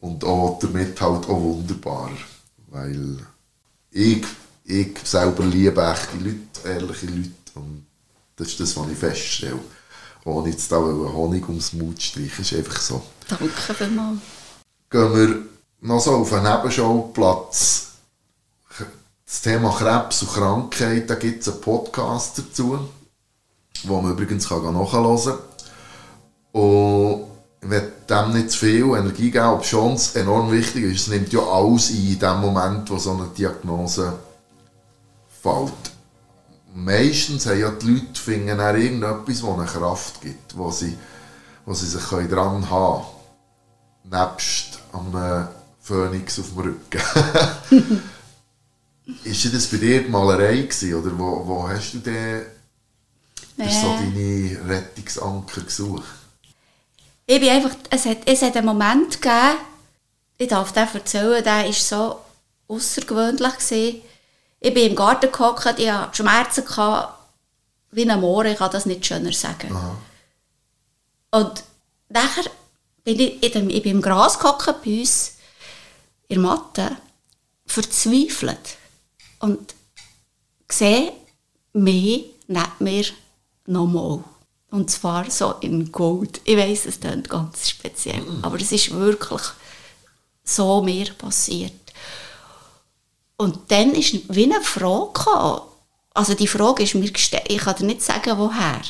Und 0.02 0.24
auch 0.24 0.60
damit 0.60 1.00
halt 1.00 1.24
auch 1.26 1.42
wunderbarer. 1.42 2.18
Weil 2.68 3.18
ich, 3.92 4.26
ich 4.66 4.98
selber 5.04 5.46
liebe 5.46 5.82
echte 5.82 6.18
Leute, 6.18 6.68
ehrliche 6.70 7.06
Leute. 7.08 7.30
Und 7.56 7.86
das 8.36 8.50
ist 8.50 8.60
das, 8.60 8.76
was 8.76 8.90
ich 8.92 8.98
feststelle. 8.98 9.60
ohne 10.26 10.50
jetzt 10.50 10.72
da 10.72 10.78
Honig 10.78 11.48
ums 11.48 11.72
Mund 11.74 12.02
streichen. 12.02 12.42
ist 12.42 12.54
einfach 12.54 12.80
so. 12.82 13.02
Danke 13.28 13.74
vielmals. 13.74 14.20
Gehen 14.96 15.14
wir 15.14 15.41
noch 15.82 16.00
so 16.00 16.12
auf 16.16 16.32
einen 16.32 16.50
Nebenschauplatz. 16.50 17.88
Das 19.26 19.41
Thema 19.41 19.70
Krebs 19.72 20.22
und 20.22 20.32
Krankheit, 20.32 21.10
da 21.10 21.16
gibt 21.16 21.41
es 21.41 21.50
einen 21.50 21.60
Podcast 21.60 22.39
dazu, 22.39 22.80
wo 23.84 24.02
man 24.02 24.14
übrigens 24.14 24.48
kann 24.48 24.64
nachhören 24.64 25.38
kann. 26.54 26.62
Und 26.62 27.26
ich 27.62 27.70
will 27.70 27.91
dem 28.10 28.32
nicht 28.32 28.52
zu 28.52 28.60
viel 28.60 28.86
Energie 28.96 29.32
geben, 29.32 29.48
ob 29.48 29.66
schon 29.66 30.00
enorm 30.14 30.50
wichtig 30.54 30.86
ist. 30.86 31.02
Es 31.02 31.08
nimmt 31.10 31.34
ja 31.34 31.41
alles 31.41 31.89
ein, 31.89 31.98
in 31.98 32.20
dem 32.20 32.39
Moment, 32.39 32.89
wo 32.89 32.98
so 32.98 33.12
eine 33.12 33.28
Diagnose 33.38 34.14
fällt. 35.43 35.74
Meistens 36.74 37.48
haben 37.48 37.60
ja 37.60 37.70
die 37.70 37.96
Leute 37.96 38.22
finden 38.22 38.62
auch 38.62 38.74
irgendetwas, 38.74 39.41
das 39.41 39.43
eine 39.43 39.66
Kraft 39.66 40.22
gibt, 40.22 40.58
wo 40.58 40.72
sie, 40.72 40.98
wo 41.66 41.74
sie 41.74 41.86
sich 41.86 42.02
dran 42.30 42.70
haben 42.70 43.04
können. 44.10 44.30
Nebst 44.30 44.75
einem 45.00 45.48
Phönix 45.82 46.39
auf 46.39 46.50
dem 46.50 46.60
Rücken. 46.60 47.02
ist 49.24 49.54
das 49.54 49.68
bei 49.68 49.78
dir 49.78 50.04
die 50.04 50.10
Malerei 50.10 50.58
gewesen, 50.62 50.93
oder 50.96 51.18
wo, 51.18 51.48
wo 51.48 51.68
hast 51.68 51.93
du 51.93 52.00
denn 52.00 52.46
nee. 53.58 53.70
so 53.70 53.93
deine 53.93 54.60
Rettungsanker 54.68 55.62
gesucht? 55.62 56.04
Ich 57.28 57.39
bin 57.39 57.50
einfach, 57.50 57.76
es 57.89 58.06
hat, 58.06 58.20
es 58.26 58.41
hat 58.41 58.56
einen 58.56 58.68
Moment 58.68 59.22
gegeben, 59.22 59.58
ich 60.38 60.48
darf 60.48 60.72
den 60.74 60.88
erzählen, 60.93 61.43
der 61.43 61.66
war 61.66 61.74
so 61.74 62.20
außergewöhnlich. 62.68 63.54
Gewesen. 63.54 64.02
Ich 64.60 64.74
bin 64.74 64.89
im 64.89 64.96
Garten 64.96 65.32
gehockt, 65.32 65.80
ich 65.80 65.89
hatte 65.89 66.16
Schmerzen 66.16 66.66
gehabt, 66.66 67.14
wie 67.91 68.10
ein 68.10 68.20
Moor, 68.20 68.46
ich 68.46 68.58
kann 68.58 68.72
das 68.72 68.86
nicht 68.86 69.06
schöner 69.06 69.32
sagen. 69.32 69.74
Aha. 69.74 69.96
Und 71.32 71.64
nachher 72.10 72.46
bin 73.06 73.20
ich, 73.20 73.41
ich 73.41 73.53
bin 73.53 73.70
im 73.70 74.01
Gras 74.01 74.38
gehockt 74.38 74.84
bei 74.84 74.99
uns, 74.99 75.38
in 76.28 76.41
der 76.41 76.51
Matte, 76.51 76.97
verzweifelt. 77.66 78.78
Und 79.39 79.76
sehe 80.70 81.14
mich 81.74 82.26
neben 82.47 82.72
mir 82.80 83.06
nochmal. 83.68 84.24
Und 84.72 84.89
zwar 84.89 85.30
so 85.30 85.53
in 85.62 85.91
Gold. 85.91 86.41
Ich 86.43 86.58
weiß, 86.58 86.88
es 86.88 86.99
klingt 86.99 87.30
ganz 87.30 87.70
speziell, 87.70 88.26
aber 88.41 88.60
es 88.60 88.72
ist 88.72 88.91
wirklich 88.91 89.41
so 90.43 90.82
mir 90.82 91.14
passiert. 91.14 91.74
Und 93.38 93.72
dann 93.72 93.91
ist 93.93 94.36
wie 94.36 94.45
eine 94.45 94.62
Frage 94.62 95.12
gekommen. 95.14 95.62
Also 96.14 96.34
die 96.34 96.47
Frage 96.47 96.84
ist 96.84 96.95
mir 96.95 97.12
gestellt, 97.12 97.45
ich 97.47 97.58
kann 97.60 97.76
dir 97.76 97.86
nicht 97.86 98.01
sagen, 98.01 98.38
woher. 98.38 98.82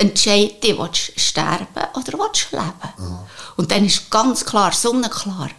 Entscheide 0.00 0.54
dich, 0.54 0.78
willst 0.78 1.08
du 1.14 1.20
sterben 1.20 1.84
oder 1.94 2.18
willst 2.18 2.48
du 2.50 2.56
leben? 2.56 2.92
Mhm. 2.98 3.18
Und 3.56 3.70
dann 3.70 3.84
ist 3.84 4.10
ganz 4.10 4.44
klar, 4.44 4.72
sonnenklar, 4.72 5.50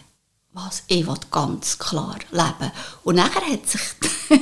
was, 0.53 0.83
ich 0.87 1.05
will 1.05 1.15
ganz 1.29 1.77
klar 1.77 2.17
leben. 2.31 2.71
Und 3.03 3.15
nachher 3.15 3.45
hat 3.45 3.67
sich 3.67 3.81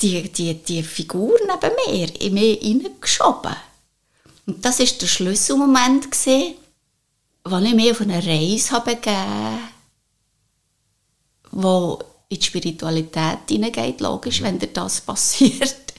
die, 0.00 0.32
die, 0.32 0.54
die 0.54 0.82
Figur 0.82 1.36
neben 1.40 1.74
mir 1.86 2.20
in 2.20 2.34
mich 2.34 2.60
hineingeschoben. 2.60 3.56
Und 4.46 4.64
das 4.64 4.78
war 4.78 4.86
der 4.86 5.06
Schlüsselmoment, 5.06 6.10
gewesen, 6.10 6.54
wo 7.44 7.58
ich 7.58 7.74
mich 7.74 7.90
auf 7.90 8.00
eine 8.00 8.24
Reise 8.24 8.70
habe 8.70 8.94
begeben 8.94 9.68
wo 11.50 11.98
in 12.28 12.38
die 12.38 12.44
Spiritualität 12.44 13.38
hineingeht, 13.48 14.00
logisch, 14.00 14.42
wenn 14.42 14.58
dir 14.58 14.68
das 14.68 15.00
passiert. 15.00 15.94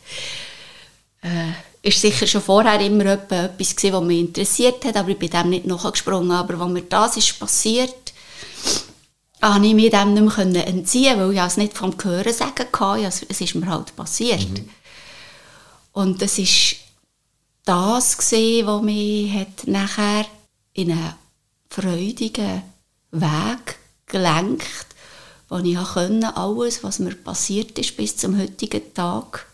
Äh, 1.21 1.51
ist 1.89 2.01
sicher 2.01 2.27
schon 2.27 2.41
vorher 2.41 2.79
immer 2.79 3.05
etwas 3.05 3.75
gewesen, 3.75 3.93
was 3.93 4.03
mich 4.03 4.19
interessiert 4.19 4.85
hat, 4.85 4.97
aber 4.97 5.09
ich 5.09 5.19
bin 5.19 5.29
dem 5.29 5.49
nicht 5.49 5.65
nachgesprungen. 5.65 6.31
Aber 6.31 6.59
als 6.59 6.71
mir 6.71 6.81
das 6.83 7.17
ist 7.17 7.39
passiert, 7.39 8.13
konnte 9.41 9.67
ich 9.67 9.73
mich 9.73 9.91
dem 9.91 10.13
nicht 10.13 10.37
mehr 10.37 10.67
entziehen, 10.67 11.19
weil 11.19 11.33
ich 11.33 11.39
es 11.39 11.57
nicht 11.57 11.77
vom 11.77 11.93
Hören 12.01 12.33
sagen 12.33 12.65
konnte. 12.71 13.05
Es 13.05 13.41
ist 13.41 13.55
mir 13.55 13.67
halt 13.67 13.95
passiert. 13.95 14.49
Mhm. 14.49 14.69
Und 15.93 16.21
es 16.21 16.37
ist 16.37 16.75
das 17.65 18.17
was 18.17 18.81
mich 18.81 19.33
hat 19.33 19.67
nachher 19.67 20.25
in 20.73 20.91
einen 20.91 21.13
freudigen 21.69 22.63
Weg 23.11 23.77
gelenkt, 24.07 24.87
wo 25.49 25.57
ich 25.57 25.75
konnte, 25.75 26.35
alles, 26.35 26.83
was 26.83 26.99
mir 26.99 27.15
passiert 27.15 27.77
ist 27.77 27.95
bis 27.97 28.17
zum 28.17 28.39
heutigen 28.39 28.93
Tag, 28.93 29.45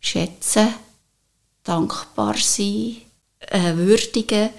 schätzen, 0.00 0.68
dankbar 1.68 2.36
sein, 2.38 2.96
äh, 3.40 3.76
würdigen, 3.76 4.50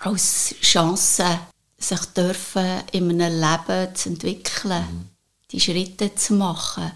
als 0.00 0.54
Chance, 0.62 1.38
sich 1.76 2.04
dürfen 2.06 2.82
in 2.92 3.10
einem 3.10 3.40
Leben 3.40 3.94
zu 3.94 4.10
entwickeln, 4.10 4.80
mhm. 4.80 5.08
die 5.50 5.60
Schritte 5.60 6.14
zu 6.14 6.34
machen. 6.34 6.92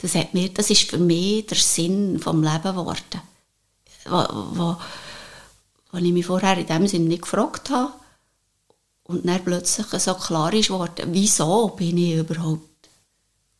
Das, 0.00 0.14
hat 0.14 0.34
mir, 0.34 0.48
das 0.50 0.70
ist 0.70 0.90
für 0.90 0.98
mich 0.98 1.46
der 1.46 1.58
Sinn 1.58 2.18
vom 2.20 2.42
Leben 2.42 2.76
geworden. 2.76 3.22
Wo, 4.04 4.26
wo, 4.52 4.76
wo 5.90 5.98
ich 5.98 6.12
mich 6.12 6.26
vorher 6.26 6.56
in 6.56 6.66
dem 6.66 6.86
Sinn 6.86 7.08
nicht 7.08 7.22
gefragt 7.22 7.70
habe. 7.70 7.92
Und 9.04 9.26
dann 9.26 9.42
plötzlich 9.44 9.86
so 10.00 10.14
klar 10.14 10.52
ist 10.52 10.68
geworden, 10.68 11.08
wieso 11.12 11.68
bin 11.68 11.98
ich 11.98 12.14
überhaupt 12.14 12.88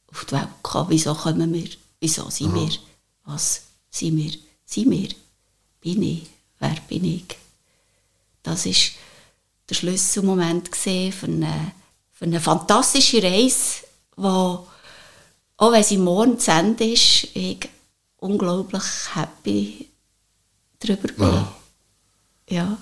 auf 0.09 0.25
die 0.27 0.33
Welt 0.33 0.49
gekommen? 0.63 0.91
Wieso 0.91 1.15
kommen 1.15 1.53
wir? 1.53 1.69
Wieso 2.01 2.29
sind 2.31 2.53
Aha. 2.53 2.61
wir? 2.61 2.79
Was 3.25 3.63
sind 3.91 4.17
wir? 4.17 4.33
Sind 4.65 4.91
wir? 4.91 5.09
Bin 5.81 6.03
ich? 6.03 6.27
Wer 6.59 6.77
bin 6.89 7.05
ich? 7.05 7.25
Das 8.43 8.67
ist 8.67 8.93
der 9.69 9.75
Schlüsselmoment 9.75 10.75
für 10.75 11.27
eine, 11.27 11.73
für 12.13 12.25
eine 12.25 12.41
fantastische 12.41 13.23
Reise, 13.23 13.85
wo, 14.17 14.67
auch 15.57 15.73
wenn 15.73 15.85
sie 15.85 15.99
morgen 15.99 16.39
zu 16.39 16.51
Ende 16.51 16.85
ist, 16.93 17.29
ich 17.35 17.69
unglaublich 18.17 18.83
happy 19.15 19.89
darüber 20.81 21.09
bin. 21.09 21.27
Ja. 21.27 21.53
ja, 22.49 22.79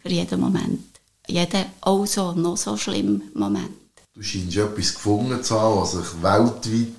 für 0.00 0.08
jeden 0.08 0.40
Moment 0.40 0.90
jeden 1.30 1.64
auch 1.80 2.06
so, 2.06 2.32
noch 2.32 2.56
so 2.56 2.76
schlimmen 2.76 3.22
Moment. 3.34 3.70
Du 4.14 4.22
scheinst 4.22 4.56
etwas 4.56 4.94
gefunden 4.94 5.42
zu 5.42 5.58
haben, 5.58 5.80
was 5.80 5.92
sich 5.92 6.22
weltweit, 6.22 6.92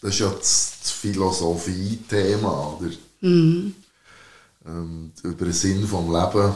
das 0.00 0.12
ist 0.14 0.18
ja 0.18 0.28
das, 0.28 0.72
das 0.82 0.90
Philosophie-Thema, 0.90 2.78
oder? 2.78 2.90
Mhm. 3.20 3.74
Ähm, 4.66 5.12
über 5.22 5.44
den 5.44 5.52
Sinn 5.52 5.80
des 5.80 5.90
Lebens 5.90 6.54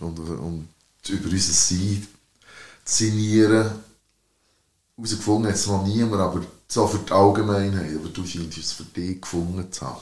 und, 0.00 0.18
und 0.18 0.68
über 1.08 1.30
unser 1.30 1.52
Sein 1.52 2.06
zu 2.84 3.04
sinnieren. 3.04 3.70
Herausgefunden 4.96 5.48
hat 5.50 5.58
es 5.58 5.66
noch 5.66 5.84
niemand, 5.84 6.22
aber 6.22 6.42
so 6.68 6.86
für 6.86 6.98
die 6.98 7.12
Allgemeinheit. 7.12 7.96
Aber 7.96 8.08
du 8.08 8.24
scheinst 8.24 8.58
es 8.58 8.72
für 8.72 8.84
dich 8.84 9.20
gefunden 9.20 9.70
zu 9.72 9.86
haben. 9.86 10.00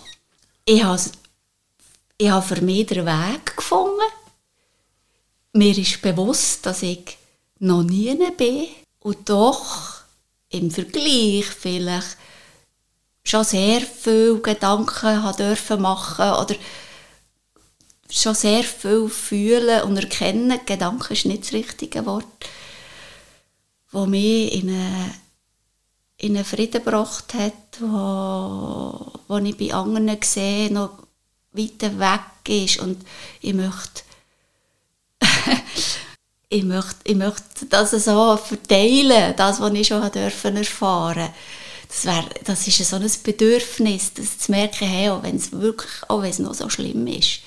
Ich 0.65 0.85
habe, 0.85 1.01
ich 2.19 2.31
habe 2.31 2.47
für 2.47 2.61
mich 2.61 2.87
den 2.87 3.07
Weg 3.07 3.57
gefunden 3.57 4.03
mir 5.53 5.77
ist 5.77 6.01
bewusst, 6.03 6.67
dass 6.67 6.83
ich 6.83 7.19
noch 7.59 7.83
nie 7.83 8.17
bin 8.37 8.67
und 9.01 9.29
doch 9.29 10.01
im 10.49 10.71
Vergleich 10.71 11.45
vielleicht 11.45 12.17
schon 13.25 13.45
sehr 13.45 13.81
viele 13.81 14.41
Gedanken 14.41 15.23
machen 15.81 16.33
oder 16.33 16.55
schon 18.13 18.35
sehr 18.35 18.63
viel 18.63 19.09
fühlen 19.09 19.83
und 19.83 19.97
erkennen. 19.97 20.61
Gedanken 20.67 21.13
ist 21.13 21.27
nicht 21.27 21.45
das 21.45 21.53
richtige 21.53 22.05
Wort, 22.07 22.27
wo 23.91 24.07
mich 24.07 24.53
in 24.53 24.69
einen, 24.69 25.15
in 26.19 26.37
einen 26.37 26.45
Frieden 26.45 26.85
gebracht 26.85 27.35
hat, 27.35 27.81
wo, 27.81 29.13
wo 29.29 29.39
ich 29.39 29.57
bei 29.57 29.75
anderen 29.75 30.19
sehe, 30.23 30.73
noch 30.73 30.99
weiter 31.53 31.99
weg 31.99 32.49
ist. 32.49 32.79
Und 32.79 33.05
ich 33.41 33.55
möchte 33.55 34.03
ich, 36.49 36.65
möchte, 36.65 36.97
ich 37.05 37.17
möchte 37.17 37.67
das 37.69 37.91
so 37.93 38.37
verteilen, 38.37 39.35
das, 39.37 39.61
was 39.61 39.73
ich 39.73 39.87
schon 39.87 40.11
dürfen 40.11 40.57
erfahren. 40.57 41.31
Das, 41.89 42.05
wär, 42.07 42.25
das 42.45 42.67
ist 42.67 42.89
so 42.89 42.97
ein 42.97 43.11
Bedürfnis, 43.23 44.15
das 44.15 44.39
zu 44.39 44.51
merken, 44.51 44.89
hey, 44.89 45.11
auch 45.11 45.23
wenn 45.23 45.37
es 45.37 45.53
wirklich, 45.53 45.93
auch 46.09 46.23
wenn 46.23 46.31
es 46.31 46.39
noch 46.39 46.55
so 46.55 46.69
schlimm 46.69 47.07
ist, 47.07 47.42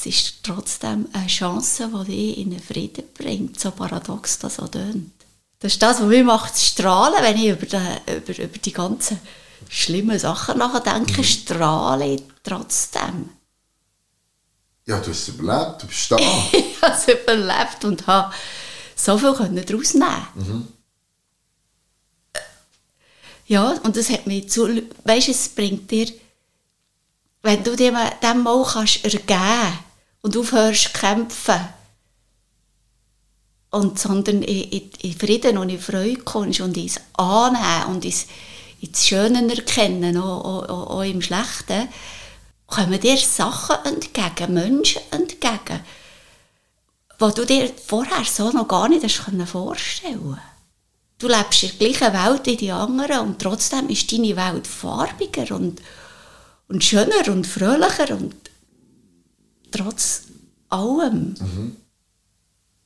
es 0.00 0.06
ist 0.06 0.42
trotzdem 0.42 1.08
eine 1.12 1.26
Chance, 1.26 1.90
die 1.92 2.10
dich 2.10 2.38
in 2.38 2.50
den 2.50 2.60
Frieden 2.60 3.04
bringt, 3.12 3.60
so 3.60 3.70
paradox 3.70 4.38
das 4.38 4.58
auch 4.58 4.68
tönt. 4.68 5.12
Das 5.58 5.72
ist 5.72 5.82
das, 5.82 6.00
was 6.00 6.06
mich 6.06 6.24
macht 6.24 6.56
strahlen, 6.56 7.22
wenn 7.22 7.36
ich 7.36 7.50
über 7.50 7.66
die, 7.66 8.12
über, 8.16 8.38
über 8.38 8.58
die 8.58 8.72
ganzen 8.72 9.20
schlimmen 9.68 10.18
Sachen 10.18 10.58
nachdenke, 10.58 11.20
mhm. 11.20 11.24
strahle 11.24 12.14
ich 12.14 12.22
trotzdem. 12.42 13.28
Ja, 14.86 15.00
du 15.00 15.10
hast 15.10 15.20
es 15.20 15.28
überlebt, 15.28 15.82
du 15.82 15.86
bist 15.86 16.10
da. 16.10 16.16
ich 16.52 16.82
habe 16.82 16.94
es 16.94 17.08
überlebt 17.08 17.84
und 17.84 18.06
habe 18.06 18.34
so 18.96 19.18
viel 19.18 19.34
daraus 19.34 19.94
nehmen 19.94 20.26
mhm. 20.34 20.68
Ja, 23.46 23.72
und 23.82 23.96
das 23.96 24.08
hat 24.08 24.26
mich 24.26 24.48
zu... 24.48 24.66
Weißt 25.04 25.26
du, 25.26 25.32
es 25.32 25.48
bringt 25.50 25.90
dir... 25.90 26.10
wenn 27.42 27.62
du 27.62 27.76
dem, 27.76 27.96
dem 28.22 28.42
mal 28.42 28.64
kannst 28.64 29.04
ergeben 29.04 29.89
und 30.22 30.36
aufhörst 30.36 30.84
zu 30.84 30.92
kämpfen, 30.92 31.60
und 33.70 33.98
sondern 33.98 34.42
in, 34.42 34.62
in, 34.64 34.90
in 35.02 35.14
Frieden 35.14 35.58
und 35.58 35.70
in 35.70 35.80
Freude 35.80 36.16
kommst 36.16 36.60
und 36.60 36.76
ins 36.76 37.00
Annehmen 37.14 37.94
und 37.94 38.04
ins, 38.04 38.26
ins 38.80 39.06
Schöne 39.06 39.48
erkennen, 39.48 40.16
auch, 40.16 40.68
auch, 40.68 40.90
auch 40.90 41.02
im 41.02 41.22
Schlechten, 41.22 41.88
kommen 42.66 43.00
dir 43.00 43.16
Sachen 43.16 43.76
entgegen, 43.84 44.54
Menschen 44.54 45.02
entgegen, 45.10 45.80
die 47.20 47.34
du 47.34 47.44
dir 47.44 47.70
vorher 47.86 48.24
so 48.24 48.50
noch 48.50 48.68
gar 48.68 48.88
nicht 48.88 49.04
hast 49.04 49.50
vorstellen. 49.50 50.40
Du 51.18 51.28
lebst 51.28 51.62
in 51.64 51.78
der 51.78 51.88
gleichen 51.90 52.14
Welt 52.14 52.46
wie 52.46 52.56
die 52.56 52.72
anderen 52.72 53.20
und 53.20 53.42
trotzdem 53.42 53.88
ist 53.90 54.10
deine 54.10 54.36
Welt 54.36 54.66
farbiger 54.66 55.54
und, 55.54 55.82
und 56.68 56.82
schöner 56.82 57.28
und 57.28 57.46
fröhlicher 57.46 58.16
und 58.16 58.49
trotz 59.70 60.24
allem. 60.68 61.34
Mhm. 61.40 61.76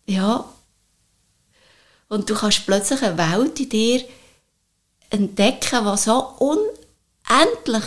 Ja, 0.07 0.45
und 2.09 2.31
du 2.31 2.35
kannst 2.35 2.67
plötzlich 2.67 3.03
eine 3.03 3.19
Welt 3.19 3.59
in 3.59 3.69
dir 3.69 4.05
entdecken, 5.11 5.85
die 5.85 5.99
so 5.99 6.35
unendlich 6.39 7.85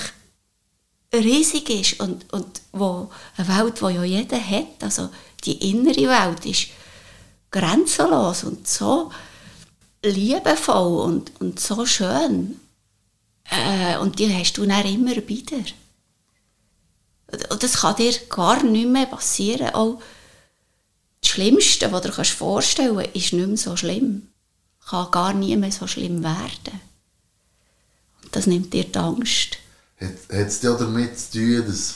riesig 1.14 1.70
ist 1.70 2.00
und, 2.00 2.32
und 2.34 2.62
wo, 2.74 3.10
eine 3.38 3.48
Welt, 3.48 3.80
die 3.80 3.96
ja 3.96 4.04
jeder 4.04 4.50
hat. 4.50 4.84
Also 4.84 5.10
die 5.44 5.70
innere 5.70 6.10
Welt 6.10 6.46
ist 6.46 6.68
grenzenlos 7.52 8.44
und 8.44 8.68
so 8.68 9.12
liebevoll 10.04 11.06
und, 11.06 11.32
und 11.40 11.60
so 11.60 11.86
schön. 11.86 12.60
Äh, 13.50 13.98
und 13.98 14.20
die 14.20 14.34
hast 14.34 14.58
du 14.58 14.66
dann 14.66 14.86
immer 14.86 15.16
wieder. 15.16 15.58
Das 17.28 17.74
kann 17.74 17.96
dir 17.96 18.14
gar 18.30 18.64
nicht 18.64 18.88
mehr 18.88 19.06
passieren. 19.06 19.74
Auch 19.74 20.02
das 21.22 21.30
Schlimmste, 21.30 21.92
was 21.92 22.02
du 22.04 22.10
dir 22.10 22.24
vorstellen 22.24 22.96
kannst, 22.96 23.16
ist 23.16 23.34
nicht 23.34 23.48
mehr 23.48 23.58
so 23.58 23.76
schlimm. 23.76 24.28
Kann 24.88 25.12
gar 25.12 25.34
nie 25.34 25.56
mehr 25.58 25.72
so 25.72 25.88
schlimm 25.88 26.24
werden. 26.24 26.80
Und 28.24 28.36
das 28.36 28.48
nimmt 28.48 28.74
dir 28.74 28.86
die 28.86 28.98
Angst. 28.98 29.58
Hat, 30.00 30.12
es 30.30 30.60
damit 30.62 31.20
zu 31.20 31.32
tun, 31.32 31.66
dass 31.68 31.96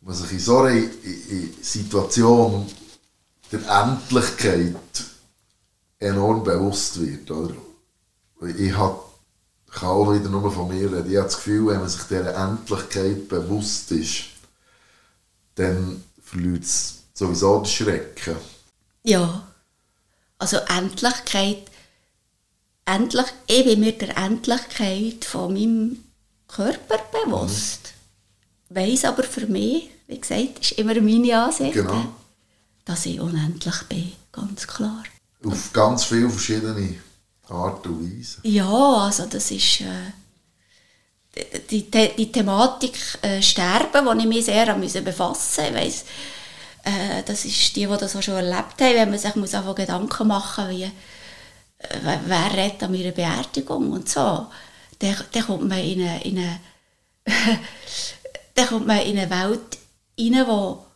man 0.00 0.14
sich 0.14 0.32
in 0.32 0.38
so 0.38 0.58
einer 0.58 0.82
Situation 1.62 2.66
der 3.50 3.60
Endlichkeit 3.82 4.76
enorm 5.98 6.44
bewusst 6.44 7.00
wird, 7.00 7.30
oder? 7.30 7.56
Ich 8.56 8.76
habe 8.76 9.00
kann 9.70 9.88
auch 9.88 10.12
wieder 10.12 10.28
nur 10.28 10.50
von 10.50 10.68
mir 10.68 10.90
reden. 10.92 11.10
Ich 11.10 11.16
habe 11.16 11.28
das 11.28 11.36
Gefühl, 11.36 11.68
wenn 11.68 11.80
man 11.80 11.88
sich 11.88 12.02
dieser 12.02 12.34
Endlichkeit 12.34 13.28
bewusst 13.28 13.92
ist, 13.92 14.24
dann 15.60 16.02
verliert 16.22 16.64
es 16.64 17.02
sowieso 17.14 17.58
den 17.58 17.66
Schrecken. 17.66 18.36
Ja. 19.02 19.46
Also 20.38 20.56
Endlichkeit, 20.56 21.64
endlich, 22.86 23.26
ich 23.46 23.64
bin 23.64 23.80
mir 23.80 23.92
der 23.92 24.16
Endlichkeit 24.16 25.24
von 25.24 25.52
meinem 25.52 26.04
Körper 26.48 26.98
bewusst. 27.12 27.92
Mhm. 28.68 28.76
Weiss 28.76 29.04
aber 29.04 29.24
für 29.24 29.46
mich, 29.46 29.90
wie 30.06 30.20
gesagt, 30.20 30.60
ist 30.60 30.72
immer 30.72 30.98
meine 31.00 31.44
Ansicht, 31.44 31.74
genau. 31.74 32.06
dass 32.84 33.06
ich 33.06 33.20
unendlich 33.20 33.82
bin, 33.88 34.12
ganz 34.32 34.66
klar. 34.66 35.04
Auf 35.44 35.72
ganz 35.72 36.04
viele 36.04 36.30
verschiedene 36.30 36.96
Art 37.48 37.86
und 37.86 38.00
Weise. 38.00 38.38
Ja, 38.44 38.70
also 38.70 39.26
das 39.26 39.50
ist 39.50 39.82
äh, 39.82 40.12
die, 41.70 41.90
die, 41.90 42.10
die, 42.16 42.32
Thematik 42.32 42.98
äh, 43.22 43.40
Sterben, 43.42 44.06
wo 44.06 44.12
ich 44.12 44.26
mich 44.26 44.44
sehr 44.44 44.74
befassen 44.74 45.72
musste. 45.72 45.80
Ich 45.80 46.04
äh, 46.84 47.22
das 47.24 47.44
ist 47.44 47.76
die, 47.76 47.86
die 47.86 47.96
das 47.96 48.16
auch 48.16 48.22
schon 48.22 48.34
erlebt 48.34 48.80
haben, 48.80 48.94
wenn 48.94 49.10
man 49.10 49.18
sich 49.18 49.34
muss 49.36 49.54
einfach 49.54 49.74
Gedanken 49.74 50.28
machen 50.28 50.64
muss, 50.66 50.76
wie, 50.76 50.84
äh, 50.84 52.18
wer 52.26 52.52
redet 52.52 52.82
an 52.82 52.92
meiner 52.92 53.12
Beerdigung 53.12 53.92
und 53.92 54.08
so. 54.08 54.46
Dann, 54.98 55.16
dann 55.32 55.46
kommt 55.46 55.68
man 55.68 55.78
in 55.78 56.02
eine, 56.02 56.24
in 56.24 56.38
eine 56.38 56.60
dann 58.54 58.66
kommt 58.66 58.86
man 58.86 59.00
in 59.00 59.18
eine 59.18 59.30
Welt 59.30 59.78
rein, 60.18 60.46
wo, 60.46 60.86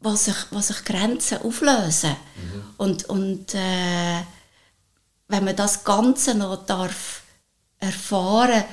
wo, 0.00 0.14
sich, 0.14 0.36
wo 0.50 0.60
sich 0.60 0.84
Grenzen 0.84 1.42
auflösen. 1.42 2.16
Mhm. 2.36 2.74
Und, 2.78 3.04
und 3.04 3.54
äh, 3.54 4.22
wenn 5.28 5.44
man 5.44 5.56
das 5.56 5.84
Ganze 5.84 6.34
noch 6.34 6.64
darf 6.66 7.22
erfahren 7.78 8.64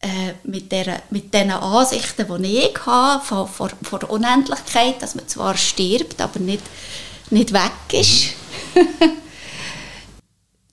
äh, 0.00 0.34
mit, 0.44 0.70
der, 0.72 1.02
mit 1.10 1.32
den 1.32 1.50
Ansichten, 1.50 2.42
die 2.42 2.58
ich 2.58 2.86
habe, 2.86 3.24
von, 3.24 3.48
von, 3.48 3.70
von 3.82 4.00
der 4.00 4.10
Unendlichkeit, 4.10 5.00
dass 5.00 5.14
man 5.14 5.26
zwar 5.28 5.56
stirbt, 5.56 6.20
aber 6.20 6.38
nicht, 6.38 6.62
nicht 7.30 7.52
weg 7.52 7.72
ist, 7.92 8.34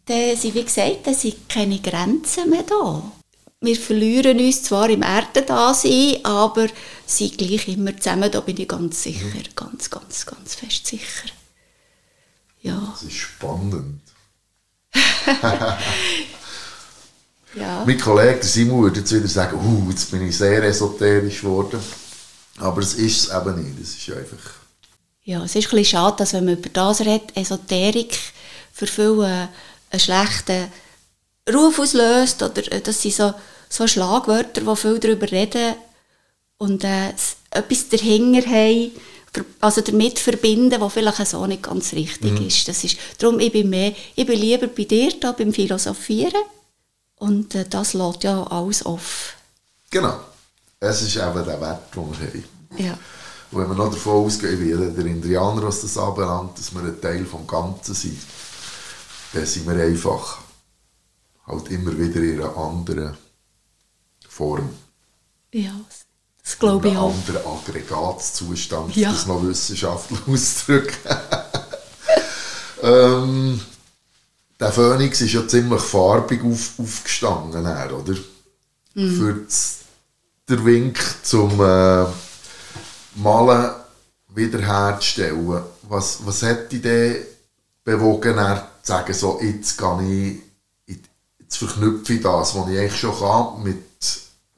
dann 0.05 0.35
sind, 0.35 0.55
wie 0.55 0.63
gesagt, 0.63 1.07
dann 1.07 1.13
sind 1.13 1.47
keine 1.47 1.79
Grenzen 1.79 2.49
mehr 2.49 2.63
da. 2.63 3.03
Wir 3.61 3.77
verlieren 3.77 4.39
uns 4.39 4.63
zwar 4.63 4.89
im 4.89 5.03
Erdendasein, 5.03 6.17
aber 6.25 6.67
sind 7.05 7.37
gleich 7.37 7.69
immer 7.69 7.95
zusammen, 7.95 8.29
da 8.29 8.41
bin 8.41 8.57
ich 8.57 8.67
ganz 8.67 9.03
sicher, 9.03 9.25
mhm. 9.25 9.55
ganz, 9.55 9.89
ganz, 9.89 10.25
ganz 10.25 10.55
fest 10.55 10.85
sicher. 10.85 11.29
Ja. 12.61 12.89
Das 12.91 13.03
ist 13.03 13.15
spannend. 13.15 14.01
Ja. 17.55 17.83
Mein 17.85 17.99
Kollege 17.99 18.43
Simon 18.43 18.83
würde 18.83 18.99
jetzt 18.99 19.13
wieder 19.13 19.27
sagen, 19.27 19.57
uh, 19.57 19.89
jetzt 19.89 20.09
bin 20.11 20.27
ich 20.27 20.37
sehr 20.37 20.63
esoterisch 20.63 21.41
geworden. 21.41 21.79
Aber 22.59 22.81
es 22.81 22.95
ist 22.95 23.29
es 23.29 23.35
eben 23.35 23.63
nicht. 23.63 23.79
Es 23.81 23.95
ist 23.95 24.15
einfach... 24.15 24.53
Ja, 25.23 25.43
es 25.43 25.55
ist 25.55 25.67
ein 25.67 25.69
bisschen 25.69 25.85
schade, 25.85 26.17
dass 26.17 26.33
wenn 26.33 26.45
man 26.45 26.55
über 26.55 26.69
das 26.69 27.01
redet, 27.01 27.35
Esoterik 27.35 28.17
für 28.73 28.87
viele 28.87 29.49
einen 29.89 29.99
schlechten 29.99 30.67
Ruf 31.51 31.79
auslöst 31.79 32.41
oder 32.43 32.71
äh, 32.71 32.81
dass 32.81 33.01
sie 33.01 33.11
so, 33.11 33.33
so 33.69 33.87
Schlagwörter, 33.87 34.65
wo 34.65 34.75
viele 34.75 34.99
darüber 34.99 35.31
reden 35.31 35.75
und 36.57 36.83
äh, 36.83 37.09
etwas 37.51 37.89
dahinter 37.89 38.45
haben, 38.49 38.91
also 39.61 39.81
damit 39.81 40.19
verbinden, 40.19 40.79
was 40.79 40.93
vielleicht 40.93 41.27
so 41.27 41.45
nicht 41.47 41.63
ganz 41.63 41.93
richtig 41.93 42.39
mhm. 42.39 42.47
ist. 42.47 42.67
Das 42.67 42.83
ist. 42.83 42.97
Darum, 43.17 43.39
ich 43.39 43.51
bin, 43.51 43.69
mehr, 43.69 43.93
ich 44.15 44.25
bin 44.25 44.39
lieber 44.39 44.67
bei 44.67 44.83
dir 44.83 45.11
da 45.19 45.31
beim 45.31 45.53
Philosophieren 45.53 46.41
und 47.23 47.55
äh, 47.55 47.65
das 47.67 47.93
lädt 47.93 48.23
ja 48.23 48.43
alles 48.43 48.85
auf. 48.85 49.35
Genau. 49.89 50.19
Es 50.79 51.01
ist 51.01 51.15
eben 51.15 51.45
der 51.45 51.61
Wert, 51.61 51.95
den 51.95 52.11
wir 52.11 52.27
haben. 52.27 52.43
Ja. 52.77 52.97
Und 53.51 53.61
wenn 53.61 53.69
wir 53.69 53.75
noch 53.75 53.91
davon 53.91 54.25
ausgehen, 54.25 54.59
wie 54.59 54.71
der 54.71 55.05
Indianer, 55.05 55.63
was 55.63 55.81
das 55.81 55.97
anbelangt, 55.97 56.57
dass 56.57 56.73
wir 56.73 56.81
ein 56.81 56.99
Teil 56.99 57.23
des 57.23 57.47
Ganzen 57.47 57.93
sind, 57.93 58.19
dann 59.31 59.45
sind 59.45 59.67
wir 59.67 59.81
einfach 59.81 60.39
halt 61.47 61.69
immer 61.69 61.97
wieder 61.97 62.21
in 62.21 62.41
einer 62.41 62.57
anderen 62.57 63.17
Form. 64.27 64.69
Ja, 65.53 65.79
das 66.43 66.59
glaube 66.59 66.89
ich 66.89 66.97
auch. 66.97 67.13
In 67.13 67.35
einem 67.35 67.47
anderen 67.47 67.59
Aggregatzustand, 67.59 68.95
ja. 68.97 69.11
das 69.13 69.27
noch 69.27 69.43
wissenschaftlich 69.43 70.19
auszudrücken. 70.27 70.97
ähm, 72.81 73.61
der 74.63 74.71
Phoenix 74.71 75.19
ist 75.19 75.33
ja 75.33 75.45
ziemlich 75.45 75.81
farbig 75.81 76.41
auf, 76.43 76.79
aufgestanden, 76.79 77.65
oder? 77.65 78.15
Mhm. 78.93 79.17
Für 79.17 79.33
das, 79.33 79.79
der 80.47 80.63
Wink 80.63 80.99
zum 81.21 81.51
äh, 81.59 82.05
Malen 83.15 83.71
wiederherzustellen. 84.33 85.61
Was, 85.89 86.25
was 86.25 86.41
hätte 86.43 86.77
dich 86.77 87.25
bewogen, 87.83 88.37
er 88.37 88.69
zu 88.81 88.91
sagen, 88.91 89.13
so, 89.13 89.39
jetzt 89.41 89.77
gehe 89.77 90.41
ich, 90.85 90.99
jetzt 91.39 91.57
verknüpfe 91.57 92.13
ich 92.13 92.21
das, 92.21 92.55
was 92.55 92.69
ich 92.69 92.79
eigentlich 92.79 92.99
schon 92.99 93.19
kann, 93.19 93.63
mit, 93.63 93.83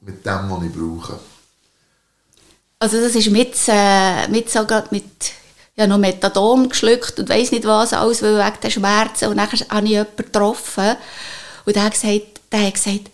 mit 0.01 0.25
dem, 0.25 0.49
was 0.49 0.63
ich 0.63 0.71
brauche? 0.71 1.19
Also 2.77 3.01
das 3.01 3.15
ist 3.15 3.31
mit, 3.31 3.55
äh, 3.67 4.27
mit, 4.27 4.51
so 4.51 4.67
mit 4.91 5.31
ja 5.77 5.87
noch 5.87 5.97
Methadon 5.97 6.69
geschluckt 6.69 7.19
und 7.19 7.29
weiß 7.29 7.51
nicht 7.51 7.65
was, 7.65 7.93
alles 7.93 8.21
wegen 8.21 8.53
der 8.63 8.69
Schmerzen. 8.69 9.29
Und 9.29 9.37
dann 9.37 9.51
habe 9.51 9.85
ich 9.85 9.91
jemanden 9.91 10.15
getroffen 10.17 10.95
und 11.65 11.75
der 11.75 11.83
hat 11.83 11.93
gesagt, 11.93 12.41
der 12.51 12.67
hat 12.67 12.73
gesagt 12.73 13.11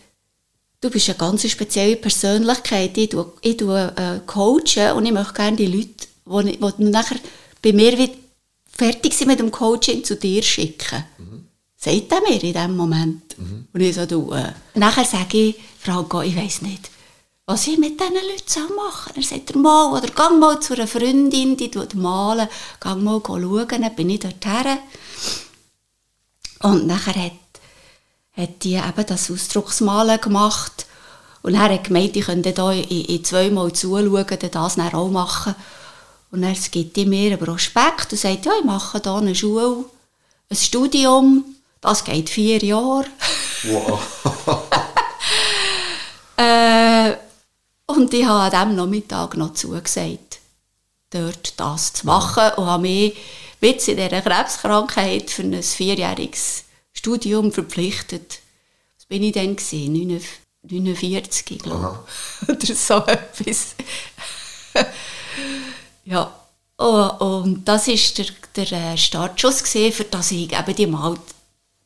du 0.82 0.90
bist 0.90 1.10
eine 1.10 1.18
ganz 1.18 1.48
spezielle 1.48 1.96
Persönlichkeit, 1.96 2.98
ich 2.98 3.10
tue, 3.10 3.32
ich 3.42 3.58
tue 3.58 3.94
äh, 3.96 4.20
coachen 4.26 4.94
und 4.96 5.06
ich 5.06 5.12
möchte 5.12 5.34
gerne 5.34 5.58
die 5.58 5.68
Leute, 5.68 6.08
die, 6.26 6.58
die 6.58 6.84
nachher 6.86 7.18
bei 7.62 7.72
mir 7.72 7.98
wie 7.98 8.12
fertig 8.68 9.14
sind 9.14 9.28
mit 9.28 9.40
dem 9.40 9.52
Coaching, 9.52 10.04
zu 10.04 10.16
dir 10.16 10.42
schicken. 10.42 11.06
Mhm. 11.20 11.46
Sagt 11.78 12.12
er 12.12 12.22
mir 12.22 12.44
in 12.44 12.54
dem 12.54 12.76
Moment. 12.76 13.38
Mhm. 13.38 13.68
Und 13.72 13.82
ich 13.82 13.96
so, 13.96 14.06
du, 14.06 14.32
äh. 14.32 14.52
Nachher 14.74 15.06
sage 15.06 15.38
ich, 15.38 15.56
Frau, 15.80 16.22
ich 16.22 16.36
weiß 16.36 16.64
nicht 16.64 16.90
was 17.46 17.68
ich 17.68 17.78
mit 17.78 18.00
diesen 18.00 18.14
Leuten 18.14 18.76
machen 18.76 19.14
soll. 19.14 19.24
Er 19.24 19.28
sagt, 19.28 19.56
mal, 19.56 19.92
oder 19.92 20.08
geh 20.08 20.36
mal 20.36 20.60
zu 20.60 20.74
einer 20.74 20.88
Freundin, 20.88 21.58
die 21.58 21.72
malen, 21.96 22.48
geh 22.80 22.96
mal 22.96 23.22
schauen, 23.26 23.68
dann 23.68 23.96
bin 23.96 24.10
ich 24.10 24.20
dorthin. 24.20 24.78
Und 26.62 26.88
nachher 26.88 27.16
hat, 27.16 27.32
hat 28.38 28.64
die 28.64 28.76
eben 28.76 29.06
das 29.08 29.32
Ausdrucksmalen 29.32 30.22
gemacht 30.22 30.86
Und 31.42 31.56
er 31.56 31.62
hat 31.62 31.86
gemeint, 31.86 32.16
ich 32.16 32.26
könnte 32.26 32.54
da 32.54 32.72
in, 32.72 32.84
in 32.84 33.24
zweimal 33.24 33.74
zuschauen, 33.74 34.28
dann 34.30 34.52
das 34.52 34.76
dann 34.76 34.94
auch 34.94 35.10
machen. 35.10 35.56
Und 36.32 36.44
er 36.44 36.54
gibt 36.54 36.96
mir 36.98 37.32
einen 37.32 37.40
Prospekt 37.40 38.12
und 38.12 38.20
sagt, 38.20 38.46
ja, 38.46 38.54
ich 38.58 38.64
mache 38.64 39.02
hier 39.04 39.14
eine 39.14 39.36
Schule, 39.36 39.86
ein 40.50 40.56
Studium, 40.56 41.44
das 41.82 42.04
geht 42.04 42.30
vier 42.30 42.64
Jahre. 42.64 43.06
Wow. 43.64 44.00
Äh, 46.38 46.91
und 47.98 48.14
ich 48.14 48.26
habe 48.26 48.56
an 48.56 48.68
diesem 48.70 48.76
Nachmittag 48.76 49.38
noch 49.38 49.54
zugesagt, 49.54 50.40
dort 51.10 51.60
das 51.60 51.94
zu 51.94 52.06
machen 52.06 52.52
und 52.58 52.66
habe 52.66 52.84
mich 52.84 53.16
jetzt 53.62 53.88
in 53.88 53.98
dieser 53.98 54.22
Krebskrankheit 54.22 55.30
für 55.30 55.44
ein 55.44 55.62
vierjähriges 55.62 56.66
Studium 56.94 57.52
verpflichtet. 57.52 58.40
Was 58.98 59.06
bin 59.06 59.24
ich 59.24 59.34
denn? 59.34 59.56
Gewesen? 59.56 60.22
49, 60.64 61.60
glaube 61.60 62.00
ich. 62.42 62.50
Oder 62.50 62.76
so 62.76 62.98
etwas. 63.06 63.76
ja. 66.06 66.34
Oh, 66.78 67.12
und 67.20 67.66
das 67.66 67.88
war 67.88 67.96
der, 68.18 68.26
der 68.56 68.94
äh, 68.94 68.98
Startschuss, 68.98 69.64
gewesen, 69.64 69.94
für 69.94 70.04
das 70.06 70.32
ich 70.32 70.52
eben 70.52 70.76
die 70.76 70.88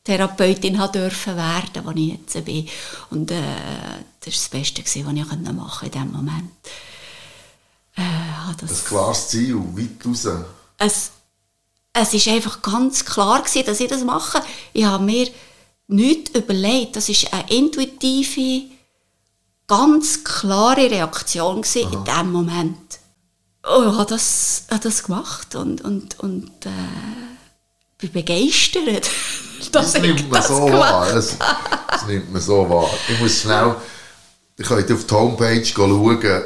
Maltherapeutin 0.06 0.80
dürfen 0.92 1.36
werden, 1.36 1.94
die 1.94 2.12
ich 2.12 2.18
jetzt 2.18 2.44
bin. 2.44 2.68
Und 3.10 3.30
äh, 3.30 3.42
das 4.20 4.26
war 4.26 4.32
das 4.32 4.48
Beste, 4.48 4.82
gewesen, 4.82 5.06
was 5.06 5.14
ich 5.14 5.52
machen 5.52 5.68
konnte 5.68 5.86
in 5.86 5.90
diesem 5.92 6.12
Moment. 6.12 6.50
Äh, 7.96 8.02
das, 8.60 8.70
Ein 8.70 8.88
klares 8.88 9.28
Ziel, 9.28 9.56
weit 9.56 10.06
raus. 10.06 10.28
es, 10.78 11.10
es 11.92 12.14
ist 12.14 12.28
einfach 12.28 12.62
ganz 12.62 13.04
klar 13.04 13.42
gewesen, 13.42 13.66
dass 13.66 13.80
ich 13.80 13.88
das 13.88 14.04
mache. 14.04 14.42
Ich 14.72 14.84
habe 14.84 15.04
mir 15.04 15.28
nichts 15.88 16.30
überlegt. 16.38 16.96
Das 16.96 17.08
ist 17.08 17.32
eine 17.32 17.50
intuitive, 17.50 18.66
ganz 19.66 20.22
klare 20.22 20.90
Reaktion 20.90 21.62
gewesen 21.62 21.92
in 21.92 22.04
diesem 22.04 22.32
Moment. 22.32 22.98
Oh, 23.64 23.82
ich 23.90 23.98
habe 23.98 24.10
das, 24.10 24.66
habe 24.70 24.80
das 24.80 25.02
gemacht 25.02 25.56
und, 25.56 25.80
und, 25.80 26.20
und 26.20 26.66
äh, 26.66 26.70
bin 27.98 28.12
begeistert, 28.12 29.10
Das 29.72 29.94
ich 29.94 30.02
nimmt 30.02 30.30
man 30.30 30.40
das 30.40 30.48
so 30.48 30.72
wahr. 30.72 31.06
Das, 31.12 31.36
das 31.90 32.06
nimmt 32.06 32.32
man 32.32 32.40
so 32.40 32.68
wahr. 32.68 32.90
Ich 33.08 33.20
muss 33.20 33.40
schnell, 33.40 33.74
ihr 34.58 34.64
könnt 34.64 34.90
auf 34.90 35.04
die 35.04 35.14
Homepage 35.14 35.64
schauen, 35.64 36.42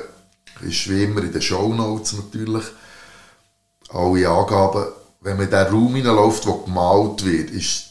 ist 0.62 0.90
wie 0.90 1.04
immer 1.04 1.22
in 1.22 1.32
den 1.32 1.42
Shownotes 1.42 2.14
natürlich, 2.14 2.64
alle 3.88 4.28
Angaben. 4.28 4.86
Wenn 5.20 5.36
man 5.36 5.46
in 5.46 5.50
den 5.50 5.66
Raum 5.66 5.94
hineinläuft, 5.94 6.46
wo 6.46 6.54
gemalt 6.54 7.24
wird, 7.24 7.50
ist 7.50 7.90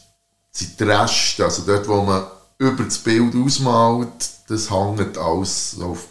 sind 0.52 0.80
die 0.80 0.84
Reste, 0.84 1.46
also 1.46 1.64
dort, 1.66 1.88
wo 1.88 2.02
man 2.02 2.26
über 2.58 2.84
das 2.84 2.98
Bild 2.98 3.34
ausmalt, 3.36 4.30
das 4.48 4.70
hängt 4.70 5.18
alles 5.18 5.78
auf 5.82 6.08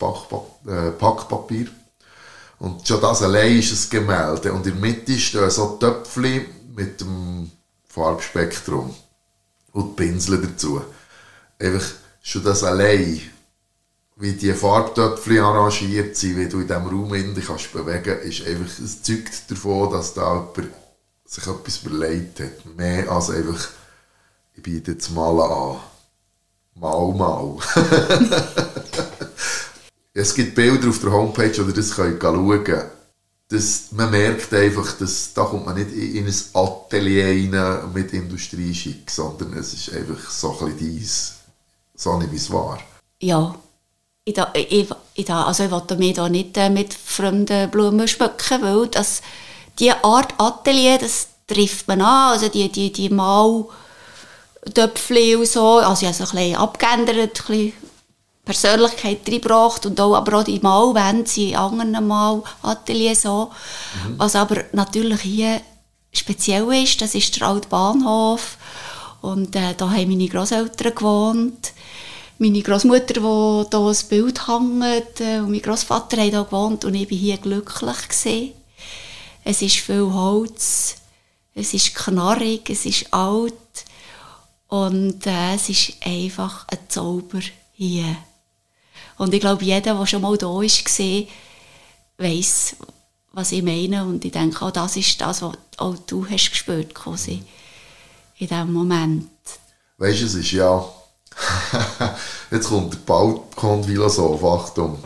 äh, 0.66 0.90
Packpapier. 0.92 1.66
Und 2.58 2.86
schon 2.86 3.00
das 3.00 3.22
allein 3.22 3.58
ist 3.58 3.72
ein 3.72 3.90
Gemälde. 3.90 4.52
Und 4.52 4.66
in 4.66 4.72
der 4.72 4.80
Mitte 4.80 5.18
stehen 5.18 5.50
so 5.50 5.76
Töpfchen 5.78 6.46
mit 6.74 7.00
dem 7.00 7.50
Farbspektrum 7.88 8.94
und 9.72 9.98
die 9.98 10.04
Pinsel 10.04 10.40
dazu. 10.40 10.82
Einfach 11.58 11.86
schon 12.22 12.44
das 12.44 12.62
allein, 12.62 13.20
wie 14.16 14.32
die 14.32 14.52
Farbtöpfchen 14.52 15.38
arrangiert 15.38 16.16
sind, 16.16 16.36
wie 16.36 16.48
du 16.48 16.60
in 16.60 16.66
diesem 16.66 16.86
Raum 16.86 17.14
in 17.14 17.34
dich 17.34 17.46
kannst 17.46 17.72
bewegen, 17.72 18.18
ist 18.20 18.46
einfach, 18.46 18.78
es 18.84 19.02
zeugt 19.02 19.50
davon, 19.50 19.92
dass 19.92 20.14
da 20.14 20.48
jemand 20.56 20.74
sich 21.24 21.46
etwas 21.46 21.82
überlegt 21.84 22.40
hat. 22.40 22.76
Mehr 22.76 23.10
als 23.10 23.30
einfach, 23.30 23.68
ich 24.54 24.62
biete 24.62 24.92
jetzt 24.92 25.10
Malen 25.10 25.40
an. 25.40 25.76
Mal, 26.74 27.14
mal. 27.14 27.58
es 30.14 30.34
gibt 30.34 30.54
Bilder 30.54 30.88
auf 30.88 31.00
der 31.00 31.12
Homepage, 31.12 31.52
ihr 31.52 31.72
das 31.72 31.94
könnt 31.94 32.22
schauen 32.22 32.64
könnt. 32.64 32.97
Das, 33.50 33.92
man 33.92 34.10
merkt 34.10 34.52
einfach, 34.52 34.98
dass 34.98 35.32
da 35.32 35.44
kommt 35.44 35.64
man 35.64 35.76
nicht 35.76 35.90
in 35.92 36.16
in 36.16 36.26
ein 36.26 36.34
Atelier 36.52 37.28
rein 37.28 37.90
mit 37.94 38.12
Industrieschick, 38.12 39.10
sondern 39.10 39.54
es 39.54 39.72
ist 39.72 39.90
einfach 39.94 40.28
so 40.30 40.50
ein 40.50 40.58
bisschen 40.58 40.78
dies. 40.78 41.34
So 41.94 42.18
nehme 42.18 42.34
ich 42.34 42.42
es 42.42 42.52
wahr. 42.52 42.78
Ja, 43.20 43.54
ich, 44.24 44.36
ich, 44.54 44.90
ich, 45.14 45.30
also 45.30 45.64
ich 45.64 45.70
wollte 45.70 45.96
mich 45.96 46.12
da 46.14 46.28
nicht 46.28 46.58
äh, 46.58 46.68
mit 46.68 46.92
fremden 46.92 47.70
Blumen 47.70 48.06
schmücken, 48.06 48.60
weil 48.62 48.86
das, 48.88 49.22
die 49.78 49.92
Art 49.92 50.34
Atelier, 50.38 50.98
das 50.98 51.28
trifft 51.46 51.88
man 51.88 52.02
an, 52.02 52.32
also 52.32 52.48
die, 52.48 52.70
die, 52.70 52.92
die 52.92 53.08
Maltöpfchen 53.08 55.38
und 55.38 55.46
so, 55.46 55.78
also 55.78 56.06
ich 56.06 56.08
habe 56.08 56.10
es 56.10 56.20
ein 56.20 56.36
bisschen 56.36 56.56
abgeändert, 56.56 57.16
ein 57.18 57.30
bisschen 57.46 57.72
Persönlichkeit 58.48 59.28
reingebracht 59.28 59.84
und 59.84 60.00
auch, 60.00 60.14
aber 60.14 60.38
auch 60.38 60.42
die 60.42 60.58
Malwände 60.60 61.28
sind 61.28 61.50
in 61.50 61.56
anderen 61.56 62.06
Malateliers 62.06 63.20
so. 63.20 63.50
Was 64.16 64.34
aber 64.34 64.64
natürlich 64.72 65.20
hier 65.20 65.60
speziell 66.10 66.72
ist, 66.72 66.98
das 67.02 67.14
ist 67.14 67.38
der 67.38 67.46
alte 67.46 67.68
Bahnhof 67.68 68.56
und 69.20 69.54
äh, 69.54 69.74
da 69.76 69.90
haben 69.90 70.08
meine 70.08 70.28
Großeltern 70.28 70.94
gewohnt. 70.94 71.74
Meine 72.38 72.62
Großmutter, 72.62 73.22
wo 73.22 73.66
da 73.68 73.86
ein 73.86 74.08
Bild 74.08 74.48
hängt, 74.48 75.20
äh, 75.20 75.40
und 75.40 75.50
mein 75.50 75.60
Großvater 75.60 76.16
haben 76.16 76.30
da 76.30 76.42
gewohnt 76.42 76.86
und 76.86 76.94
ich 76.94 77.10
war 77.10 77.18
hier 77.18 77.36
glücklich 77.36 78.08
gewesen. 78.08 78.52
Es 79.44 79.60
ist 79.60 79.76
viel 79.76 80.10
Holz, 80.10 80.96
es 81.54 81.74
ist 81.74 81.94
knarrig, 81.94 82.70
es 82.70 82.86
ist 82.86 83.12
alt 83.12 83.52
und 84.68 85.26
äh, 85.26 85.54
es 85.54 85.68
ist 85.68 85.92
einfach 86.02 86.66
ein 86.68 86.78
Zauber 86.88 87.40
hier. 87.74 88.16
Und 89.18 89.34
ich 89.34 89.40
glaube, 89.40 89.64
jeder, 89.64 89.94
der 89.94 90.06
schon 90.06 90.22
mal 90.22 90.36
da 90.38 90.46
war, 90.46 91.26
weiss, 92.18 92.76
was 93.32 93.52
ich 93.52 93.62
meine. 93.62 94.04
Und 94.04 94.24
ich 94.24 94.32
denke, 94.32 94.64
auch 94.64 94.70
das 94.70 94.96
ist 94.96 95.20
das, 95.20 95.42
was 95.42 95.52
auch 95.76 95.96
du 96.06 96.26
hast 96.28 96.50
gespürt 96.50 96.94
quasi 96.94 97.42
in 98.38 98.46
diesem 98.46 98.72
Moment. 98.72 99.28
Weißt 99.98 100.20
du, 100.20 100.26
es 100.26 100.34
ist 100.34 100.52
ja. 100.52 100.84
jetzt 102.50 102.68
kommt 102.68 102.94
der 102.94 102.98
Balkon-Philosoph, 102.98 104.44
Achtung. 104.44 104.98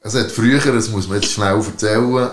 Es 0.00 0.14
hat 0.14 0.30
früher, 0.30 0.60
das 0.72 0.88
muss 0.88 1.08
man 1.08 1.20
jetzt 1.20 1.32
schnell 1.32 1.56
erzählen, 1.56 2.30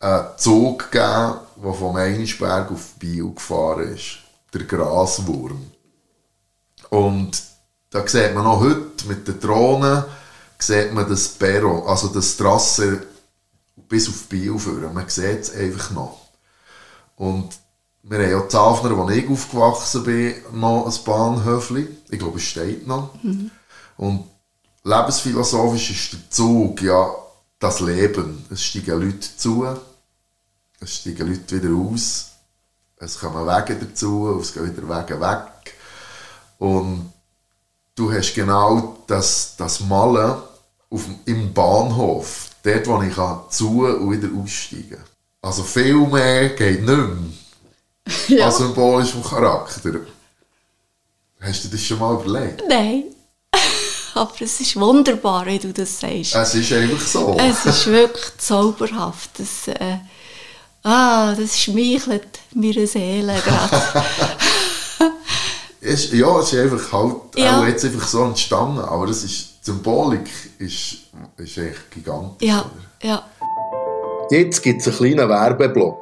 einen 0.00 0.26
Zug 0.36 0.90
gegeben, 0.90 1.34
der 1.62 1.74
vom 1.74 1.96
Einisberg 1.96 2.70
auf 2.72 2.94
Biel 2.98 3.32
gefahren 3.32 3.94
ist. 3.94 4.18
Der 4.52 4.64
Graswurm. 4.64 5.70
Und 6.90 7.40
da 7.92 8.08
sieht 8.08 8.34
man 8.34 8.44
noch 8.44 8.60
heute 8.60 9.06
mit 9.06 9.28
den 9.28 9.38
Drohnen, 9.38 10.04
sieht 10.58 10.92
man 10.92 11.08
das 11.08 11.28
Perro, 11.28 11.86
also 11.86 12.08
das 12.08 12.36
Trasse 12.36 13.06
bis 13.88 14.08
auf 14.08 14.28
Biel 14.28 14.58
führen. 14.58 14.94
Man 14.94 15.08
sieht 15.08 15.40
es 15.40 15.54
einfach 15.54 15.90
noch. 15.90 16.18
Und 17.16 17.50
wir 18.02 18.18
haben 18.18 18.30
ja 18.30 18.48
Zafner, 18.48 18.96
wo 18.96 19.08
ich 19.10 19.28
aufgewachsen 19.28 20.04
bin, 20.04 20.34
noch 20.52 20.86
ein 20.86 21.04
Bahnhöfli. 21.04 21.86
Ich 22.08 22.18
glaube, 22.18 22.38
es 22.38 22.44
steht 22.44 22.86
noch. 22.86 23.14
Und 23.98 24.24
lebensphilosophisch 24.84 25.90
ist 25.90 26.12
der 26.14 26.30
Zug 26.30 26.80
ja 26.80 27.14
das 27.58 27.80
Leben. 27.80 28.46
Es 28.50 28.64
steigen 28.64 29.00
Leute 29.00 29.36
zu, 29.36 29.66
es 30.80 30.96
steigen 30.96 31.28
Leute 31.28 31.62
wieder 31.62 31.74
aus, 31.76 32.30
es 32.96 33.18
kommen 33.18 33.46
Wege 33.46 33.76
dazu, 33.76 34.38
es 34.40 34.54
gehen 34.54 34.64
wieder 34.64 34.88
Wege 34.88 35.20
weg. 35.20 35.74
Und 36.58 37.11
du 38.02 38.12
hast 38.12 38.34
genau 38.34 38.96
das, 39.06 39.54
das 39.56 39.80
Malen 39.80 40.34
auf, 40.90 41.04
im 41.24 41.52
Bahnhof, 41.52 42.50
dort, 42.62 42.86
wo 42.86 43.00
ich 43.02 43.14
kann 43.14 43.40
zu 43.48 43.84
und 43.84 44.10
wieder 44.10 44.28
aussteigen 44.40 44.90
kann. 44.90 45.04
Also 45.42 45.62
viel 45.62 45.94
mehr 46.06 46.50
geht 46.50 46.80
nicht 46.84 46.86
mehr 46.86 47.16
Ja. 48.38 48.46
an 48.46 48.52
symbolischem 48.52 49.22
Charakter. 49.22 50.00
Hast 51.40 51.64
du 51.64 51.68
das 51.68 51.80
schon 51.82 51.98
mal 52.00 52.14
überlegt? 52.14 52.62
Nein. 52.68 53.04
Aber 54.14 54.32
es 54.40 54.60
ist 54.60 54.76
wunderbar, 54.76 55.46
wie 55.46 55.58
du 55.58 55.72
das 55.72 56.00
sagst. 56.00 56.34
Es 56.34 56.54
ist 56.54 56.72
einfach 56.72 57.00
so. 57.06 57.36
Es 57.38 57.64
ist 57.64 57.86
wirklich 57.86 58.36
zauberhaft. 58.38 59.30
Das, 59.38 59.68
äh, 59.68 59.98
ah, 60.82 61.34
das 61.34 61.58
schmeichelt 61.60 62.40
meiner 62.54 62.86
Seele 62.86 63.40
gerade. 63.44 64.04
Es, 65.84 66.12
ja, 66.12 66.38
es 66.38 66.52
ist 66.52 66.60
einfach 66.60 66.92
halt 66.92 67.16
Ja. 67.36 67.60
auch 67.60 67.66
jetzt 67.66 67.84
einfach 67.84 68.06
so 68.06 68.22
entstanden, 68.24 68.78
aber 68.80 69.06
das 69.06 69.24
ist, 69.24 69.48
die 69.66 69.70
Symbolik 69.70 70.30
ist, 70.58 70.98
ist 71.38 71.58
echt 71.58 71.90
gigantisch. 71.90 72.48
ja, 72.48 72.60
oder? 72.60 73.08
ja. 73.08 73.22
Jetzt 74.30 74.62
gibt 74.62 74.80
es 74.80 74.88
einen 74.88 74.96
kleinen 75.16 75.28
Werbeblock. 75.28 75.98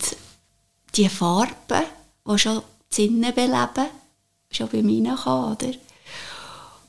die 0.94 1.08
Farben, 1.08 1.84
die 2.26 2.38
schon 2.38 2.62
die 2.90 3.06
Sinne 3.06 3.32
beleben, 3.32 3.86
schon 4.50 4.68
bei 4.68 4.82
mir 4.82 5.10
reinkommen, 5.10 5.52
oder? 5.52 5.72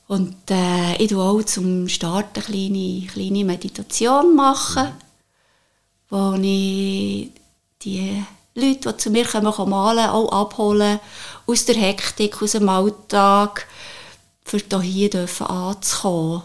Und 0.08 0.50
äh, 0.50 0.96
ich 0.96 1.10
mache 1.12 1.22
auch 1.22 1.42
zum 1.42 1.88
Start 1.88 2.36
eine 2.36 2.44
kleine, 2.44 3.06
kleine 3.06 3.44
Meditation, 3.44 4.36
machen, 4.36 4.92
wo 6.10 6.34
ich 6.34 7.30
die 7.82 8.22
Leute, 8.54 8.92
die 8.92 8.96
zu 8.98 9.10
mir 9.10 9.24
kommen, 9.24 9.70
malen, 9.70 10.10
auch 10.10 10.30
abholen 10.32 11.00
aus 11.46 11.64
der 11.64 11.76
Hektik, 11.76 12.42
aus 12.42 12.52
dem 12.52 12.68
Alltag, 12.68 13.66
für 14.44 14.82
hier 14.82 15.08
dürfen 15.08 15.46
anzukommen. 15.46 16.42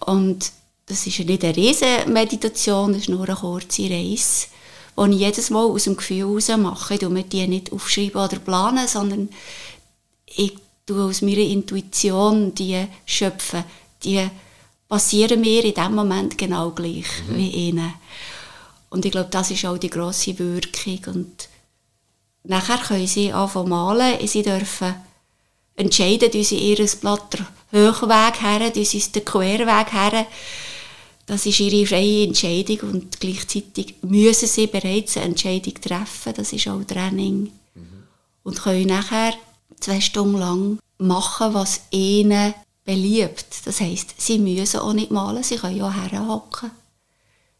Und 0.00 0.50
das 0.86 1.06
ist 1.06 1.18
ja 1.18 1.24
nicht 1.24 1.44
eine 1.44 1.54
riesen 1.54 2.12
Meditation, 2.12 2.92
das 2.92 3.02
ist 3.02 3.08
nur 3.08 3.24
eine 3.24 3.36
kurze 3.36 3.88
Reise, 3.88 4.48
die 4.96 5.14
ich 5.14 5.20
jedes 5.20 5.50
Mal 5.50 5.64
aus 5.64 5.84
dem 5.84 5.96
Gefühl 5.96 6.18
heraus 6.18 6.48
mache. 6.56 6.94
Ich 6.94 7.08
mir 7.08 7.22
die 7.22 7.46
nicht 7.46 7.72
aufschreiben 7.72 8.20
oder 8.22 8.38
planen, 8.38 8.86
sondern 8.86 9.28
ich 10.26 10.56
du 10.86 11.02
aus 11.02 11.22
meiner 11.22 11.38
Intuition 11.38 12.54
die 12.54 12.86
schöpfen, 13.06 13.64
die 14.02 14.28
passieren 14.88 15.40
mir 15.40 15.64
in 15.64 15.74
dem 15.74 15.94
Moment 15.94 16.36
genau 16.36 16.70
gleich 16.70 17.06
mhm. 17.28 17.36
wie 17.36 17.50
ihnen. 17.50 17.94
Und 18.90 19.06
ich 19.06 19.12
glaube, 19.12 19.30
das 19.30 19.50
ist 19.50 19.64
auch 19.64 19.78
die 19.78 19.88
grosse 19.88 20.38
Wirkung. 20.38 21.14
Und 21.14 21.48
nachher 22.44 22.78
können 22.78 23.06
sie 23.06 23.32
anfangen 23.32 23.70
malen, 23.70 24.26
sie 24.26 24.42
dürfen 24.42 24.94
entscheiden, 25.76 26.30
dass 26.30 26.48
sie 26.48 26.58
ihr 26.58 26.86
Blatt 27.00 27.38
den 27.38 27.46
Hochweg 27.72 28.42
her, 28.42 28.70
dass 28.70 28.90
sie 28.90 29.00
den 29.12 29.24
Querweg 29.24 29.92
her. 29.92 30.26
Das 31.32 31.46
ist 31.46 31.60
ihre 31.60 31.86
freie 31.86 32.24
Entscheidung 32.26 32.90
und 32.90 33.18
gleichzeitig 33.18 33.94
müssen 34.02 34.46
sie 34.46 34.66
bereits 34.66 35.16
eine 35.16 35.28
Entscheidung 35.28 35.72
treffen. 35.80 36.34
Das 36.36 36.52
ist 36.52 36.68
auch 36.68 36.84
Training. 36.84 37.50
Mhm. 37.74 38.02
Und 38.42 38.60
können 38.60 38.88
nachher 38.88 39.32
zwei 39.80 40.02
Stunden 40.02 40.36
lang 40.36 40.78
machen, 40.98 41.54
was 41.54 41.84
ihnen 41.90 42.52
beliebt. 42.84 43.46
Das 43.64 43.80
heisst, 43.80 44.14
sie 44.18 44.38
müssen 44.38 44.80
auch 44.80 44.92
nicht 44.92 45.10
malen, 45.10 45.42
sie 45.42 45.56
können 45.56 45.78
ja 45.78 45.90
herhocken. 45.90 46.70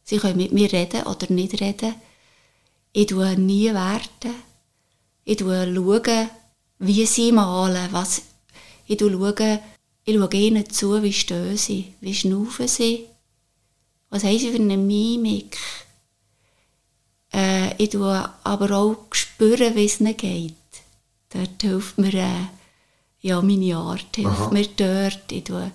Sie 0.05 0.19
können 0.19 0.37
mit 0.37 0.53
mir 0.53 0.71
reden 0.71 1.05
oder 1.05 1.33
nicht 1.33 1.59
reden. 1.59 1.95
Ich 2.93 3.07
tue 3.07 3.39
nie 3.39 3.73
werten. 3.73 4.35
Ich 5.25 5.39
schaue, 5.39 6.29
wie 6.79 7.07
sie 7.07 7.33
malen. 7.33 7.89
Was, 7.91 8.21
ich 8.87 9.01
schaue, 9.01 9.61
ich 10.05 10.15
schaue 10.15 10.35
ihnen 10.35 10.69
zu, 10.69 11.03
wie 11.03 11.13
stehen 11.15 11.57
sie, 11.57 11.95
wie 12.03 12.15
schnaufen 12.15 12.69
sie. 12.69 13.07
Was 14.13 14.25
haben 14.25 14.39
sie 14.39 14.51
für 14.51 14.61
eine 14.61 14.77
Mimik? 14.77 15.57
Äh, 17.33 17.75
ich 17.83 17.89
spüre 17.89 18.29
aber 18.45 18.71
auch, 18.77 18.97
spüren, 19.13 19.75
wie 19.75 19.87
es 19.87 20.01
ihnen 20.01 20.15
geht. 20.15 20.53
Dort 21.31 21.63
hilft 21.63 21.97
mir 21.97 22.13
äh, 22.13 22.47
ja, 23.23 23.41
meine 23.41 23.75
Art, 23.75 24.15
hilft 24.15 24.29
Aha. 24.29 24.51
mir 24.51 24.67
dort. 24.77 25.33
Ich 25.33 25.45
tue, 25.45 25.73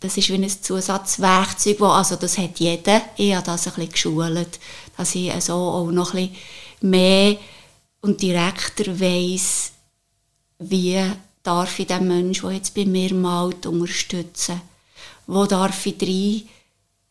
das 0.00 0.16
ist 0.16 0.30
wie 0.30 0.34
ein 0.34 0.48
Zusatzwerkzeug, 0.48 1.78
wo, 1.78 1.88
also 1.88 2.16
das 2.16 2.38
hat 2.38 2.58
jeder. 2.58 3.02
Ich 3.18 3.34
habe 3.34 3.44
das 3.44 3.66
ein 3.66 3.74
bisschen 3.74 3.92
geschult, 3.92 4.60
dass 4.96 5.14
ich 5.14 5.30
so 5.44 5.52
auch 5.52 5.90
noch 5.90 6.14
ein 6.14 6.30
bisschen 6.30 6.90
mehr 6.90 7.36
und 8.00 8.22
direkter 8.22 8.98
weiss, 8.98 9.72
wie 10.58 11.04
darf 11.42 11.78
ich 11.78 11.88
den 11.88 12.08
Menschen, 12.08 12.48
der 12.48 12.56
jetzt 12.56 12.74
bei 12.74 12.86
mir 12.86 13.12
malt, 13.12 13.66
unterstützen. 13.66 14.62
Wo 15.26 15.44
darf 15.44 15.84
ich 15.84 16.00
rein 16.00 16.48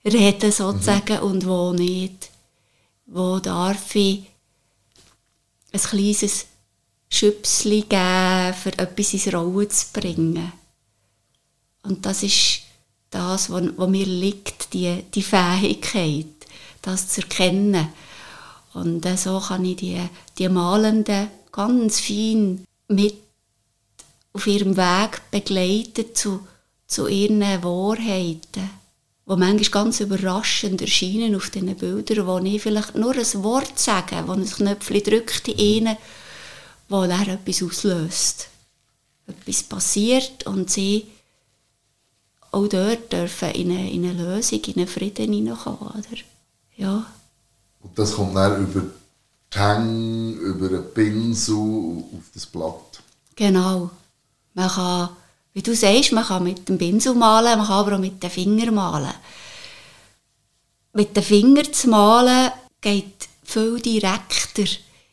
reden 0.05 0.51
sozusagen 0.51 1.17
mhm. 1.17 1.23
und 1.23 1.45
wo 1.45 1.73
nicht. 1.73 2.29
Wo 3.05 3.39
darf 3.39 3.95
ich 3.95 4.23
ein 5.71 5.79
kleines 5.79 6.45
Schüpsli 7.13 7.81
geben, 7.81 8.53
für 8.55 8.77
etwas 8.77 9.13
ins 9.13 9.31
Rollen 9.31 9.69
zu 9.69 9.85
bringen. 9.93 10.51
Und 11.83 12.05
das 12.05 12.23
ist 12.23 12.61
das, 13.11 13.51
was, 13.51 13.63
was 13.77 13.89
mir 13.89 14.05
liegt, 14.05 14.73
die, 14.73 15.03
die 15.13 15.21
Fähigkeit, 15.21 16.25
das 16.81 17.09
zu 17.09 17.21
erkennen. 17.21 17.89
Und 18.73 19.05
äh, 19.05 19.15
so 19.15 19.39
kann 19.39 19.63
ich 19.63 19.75
die, 19.75 20.01
die 20.39 20.49
Malenden 20.49 21.27
ganz 21.51 21.99
fein 21.99 22.65
mit 22.87 23.15
auf 24.33 24.47
ihrem 24.47 24.75
Weg 24.75 25.21
begleiten 25.29 26.15
zu, 26.15 26.47
zu 26.87 27.07
ihren 27.07 27.41
Wahrheiten, 27.63 28.71
die 29.25 29.35
manchmal 29.35 29.83
ganz 29.83 29.99
überraschend 29.99 30.81
erscheinen 30.81 31.35
auf 31.35 31.49
diesen 31.49 31.75
Bildern, 31.75 32.27
wo 32.27 32.37
ich 32.39 32.61
vielleicht 32.61 32.95
nur 32.95 33.15
ein 33.15 33.43
Wort 33.43 33.79
sage, 33.79 34.23
wo 34.25 34.33
ein 34.33 34.45
Knöpfchen 34.45 35.03
drückt 35.03 35.47
in 35.47 35.57
ihnen 35.57 35.97
wo 36.89 37.07
dann 37.07 37.27
etwas 37.27 37.63
auslöst. 37.63 38.49
Etwas 39.25 39.63
passiert 39.63 40.45
und 40.45 40.69
sie 40.69 41.07
auch 42.51 42.67
dort 42.67 43.11
dürfen 43.11 43.49
in 43.51 43.71
eine, 43.71 43.91
in 43.91 44.05
eine 44.05 44.21
Lösung, 44.21 44.61
in 44.63 44.75
einen 44.75 44.87
Frieden 44.87 45.33
hineinkommen. 45.33 45.79
Oder? 45.79 46.21
Ja. 46.75 47.05
Und 47.81 47.97
das 47.97 48.13
kommt 48.13 48.35
dann 48.35 48.61
über 48.61 48.81
die 48.81 49.59
Hänge, 49.59 50.33
über 50.33 50.67
einen 50.67 50.93
Pinsel 50.93 51.55
auf 51.55 52.29
das 52.33 52.45
Blatt. 52.45 53.01
Genau. 53.35 53.89
Man 54.53 54.69
kann, 54.69 55.09
wie 55.53 55.61
du 55.61 55.75
sagst, 55.75 56.11
man 56.11 56.25
kann 56.25 56.43
mit 56.43 56.67
dem 56.67 56.77
Pinsel 56.77 57.13
malen, 57.13 57.57
man 57.57 57.67
kann 57.67 57.77
aber 57.77 57.95
auch 57.95 57.99
mit 57.99 58.21
den 58.21 58.29
Fingern 58.29 58.73
malen. 58.73 59.13
Mit 60.93 61.15
den 61.15 61.23
Fingern 61.23 61.71
zu 61.71 61.89
malen 61.89 62.51
geht 62.81 63.29
viel 63.43 63.79
direkter 63.79 64.65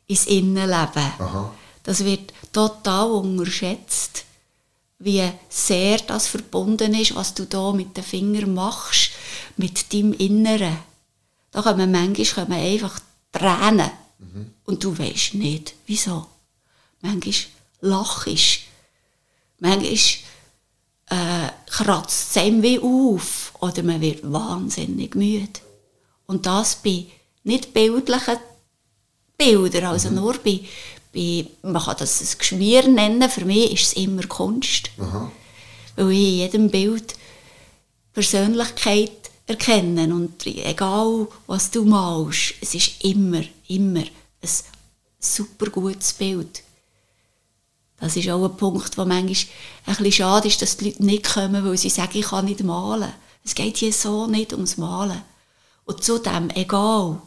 ins 0.07 0.27
Innenleben. 0.27 1.13
Aha. 1.19 1.55
Das 1.83 2.05
wird 2.05 2.33
total 2.53 3.11
unterschätzt, 3.11 4.25
wie 4.99 5.31
sehr 5.49 5.99
das 5.99 6.27
verbunden 6.27 6.95
ist, 6.95 7.15
was 7.15 7.35
du 7.35 7.47
da 7.47 7.73
mit 7.73 7.97
den 7.97 8.05
Fingern 8.05 8.55
machst, 8.55 9.13
mit 9.57 9.93
deinem 9.93 10.13
Inneren. 10.15 10.79
da 11.51 11.63
kommen 11.63 11.91
manchmal 11.91 12.47
kommen 12.47 12.61
einfach 12.61 13.01
Tränen. 13.33 13.91
Und 14.65 14.85
du 14.85 14.97
weißt 14.97 15.35
nicht, 15.35 15.75
wieso. 15.87 16.27
Manchmal 17.01 17.35
lachst 17.81 18.61
Manchmal 19.59 19.99
äh, 21.11 21.49
kratzt 21.67 22.37
es 22.37 22.43
wie 22.63 22.79
auf 22.79 23.53
oder 23.61 23.83
man 23.83 24.01
wird 24.01 24.21
wahnsinnig 24.33 25.15
müde. 25.15 25.61
Und 26.27 26.47
das 26.47 26.77
bei 26.77 27.07
nicht 27.45 27.75
bildlichen 27.75 28.39
Bildern, 29.37 29.85
also 29.87 30.11
Mhm. 30.11 30.15
nur 30.17 30.35
bei, 30.39 30.61
bei, 31.13 31.47
man 31.63 31.83
kann 31.83 31.97
das 31.99 32.21
ein 32.21 32.39
Geschmier 32.39 32.87
nennen, 32.87 33.29
für 33.29 33.45
mich 33.45 33.73
ist 33.73 33.87
es 33.89 33.93
immer 33.95 34.23
Kunst. 34.27 34.91
Aha. 34.99 35.31
Weil 35.97 36.13
ich 36.13 36.19
in 36.19 36.35
jedem 36.37 36.71
Bild 36.71 37.15
Persönlichkeit 38.13 39.31
erkenne 39.47 40.15
und 40.15 40.47
egal 40.47 41.27
was 41.47 41.71
du 41.71 41.85
malst, 41.85 42.55
es 42.61 42.75
ist 42.75 43.03
immer, 43.05 43.43
immer 43.69 44.01
ein 44.03 44.49
super 45.19 45.71
gutes 45.71 46.13
Bild. 46.13 46.63
Das 48.01 48.17
ist 48.17 48.29
auch 48.31 48.45
ein 48.45 48.57
Punkt, 48.57 48.97
wo 48.97 49.05
manchmal 49.05 49.53
ein 49.87 49.97
bisschen 49.97 50.13
schade 50.13 50.49
ist, 50.49 50.63
dass 50.63 50.79
die 50.79 50.87
Leute 50.87 51.05
nicht 51.05 51.35
kommen, 51.35 51.65
weil 51.65 51.77
sie 51.77 51.91
sagen, 51.91 52.19
ich 52.19 52.27
kann 52.27 52.47
nicht 52.47 52.63
malen. 52.63 53.13
Es 53.45 53.55
geht 53.55 53.77
hier 53.77 53.93
so 53.93 54.27
nicht 54.27 54.53
ums 54.53 54.77
Malen. 54.77 55.23
Und 55.85 56.03
zudem, 56.03 56.51
egal, 56.51 57.21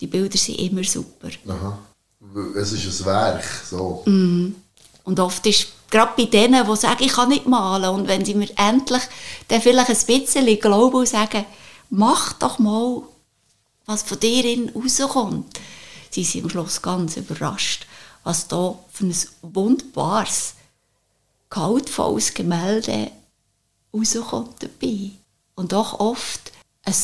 die 0.00 0.06
Bilder 0.06 0.38
sind 0.38 0.58
immer 0.58 0.84
super. 0.84 1.28
Aha. 1.48 1.78
Es 2.56 2.72
ist 2.72 3.00
ein 3.00 3.06
Werk, 3.06 3.44
so. 3.68 4.02
Und 4.06 5.20
oft 5.20 5.46
ist 5.46 5.68
gerade 5.90 6.12
bei 6.16 6.24
denen, 6.24 6.66
die 6.66 6.76
sagen, 6.76 7.04
ich 7.04 7.12
kann 7.12 7.28
nicht 7.28 7.46
malen, 7.46 7.90
und 7.90 8.08
wenn 8.08 8.24
sie 8.24 8.34
mir 8.34 8.48
endlich 8.56 9.02
dann 9.48 9.60
vielleicht 9.60 9.90
ein 9.90 10.06
bisschen 10.06 10.58
glauben 10.58 10.96
und 10.96 11.08
sagen, 11.08 11.44
mach 11.90 12.32
doch 12.34 12.58
mal, 12.58 13.02
was 13.86 14.02
von 14.02 14.18
dir 14.18 14.72
rauskommt, 14.74 15.58
sie 16.10 16.24
sind 16.24 16.44
am 16.44 16.50
Schluss 16.50 16.82
ganz 16.82 17.16
überrascht, 17.16 17.86
was 18.24 18.48
da 18.48 18.78
für 18.90 19.04
ein 19.04 19.16
wunderbares, 19.42 20.54
kaltvolles 21.50 22.34
Gemälde 22.34 23.10
rauskommt 23.92 24.62
dabei. 24.62 25.10
Und 25.54 25.72
auch 25.72 26.00
oft 26.00 26.50
ein, 26.84 26.94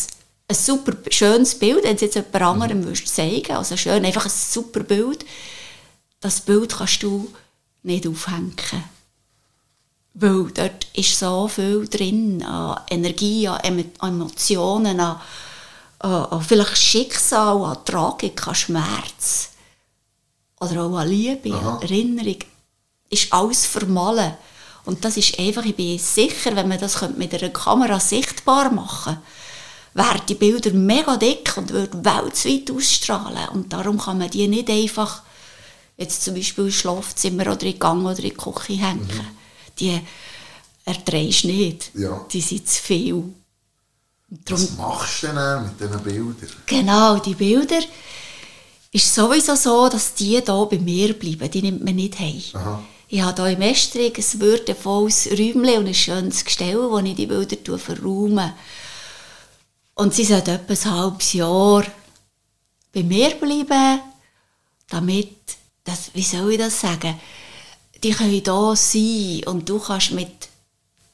ein 0.49 0.57
super 0.57 0.93
schönes 1.11 1.57
Bild, 1.59 1.85
wenn 1.85 1.95
es 1.95 2.01
jetzt 2.01 2.17
jemand 2.17 2.43
anderem 2.43 2.81
mhm. 2.81 2.95
zeigen 2.95 3.53
also 3.53 3.77
schön, 3.77 4.05
einfach 4.05 4.25
ein 4.25 4.31
super 4.31 4.81
Bild, 4.81 5.25
das 6.21 6.41
Bild 6.41 6.77
kannst 6.77 7.03
du 7.03 7.33
nicht 7.83 8.07
aufhängen. 8.07 8.55
Weil 10.15 10.51
dort 10.53 10.87
ist 10.95 11.19
so 11.19 11.47
viel 11.49 11.87
drin 11.89 12.43
an 12.43 12.81
Energie, 12.91 13.47
an 13.47 13.85
Emotionen, 14.01 14.99
an, 14.99 15.21
an, 16.01 16.25
an 16.25 16.43
vielleicht 16.43 16.77
Schicksal, 16.77 17.65
an 17.65 17.85
Tragik, 17.85 18.47
an 18.47 18.55
Schmerz. 18.55 19.50
Oder 20.61 20.83
auch 20.83 20.97
an 20.99 21.09
Liebe, 21.09 21.55
Aha. 21.55 21.79
Erinnerung. 21.83 22.37
Ist 23.09 23.33
alles 23.33 23.67
vermalen. 23.67 24.35
Und 24.85 25.05
das 25.05 25.17
ist 25.17 25.39
einfach, 25.39 25.65
ich 25.65 25.75
bin 25.75 25.99
sicher, 25.99 26.55
wenn 26.55 26.69
man 26.69 26.79
das 26.79 27.01
mit 27.17 27.35
einer 27.35 27.51
Kamera 27.51 27.99
sichtbar 27.99 28.71
machen 28.71 29.15
könnte, 29.15 29.23
wären 29.95 30.27
die 30.29 30.35
Bilder 30.35 30.71
mega 30.73 31.17
dick 31.17 31.55
und 31.57 31.71
würden 31.71 32.05
weltweit 32.05 32.71
ausstrahlen. 32.71 33.49
Und 33.53 33.73
darum 33.73 33.99
kann 33.99 34.19
man 34.19 34.31
die 34.31 34.47
nicht 34.49 34.71
einfach 34.71 35.23
jetzt 35.97 36.23
zum 36.23 36.35
Beispiel 36.35 36.67
ins 36.67 36.75
Schlafzimmer 36.77 37.43
oder 37.53 37.63
in 37.63 37.79
Gang 37.79 38.05
oder 38.05 38.19
in 38.19 38.25
die 38.25 38.31
Küche 38.31 38.75
hängen. 38.75 39.09
Die 39.79 40.01
erträgst 40.85 41.45
du 41.45 41.49
nicht. 41.49 41.91
Ja. 41.95 42.25
Die 42.31 42.41
sind 42.41 42.69
zu 42.69 42.83
viel. 42.83 43.25
Darum, 44.29 44.63
Was 44.63 44.77
machst 44.77 45.23
du 45.25 45.27
denn 45.27 45.63
mit 45.65 45.81
diesen 45.81 46.03
Bildern? 46.03 46.51
genau, 46.67 47.19
die 47.19 47.35
Bilder 47.35 47.81
ist 48.93 49.15
sowieso 49.15 49.55
so, 49.55 49.89
dass 49.89 50.15
die 50.15 50.41
hier 50.41 50.43
bei 50.43 50.79
mir 50.79 51.15
bleiben. 51.15 51.51
Die 51.51 51.63
nimmt 51.63 51.85
man 51.85 51.95
nicht 51.95 52.19
heim. 52.19 52.43
Aha. 52.55 52.83
Ich 53.09 53.21
habe 53.23 53.43
hier 53.43 53.57
im 53.57 53.63
Estrig 53.63 54.19
ein 54.19 54.41
würdevolles 54.41 55.29
Räumchen 55.31 55.79
und 55.79 55.87
ein 55.87 55.95
schönes 55.95 56.45
Gestell, 56.45 56.79
wo 56.79 56.99
ich 56.99 57.15
die 57.15 57.27
Bilder 57.27 57.79
verräume. 57.79 58.55
Und 59.95 60.15
sie 60.15 60.25
sollen 60.25 60.47
etwa 60.47 60.73
ein 60.73 60.95
halbes 60.97 61.33
Jahr 61.33 61.85
bei 62.93 63.03
mir 63.03 63.31
bleiben, 63.31 64.01
damit, 64.89 65.37
das, 65.85 66.11
wie 66.15 66.23
soll 66.23 66.53
ich 66.53 66.59
das 66.59 66.81
sagen, 66.81 67.19
die 68.03 68.13
können 68.13 68.43
da 68.43 68.75
sein 68.75 69.43
und 69.47 69.69
du 69.69 69.79
kannst 69.79 70.13
mit, 70.13 70.49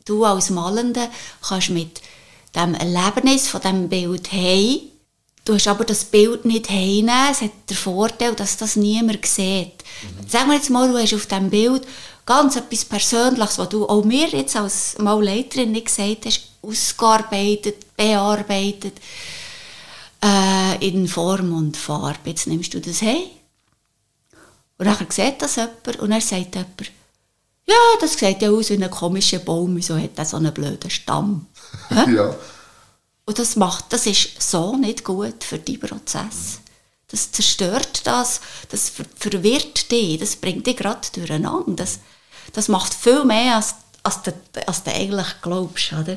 du 0.04 0.24
als 0.24 0.50
Malende, 0.50 1.08
kannst 1.42 1.70
mit 1.70 2.00
dem 2.54 2.74
Erlebnis 2.74 3.48
von 3.48 3.60
dem 3.60 3.88
Bild 3.88 4.32
hey, 4.32 4.92
du 5.46 5.54
hast 5.54 5.68
aber 5.68 5.84
das 5.84 6.04
Bild 6.04 6.44
nicht 6.44 6.68
heimnehmen, 6.68 7.30
es 7.30 7.40
hat 7.40 7.52
den 7.70 7.76
Vorteil, 7.76 8.34
dass 8.34 8.58
das 8.58 8.76
niemand 8.76 9.24
sieht. 9.24 9.72
Sagen 10.28 10.50
wir 10.50 10.56
jetzt 10.56 10.68
mal, 10.68 10.90
du 10.90 10.98
hast 10.98 11.14
auf 11.14 11.26
dem 11.26 11.48
Bild 11.48 11.86
ganz 12.26 12.56
etwas 12.56 12.84
Persönliches, 12.84 13.58
was 13.58 13.68
du 13.70 13.88
auch 13.88 14.04
mir 14.04 14.28
jetzt 14.28 14.56
als 14.56 14.98
Malleiterin 14.98 15.72
nicht 15.72 15.86
gesagt 15.86 16.26
hast, 16.26 16.42
ausgearbeitet, 16.60 17.96
bearbeitet, 17.96 18.94
äh, 20.22 20.86
in 20.86 21.06
Form 21.06 21.56
und 21.56 21.76
Farbe. 21.76 22.30
Jetzt 22.30 22.48
nimmst 22.48 22.74
du 22.74 22.80
das 22.80 23.00
hey 23.00 23.30
und 24.78 24.86
dann 24.86 24.96
sieht 25.08 25.40
das 25.40 25.56
jemand 25.56 25.98
und 26.00 26.10
dann 26.10 26.20
sagt 26.20 26.54
jemand, 26.54 26.92
ja, 27.68 27.74
das 28.00 28.14
sieht 28.14 28.42
ja 28.42 28.50
aus 28.50 28.70
wie 28.70 28.82
ein 28.82 28.90
komischer 28.90 29.38
Baum, 29.38 29.76
wieso 29.76 29.96
hat 29.96 30.10
er 30.16 30.24
so 30.24 30.36
einen 30.36 30.52
blöden 30.52 30.90
Stamm? 30.90 31.46
Ja. 32.08 32.34
Und 33.26 33.38
das 33.38 33.56
macht, 33.56 33.92
das 33.92 34.06
ist 34.06 34.40
so 34.40 34.76
nicht 34.76 35.04
gut 35.04 35.44
für 35.44 35.58
die 35.58 35.78
Prozess. 35.78 36.60
Das 37.08 37.30
zerstört 37.32 38.06
das, 38.06 38.40
das 38.68 38.88
ver 38.88 39.04
verwirrt 39.16 39.90
dich, 39.90 40.18
das 40.18 40.36
bringt 40.36 40.66
dich 40.66 40.76
gerade 40.76 41.06
durcheinander. 41.12 41.74
Das, 41.74 42.00
das 42.52 42.68
macht 42.68 42.94
viel 42.94 43.24
mehr, 43.24 43.56
als, 43.56 43.74
als, 44.02 44.22
du, 44.22 44.32
als 44.66 44.82
du 44.82 44.92
eigentlich 44.92 45.26
glaubst. 45.42 45.92
Oder? 45.92 46.16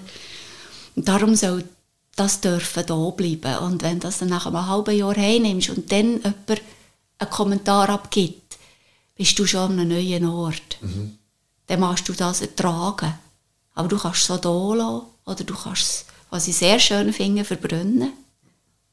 Und 0.95 1.07
darum 1.07 1.35
soll 1.35 1.63
das 2.15 2.41
dürfen 2.41 2.85
da 2.85 3.09
bleiben. 3.11 3.57
Und 3.59 3.81
wenn 3.81 3.99
du 3.99 4.07
das 4.07 4.19
dann 4.19 4.29
nach 4.29 4.45
einem 4.45 4.67
halben 4.67 4.95
Jahr 4.97 5.15
heimnimmst 5.15 5.69
und 5.69 5.91
dann 5.91 6.15
jemand 6.21 6.61
einen 7.17 7.29
Kommentar 7.29 7.89
abgibt, 7.89 8.57
bist 9.15 9.37
du 9.39 9.45
schon 9.45 9.71
an 9.71 9.79
einem 9.79 9.89
neuen 9.89 10.25
Ort. 10.25 10.77
Dann 11.67 11.79
machst 11.79 12.07
du 12.09 12.13
das 12.13 12.41
ertragen. 12.41 13.17
Aber 13.73 13.87
du 13.87 13.97
kannst 13.97 14.21
es 14.21 14.27
so 14.27 14.37
da 14.37 14.73
lassen, 14.75 15.05
oder 15.25 15.43
du 15.43 15.55
kannst 15.55 15.81
es, 15.81 16.05
was 16.29 16.47
ich 16.47 16.57
sehr 16.57 16.79
schön 16.79 17.11
finde, 17.13 17.43
verbrennen. 17.43 18.13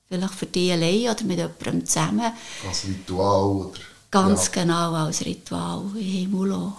Vielleicht 0.08 0.34
für 0.34 0.46
dich 0.46 0.72
allein 0.72 1.10
oder 1.10 1.24
mit 1.24 1.38
jemandem 1.38 1.86
zusammen. 1.86 2.32
Als 2.66 2.84
Ritual 2.86 3.56
oder... 3.56 3.80
Ganz 4.10 4.46
ja. 4.46 4.62
genau 4.62 4.92
als 4.94 5.24
Ritual 5.24 5.82
den 5.94 6.02
Himmel 6.02 6.48
lassen. 6.48 6.74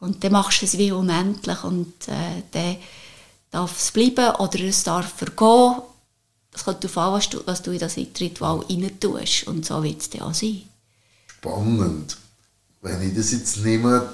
Und 0.00 0.24
dann 0.24 0.32
machst 0.32 0.62
du 0.62 0.66
es 0.66 0.76
wie 0.76 0.92
unendlich 0.92 1.62
und 1.62 2.08
äh, 2.08 2.42
dann 2.50 2.76
darf 3.50 3.78
es 3.78 3.92
bleiben 3.92 4.34
oder 4.36 4.60
es 4.60 4.82
darf 4.82 5.12
vergehen. 5.12 5.82
Es 6.52 6.64
kommt 6.64 6.82
darauf 6.82 6.98
an, 6.98 7.12
was 7.12 7.28
du, 7.28 7.40
was 7.46 7.62
du 7.62 7.70
in 7.70 7.78
das 7.78 7.96
Ritual 7.96 8.64
rein 8.68 8.90
tust. 8.98 9.46
Und 9.46 9.64
so 9.64 9.82
wird 9.82 10.00
es 10.00 10.10
dann 10.10 10.22
auch 10.22 10.34
sein. 10.34 10.62
Spannend. 11.26 12.16
Wenn 12.82 13.08
ich 13.08 13.14
das 13.14 13.30
jetzt 13.32 13.58
nehme, 13.58 14.10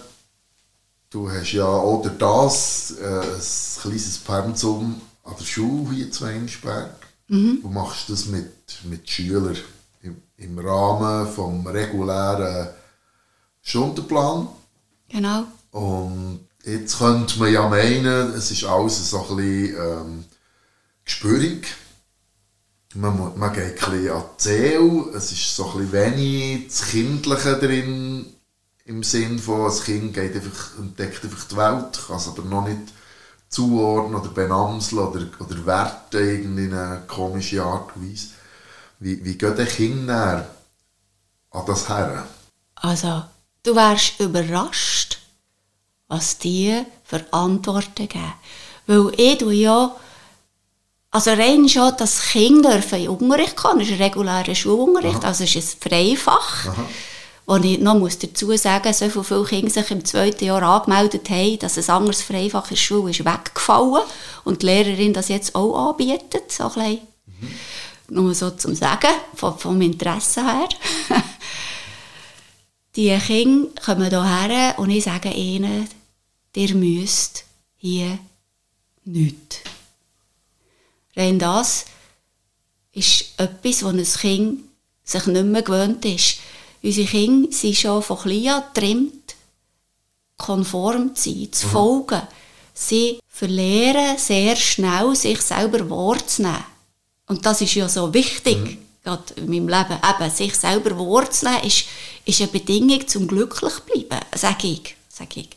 du 1.11 1.31
hast 1.31 1.53
ja 1.53 1.67
oder 1.67 2.11
das 2.11 2.95
äh, 3.01 3.07
ein 3.07 3.81
kleines 3.81 4.19
Pensum 4.19 5.01
an 5.27 5.35
der 5.39 5.45
Schule 5.45 5.95
hier 5.95 6.11
zu 6.11 6.25
Weinsberg. 6.25 6.95
Du 7.29 7.69
machst 7.69 8.09
das 8.09 8.27
mit, 8.27 8.79
mit 8.85 9.09
Schülern 9.11 9.57
im, 10.03 10.23
im 10.37 10.59
Rahmen 10.59 11.27
vom 11.33 11.67
regulären 11.67 12.69
Stundenplan. 13.63 14.49
Genau. 15.09 15.45
Und 15.73 16.47
jetzt 16.65 16.99
könnte 16.99 17.39
man 17.41 17.53
ja 17.53 17.69
meinen, 17.69 18.33
es 18.33 18.51
ist 18.51 18.65
alles 18.65 19.11
so 19.11 19.27
ein 19.29 19.37
bisschen 19.37 19.77
ähm, 19.77 20.25
gespürig. 21.05 21.67
Man, 22.95 23.37
man 23.37 23.53
geht 23.53 23.83
ein 23.85 23.91
bisschen 23.93 24.11
an 24.11 24.25
die 24.39 24.43
Seele, 24.43 25.11
es 25.15 25.33
ist 25.33 25.55
so 25.55 25.71
ein 25.71 25.79
bisschen 25.79 25.93
wenig 25.93 26.69
das 26.69 26.89
Kindliche 26.89 27.57
drin, 27.57 28.27
im 28.85 29.03
Sinn 29.03 29.39
von, 29.39 29.65
das 29.65 29.83
Kind 29.83 30.15
geht 30.15 30.35
einfach, 30.35 30.79
entdeckt 30.79 31.25
einfach 31.25 31.45
die 31.49 31.57
Welt, 31.57 32.01
kann 32.07 32.17
es 32.17 32.29
aber 32.29 32.43
noch 32.43 32.67
nicht 32.67 32.81
zuordnen 33.49 34.21
oder 34.21 34.31
benamseln 34.31 35.07
oder, 35.07 35.27
oder 35.39 35.67
werten 35.67 36.17
irgendwie 36.17 36.65
in 36.65 36.75
eine 36.75 37.03
komische 37.07 37.63
Art 37.63 37.95
und 37.97 38.11
Weise. 38.11 38.29
Wie, 38.99 39.25
wie 39.25 39.37
geht 39.37 39.59
ein 39.59 39.69
Kind 39.69 40.11
an 40.11 40.45
das 41.67 41.89
her? 41.89 42.27
Also, 42.77 43.23
du 43.63 43.75
wärst 43.75 44.21
überrascht, 44.21 45.19
was 46.09 46.39
die 46.39 46.83
für 47.05 47.25
Antworten 47.33 48.09
geben. 48.09 48.35
Weil 48.87 49.13
ich 49.17 49.39
tue 49.39 49.55
ja, 49.55 49.95
also 51.11 51.31
rein 51.31 51.69
schon, 51.69 51.97
dass 51.97 52.23
Kinder 52.23 52.81
in 52.93 53.09
Unterricht 53.09 53.57
kommen, 53.57 53.81
das 53.81 53.89
ist 53.89 53.95
ein 53.95 54.03
regulärer 54.03 54.55
Schulunterricht, 54.55 55.25
also 55.25 55.45
es 55.45 55.57
ist 55.57 55.85
ein 55.85 55.91
Freifach. 55.91 56.67
Wo 57.47 57.57
ich 57.57 57.79
noch 57.79 57.95
muss 57.99 58.19
dazu 58.19 58.57
sagen 58.57 58.93
so 58.93 59.23
viele 59.23 59.45
Kinder 59.45 59.71
sich 59.71 59.91
im 59.93 60.05
zweiten 60.05 60.45
Jahr 60.45 60.63
angemeldet 60.63 61.31
haben, 61.31 61.59
dass 61.61 61.79
ein 61.79 61.95
anderes 61.95 62.23
Freifach 62.23 62.65
in 62.65 62.71
der 62.71 62.77
Schule 62.77 63.11
ist 63.11 63.25
weggefallen 63.25 64.03
und 64.45 64.63
die 64.63 64.67
Lehrerin 64.67 65.13
das 65.13 65.29
jetzt 65.29 65.55
auch 65.55 65.91
anbietet, 65.91 66.51
so 66.51 66.65
ein 66.65 66.73
bisschen. 66.73 67.01
nur 68.09 68.35
so 68.35 68.51
zum 68.51 68.75
Sagen, 68.75 69.11
vom, 69.35 69.59
vom 69.59 69.81
Interesse 69.81 70.45
her. 70.45 70.69
die 72.97 73.17
Kinder 73.19 73.71
kommen 73.85 74.11
hierher 74.11 74.79
und 74.79 74.91
ich 74.91 75.05
sage 75.05 75.31
ihnen, 75.31 75.89
ihr 76.55 76.75
müsst 76.75 77.45
hier 77.77 78.19
nichts. 79.05 79.61
Rein 81.15 81.39
das 81.39 81.87
ist 82.93 83.39
etwas, 83.39 83.85
wo 83.85 83.89
ein 83.89 84.05
Kind 84.05 84.61
sich 85.05 85.27
nicht 85.27 85.47
mehr 85.47 85.63
gewöhnt 85.63 86.05
ist. 86.05 86.39
Unsere 86.83 87.07
Kinder 87.07 87.53
sind 87.53 87.77
schon 87.77 88.03
von 88.03 88.19
klein 88.19 88.49
an 88.49 88.63
getrimmt, 88.73 89.35
konform 90.37 91.15
zu 91.15 91.31
sein, 91.31 91.53
zu 91.53 91.69
folgen. 91.69 92.23
Sie 92.75 93.19
verlieren 93.29 94.19
sehr 94.19 94.55
schnell, 94.57 95.15
sich 95.17 95.41
selber 95.41 95.89
wahrzunehmen. 95.89 96.65
Und 97.27 97.45
das 97.45 97.61
ist 97.61 97.75
ja 97.75 97.89
so 97.89 98.13
wichtig, 98.13 98.59
mhm. 98.59 98.79
gerade 99.03 99.35
in 99.37 99.47
meinem 99.47 99.69
Leben. 99.69 99.99
Eben, 100.09 100.31
sich 100.31 100.55
selber 100.55 100.99
wahrzunehmen 100.99 101.65
ist, 101.65 101.87
ist 102.25 102.41
eine 102.41 102.51
Bedingung 102.51 103.07
zum 103.09 103.27
glücklich 103.27 103.75
bleiben, 103.81 104.25
sage 104.35 104.69
ich. 104.69 104.97
Sage 105.09 105.41
ich. 105.41 105.49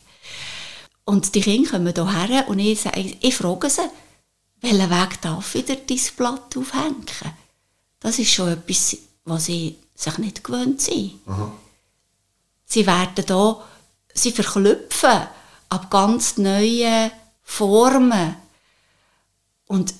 Und 1.06 1.34
die 1.36 1.42
Kinder 1.42 1.72
kommen 1.72 1.94
hierher 1.94 2.48
und 2.48 2.60
ich, 2.60 2.82
sage, 2.82 3.18
ich 3.20 3.36
frage 3.36 3.70
sie, 3.70 3.82
welchen 4.62 4.90
Weg 4.90 5.22
darf 5.22 5.56
ich 5.56 5.66
dir 5.66 5.78
dein 5.78 6.00
Blatt 6.16 6.56
aufhängen? 6.56 7.06
Das 8.00 8.20
ist 8.20 8.32
schon 8.32 8.50
etwas, 8.50 8.98
was 9.26 9.46
sie 9.46 9.76
sich 10.00 10.18
nicht 10.18 10.44
gewöhnt 10.44 10.82
sind. 10.82 11.20
Aha. 11.26 11.52
Sie 12.66 12.88
werden 12.88 13.26
da, 13.26 13.64
sie 14.14 14.32
verklüpfen 14.32 15.28
ab 15.70 15.92
ganz 15.92 16.38
neuen 16.38 17.12
Formen. 17.44 18.36
Und 19.68 19.94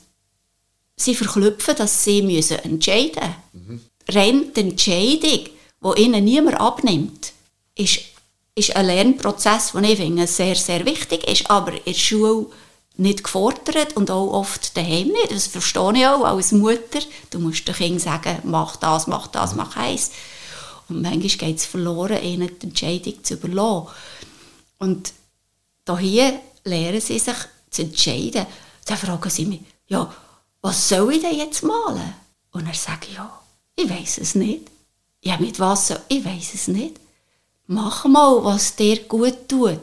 sie 0.96 1.16
verklüpfen, 1.16 1.76
dass 1.76 2.04
sie 2.04 2.22
müssen 2.22 2.60
entscheiden 2.60 3.36
müssen. 3.52 3.68
Mhm. 3.68 3.82
Rein 4.08 4.54
die 4.54 4.62
Entscheidung, 4.62 5.50
die 5.84 6.02
ihnen 6.02 6.24
niemand 6.24 6.60
abnimmt, 6.60 7.34
ist, 7.76 8.00
ist 8.56 8.76
ein 8.76 8.86
Lernprozess, 8.88 9.74
der 9.74 9.84
ich 9.84 9.98
finde, 9.98 10.28
sehr, 10.28 10.56
sehr 10.56 10.86
wichtig 10.86 11.28
ist, 11.28 11.50
aber 11.50 11.74
in 11.74 11.84
der 11.86 11.94
Schule 11.94 12.48
nicht 13.00 13.24
gefordert 13.24 13.96
und 13.96 14.12
auch 14.12 14.32
oft 14.32 14.76
daheim 14.76 15.08
nicht. 15.08 15.32
Das 15.32 15.48
verstehe 15.48 15.94
ich 15.96 16.06
auch 16.06 16.24
als 16.24 16.52
Mutter. 16.52 17.00
Du 17.30 17.40
musst 17.40 17.68
den 17.68 17.76
Kindern 17.76 18.00
sagen, 18.00 18.40
mach 18.44 18.76
das, 18.76 19.08
mach 19.08 19.28
das, 19.28 19.56
mach 19.56 19.76
eins. 19.78 20.12
Und 20.90 21.02
manchmal 21.02 21.50
geht 21.50 21.58
es 21.58 21.66
verloren, 21.66 22.22
ihnen 22.24 22.52
die 22.60 22.68
Entscheidung 22.68 23.24
zu 23.24 23.36
überlassen. 23.36 23.88
Und 24.80 25.14
hier 26.00 26.40
lernen 26.64 27.02
sie 27.02 27.20
sich 27.20 27.36
zu 27.72 27.82
entscheiden. 27.84 28.46
Dann 28.86 28.98
fragen 28.98 29.30
sie 29.30 29.46
mich, 29.46 29.62
ja, 29.88 30.12
was 30.62 30.90
soll 30.90 31.14
ich 31.14 31.22
denn 31.22 31.38
jetzt 31.38 31.64
malen? 31.64 32.16
Und 32.52 32.68
er 32.68 32.74
sagt, 32.74 33.08
ja, 33.14 33.40
ich 33.76 33.90
weiß 33.90 34.18
es 34.20 34.36
nicht. 34.36 34.70
Ja, 35.22 35.38
mit 35.38 35.60
was 35.60 35.88
soll, 35.88 36.02
ich 36.08 36.24
weiß 36.24 36.54
es 36.54 36.68
nicht. 36.68 36.96
Mach 37.68 38.06
mal, 38.06 38.44
was 38.44 38.76
dir 38.76 39.04
gut 39.04 39.48
tut. 39.48 39.80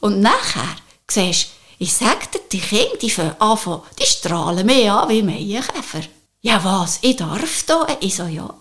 Und 0.00 0.20
nachher 0.20 0.76
siehst 1.08 1.48
ich 1.78 1.94
sag 1.94 2.30
dir, 2.32 2.40
die 2.50 2.60
Kinder, 2.60 2.96
die 3.00 3.12
anfangen, 3.38 3.82
die 3.98 4.06
strahlen 4.06 4.66
mehr 4.66 4.94
an 4.94 5.08
wie 5.08 5.22
Maienkäfer. 5.22 6.00
Ja 6.40 6.62
was, 6.62 6.98
ich 7.02 7.16
darf 7.16 7.62
da? 7.64 7.86
Ich 8.00 8.16
so, 8.16 8.24
ja. 8.24 8.52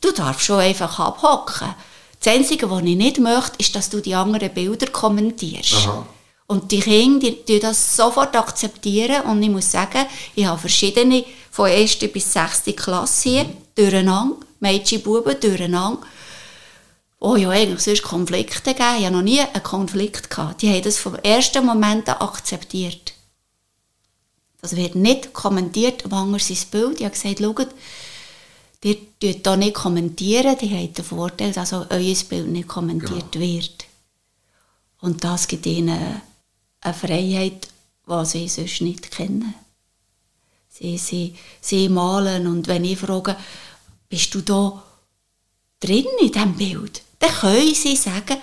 Du 0.00 0.12
darfst 0.12 0.44
schon 0.44 0.60
einfach 0.60 0.98
abhocken. 0.98 1.74
Das 2.20 2.34
Einzige, 2.34 2.70
was 2.70 2.82
ich 2.82 2.96
nicht 2.96 3.18
möchte, 3.18 3.56
ist, 3.58 3.74
dass 3.74 3.90
du 3.90 4.00
die 4.00 4.14
anderen 4.14 4.52
Bilder 4.52 4.86
kommentierst. 4.86 5.74
Aha. 5.74 6.06
Und 6.48 6.70
die 6.70 6.80
Kinder, 6.80 7.30
die, 7.30 7.44
die 7.44 7.60
das 7.60 7.96
sofort 7.96 8.36
akzeptieren. 8.36 9.22
Und 9.22 9.42
ich 9.42 9.50
muss 9.50 9.70
sagen, 9.70 10.06
ich 10.34 10.46
habe 10.46 10.58
verschiedene, 10.58 11.24
von 11.50 11.70
1. 11.70 11.98
bis 12.12 12.32
6. 12.32 12.64
Klasse 12.76 13.28
hier, 13.28 13.44
mhm. 13.44 13.56
durcheinander, 13.74 14.36
Mädchen, 14.60 15.02
Buben, 15.02 15.40
durcheinander, 15.40 16.00
wo 17.18 17.36
ja 17.36 17.50
eigentlich 17.50 17.80
sonst 17.80 18.02
Konflikte 18.02 18.74
gegeben. 18.74 18.96
Ich 18.98 19.04
hatte 19.04 19.14
noch 19.14 19.22
nie 19.22 19.40
einen 19.40 19.62
Konflikt. 19.62 20.30
Gehabt. 20.30 20.62
Die 20.62 20.70
haben 20.70 20.82
das 20.82 20.98
vom 20.98 21.14
ersten 21.16 21.64
Moment 21.64 22.08
an 22.08 22.16
akzeptiert. 22.16 23.14
Das 24.60 24.76
wird 24.76 24.94
nicht 24.94 25.32
kommentiert, 25.32 26.04
am 26.04 26.12
Hanger 26.12 26.38
sein 26.38 26.58
Bild. 26.70 27.00
Ich 27.00 27.04
habe 27.04 27.14
gesagt, 27.14 27.38
schaut, 27.38 27.68
ihr 28.82 28.96
tut 29.20 29.44
hier 29.44 29.56
nicht 29.56 29.74
kommentieren, 29.74 30.56
die 30.60 30.70
haben 30.70 30.92
den 30.92 31.04
Vorteil, 31.04 31.52
dass 31.52 31.72
auch 31.72 31.86
euer 31.90 32.14
Bild 32.28 32.48
nicht 32.48 32.68
kommentiert 32.68 33.32
genau. 33.32 33.44
wird. 33.44 33.84
Und 35.00 35.24
das 35.24 35.46
gibt 35.48 35.66
ihnen 35.66 36.20
eine 36.80 36.94
Freiheit, 36.94 37.68
die 38.08 38.24
sie 38.24 38.48
sonst 38.48 38.80
nicht 38.80 39.10
kennen. 39.10 39.54
Sie, 40.68 40.98
sie, 40.98 41.34
sie 41.60 41.88
malen 41.88 42.46
und 42.46 42.68
wenn 42.68 42.84
ich 42.84 42.98
frage, 42.98 43.36
bist 44.08 44.34
du 44.34 44.40
da 44.42 44.82
drin 45.80 46.06
in 46.20 46.32
diesem 46.32 46.54
Bild? 46.54 47.02
Dann 47.26 47.34
können 47.34 47.74
sie 47.74 47.96
sagen, 47.96 48.36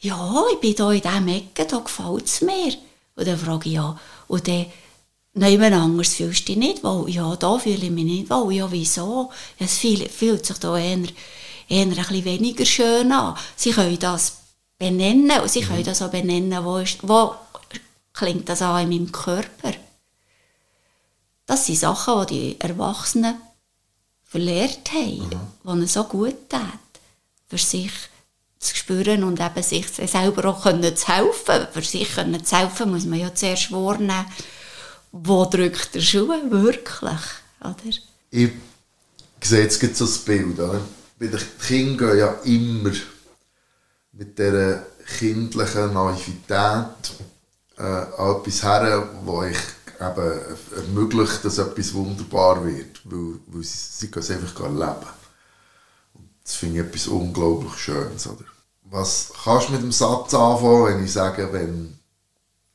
ja, 0.00 0.44
ich 0.52 0.60
bin 0.60 0.74
hier 0.74 0.90
in 0.90 1.00
diesem 1.00 1.28
Ecke, 1.28 1.66
da 1.66 1.78
gefällt 1.78 2.26
es 2.26 2.40
mir. 2.42 2.74
Und 3.16 3.26
dann 3.26 3.38
frage 3.38 3.68
ich, 3.68 3.74
ja, 3.74 3.98
und 4.28 4.48
dann 4.48 4.66
Niemand 5.34 5.74
anders 5.74 6.14
fühlst 6.16 6.42
du 6.42 6.52
dich 6.52 6.56
nicht 6.58 6.84
wohl. 6.84 7.08
Ja, 7.08 7.34
da 7.36 7.58
fühle 7.58 7.76
ich 7.76 7.90
mich 7.90 8.04
nicht 8.04 8.28
wohl. 8.28 8.52
Ja, 8.52 8.70
wieso? 8.70 9.30
Es 9.58 9.78
fühlt 9.78 10.44
sich 10.44 10.58
da 10.58 10.76
eher, 10.76 10.98
eher 11.68 11.86
ein 11.86 11.88
bisschen 11.88 12.24
weniger 12.26 12.66
schön 12.66 13.10
an. 13.12 13.38
Sie 13.56 13.70
können 13.70 13.98
das 13.98 14.42
benennen 14.78 15.40
und 15.40 15.50
sie 15.50 15.62
mhm. 15.62 15.68
können 15.68 15.84
das 15.84 16.02
auch 16.02 16.10
benennen, 16.10 16.62
wo, 16.62 16.76
ist, 16.76 16.98
wo 17.08 17.34
klingt 18.12 18.46
das 18.46 18.60
an 18.60 18.82
in 18.82 18.88
meinem 18.90 19.10
Körper. 19.10 19.72
Das 21.46 21.64
sind 21.64 21.78
Sachen, 21.78 22.26
die 22.26 22.58
die 22.58 22.60
Erwachsenen 22.60 23.36
verlehrt 24.22 24.92
haben, 24.92 25.16
mhm. 25.18 25.30
die 25.64 25.70
ihnen 25.70 25.86
so 25.86 26.04
gut 26.04 26.50
tun, 26.50 26.72
für 27.52 27.58
sich 27.58 27.92
zu 28.58 28.74
spüren 28.74 29.24
und 29.24 29.38
eben 29.38 29.62
sich 29.62 29.86
selber 29.88 30.46
auch 30.48 30.62
können 30.62 30.96
zu 30.96 31.08
helfen. 31.08 31.66
Für 31.70 31.82
sich 31.82 32.14
können 32.14 32.42
zu 32.42 32.56
helfen 32.56 32.90
muss 32.90 33.04
man 33.04 33.18
ja 33.18 33.34
zuerst 33.34 33.70
wahrnehmen, 33.70 34.24
wo 35.10 35.44
drückt 35.44 35.94
der 35.94 36.00
Schuh 36.00 36.28
wirklich, 36.28 37.20
oder? 37.60 37.74
Ich 38.30 38.52
sehe 39.42 39.64
jetzt 39.64 39.96
so 39.96 40.06
das 40.06 40.18
Bild, 40.18 40.58
oder? 40.58 40.80
Bei 41.18 41.26
den 41.26 41.98
gehen 41.98 42.18
ja 42.18 42.32
immer 42.44 42.92
mit 44.12 44.38
dieser 44.38 44.86
kindlichen 45.18 45.92
Naivität 45.92 47.12
äh, 47.76 47.82
an 47.82 48.36
etwas 48.36 48.62
her, 48.62 49.10
wo 49.24 49.42
ich 49.42 49.58
eben 50.00 50.40
ermöglicht, 50.74 51.44
dass 51.44 51.58
etwas 51.58 51.92
wunderbar 51.92 52.64
wird, 52.64 53.02
weil, 53.04 53.40
weil 53.48 53.62
sie, 53.62 54.06
sie 54.06 54.10
es 54.10 54.30
einfach 54.30 54.58
erleben. 54.64 55.21
Das 56.44 56.54
finde 56.54 56.80
ich 56.80 56.86
etwas 56.86 57.06
unglaublich 57.06 57.74
Schönes. 57.74 58.26
Oder? 58.26 58.44
Was 58.84 59.32
kannst 59.44 59.68
du 59.68 59.72
mit 59.72 59.82
dem 59.82 59.92
Satz 59.92 60.34
anfangen, 60.34 60.86
wenn 60.86 61.04
ich 61.04 61.12
sage, 61.12 61.52
wenn 61.52 61.98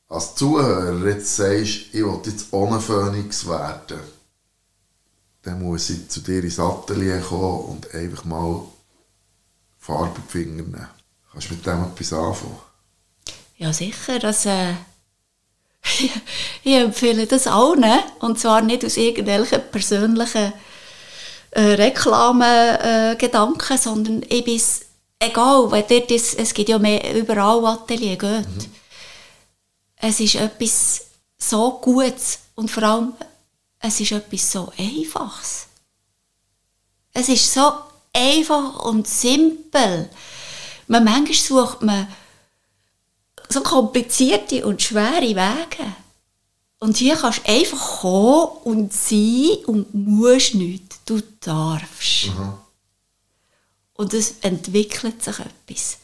als 0.08 0.34
Zuhörer 0.34 1.06
jetzt 1.06 1.36
sagst, 1.36 1.92
ich 1.92 2.02
will 2.02 2.20
jetzt 2.24 2.46
ohne 2.52 2.80
Phoenix 2.80 3.46
werden, 3.46 4.00
dann 5.42 5.62
muss 5.62 5.90
ich 5.90 6.08
zu 6.08 6.20
dir 6.20 6.42
ins 6.42 6.58
Atelier 6.58 7.20
kommen 7.20 7.64
und 7.64 7.94
einfach 7.94 8.24
mal 8.24 8.62
Farbe 9.78 10.16
in 10.16 10.28
Finger 10.28 10.62
nehmen. 10.62 10.88
Kannst 11.30 11.50
du 11.50 11.54
mit 11.54 11.66
dem 11.66 11.84
etwas 11.84 12.12
anfangen? 12.12 12.58
Ja, 13.56 13.72
sicher. 13.72 14.18
Das, 14.18 14.46
äh, 14.46 14.72
ich 16.62 16.74
empfehle 16.74 17.26
das 17.26 17.46
allen. 17.46 17.84
Und 18.20 18.38
zwar 18.38 18.62
nicht 18.62 18.84
aus 18.84 18.96
irgendwelchen 18.96 19.62
persönlichen 19.70 20.52
äh, 21.50 21.60
Reklamegedanken, 21.60 23.76
äh, 23.76 23.78
sondern 23.78 24.22
ich 24.28 24.44
bin 24.44 24.60
egal, 25.18 25.70
weil 25.70 25.84
dort 25.88 26.10
ist, 26.10 26.38
es 26.38 26.52
gibt 26.54 26.68
ja 26.68 26.78
mehr 26.78 27.14
überall 27.14 27.64
Atelier 27.66 28.16
geht. 28.16 28.48
Mhm. 28.48 28.72
Es 29.96 30.20
ist 30.20 30.36
etwas 30.36 31.06
so 31.36 31.78
Gutes 31.80 32.38
und 32.54 32.70
vor 32.70 32.82
allem, 32.82 33.12
es 33.80 34.00
ist 34.00 34.12
etwas 34.12 34.52
so 34.52 34.72
Einfaches. 34.76 35.66
Es 37.12 37.28
ist 37.28 37.52
so 37.52 37.72
einfach 38.12 38.84
und 38.84 39.08
simpel. 39.08 40.08
Man, 40.86 41.04
manchmal 41.04 41.34
sucht 41.34 41.82
man 41.82 42.06
so 43.48 43.62
komplizierte 43.62 44.66
und 44.66 44.82
schwere 44.82 45.22
Wege. 45.22 45.94
Und 46.80 46.96
hier 46.96 47.16
kannst 47.16 47.40
du 47.46 47.52
einfach 47.52 48.00
kommen 48.00 48.48
und 48.64 48.92
sein 48.92 49.64
und 49.66 49.92
musst 49.94 50.54
nichts. 50.54 51.00
Du 51.04 51.20
darfst. 51.40 52.26
Mhm. 52.26 52.52
Und 53.94 54.14
es 54.14 54.36
entwickelt 54.42 55.22
sich 55.22 55.38
etwas. 55.40 55.98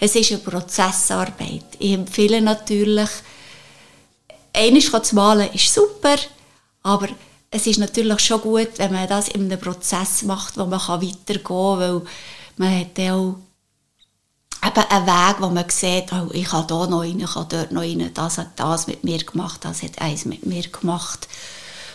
Es 0.00 0.16
ist 0.16 0.32
eine 0.32 0.40
Prozessarbeit. 0.40 1.64
Ich 1.78 1.92
empfehle 1.92 2.40
natürlich, 2.40 3.08
einmal 4.52 5.02
zu 5.02 5.14
malen 5.14 5.52
ist 5.52 5.72
super, 5.72 6.16
aber 6.82 7.08
es 7.50 7.66
ist 7.66 7.78
natürlich 7.78 8.20
schon 8.20 8.40
gut, 8.40 8.70
wenn 8.76 8.92
man 8.92 9.08
das 9.08 9.28
in 9.28 9.44
einem 9.44 9.60
Prozess 9.60 10.22
macht, 10.22 10.58
wo 10.58 10.66
man 10.66 10.80
weitergehen 10.80 11.44
kann, 11.44 11.78
weil 11.78 12.02
man 12.56 12.80
hat 12.80 12.98
ja 12.98 13.14
auch 13.14 13.36
eben 14.66 14.90
einen 14.90 15.06
Weg, 15.06 15.36
wo 15.40 15.48
man 15.48 15.68
sieht, 15.70 16.12
oh, 16.12 16.30
ich 16.32 16.46
kann 16.46 16.66
hier 16.66 16.86
noch 16.86 17.00
rein, 17.00 17.20
ich 17.20 17.32
dort 17.32 17.72
noch 17.72 17.82
rein, 17.82 18.10
das 18.12 18.38
hat 18.38 18.50
das 18.56 18.86
mit 18.86 19.04
mir 19.04 19.18
gemacht, 19.18 19.64
das 19.64 19.82
hat 19.82 20.00
eins 20.00 20.24
mit 20.24 20.46
mir 20.46 20.62
gemacht, 20.68 21.28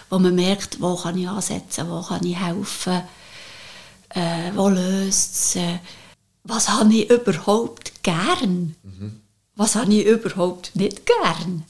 wo 0.09 0.19
man 0.19 0.35
merkt, 0.35 0.81
wo 0.81 0.95
kann 0.95 1.17
ich 1.17 1.27
ansetzen, 1.27 1.89
wo 1.89 2.01
kann 2.01 2.25
ich 2.25 2.37
helfen, 2.37 3.03
äh, 4.09 4.51
wo 4.55 4.69
löst 4.69 5.35
es, 5.35 5.55
äh, 5.55 5.79
was 6.43 6.69
habe 6.69 6.93
ich 6.93 7.09
überhaupt 7.09 8.03
gern, 8.03 8.75
mhm. 8.83 9.21
was 9.55 9.75
habe 9.75 9.93
ich 9.93 10.05
überhaupt 10.05 10.75
nicht 10.75 11.05
gern. 11.05 11.65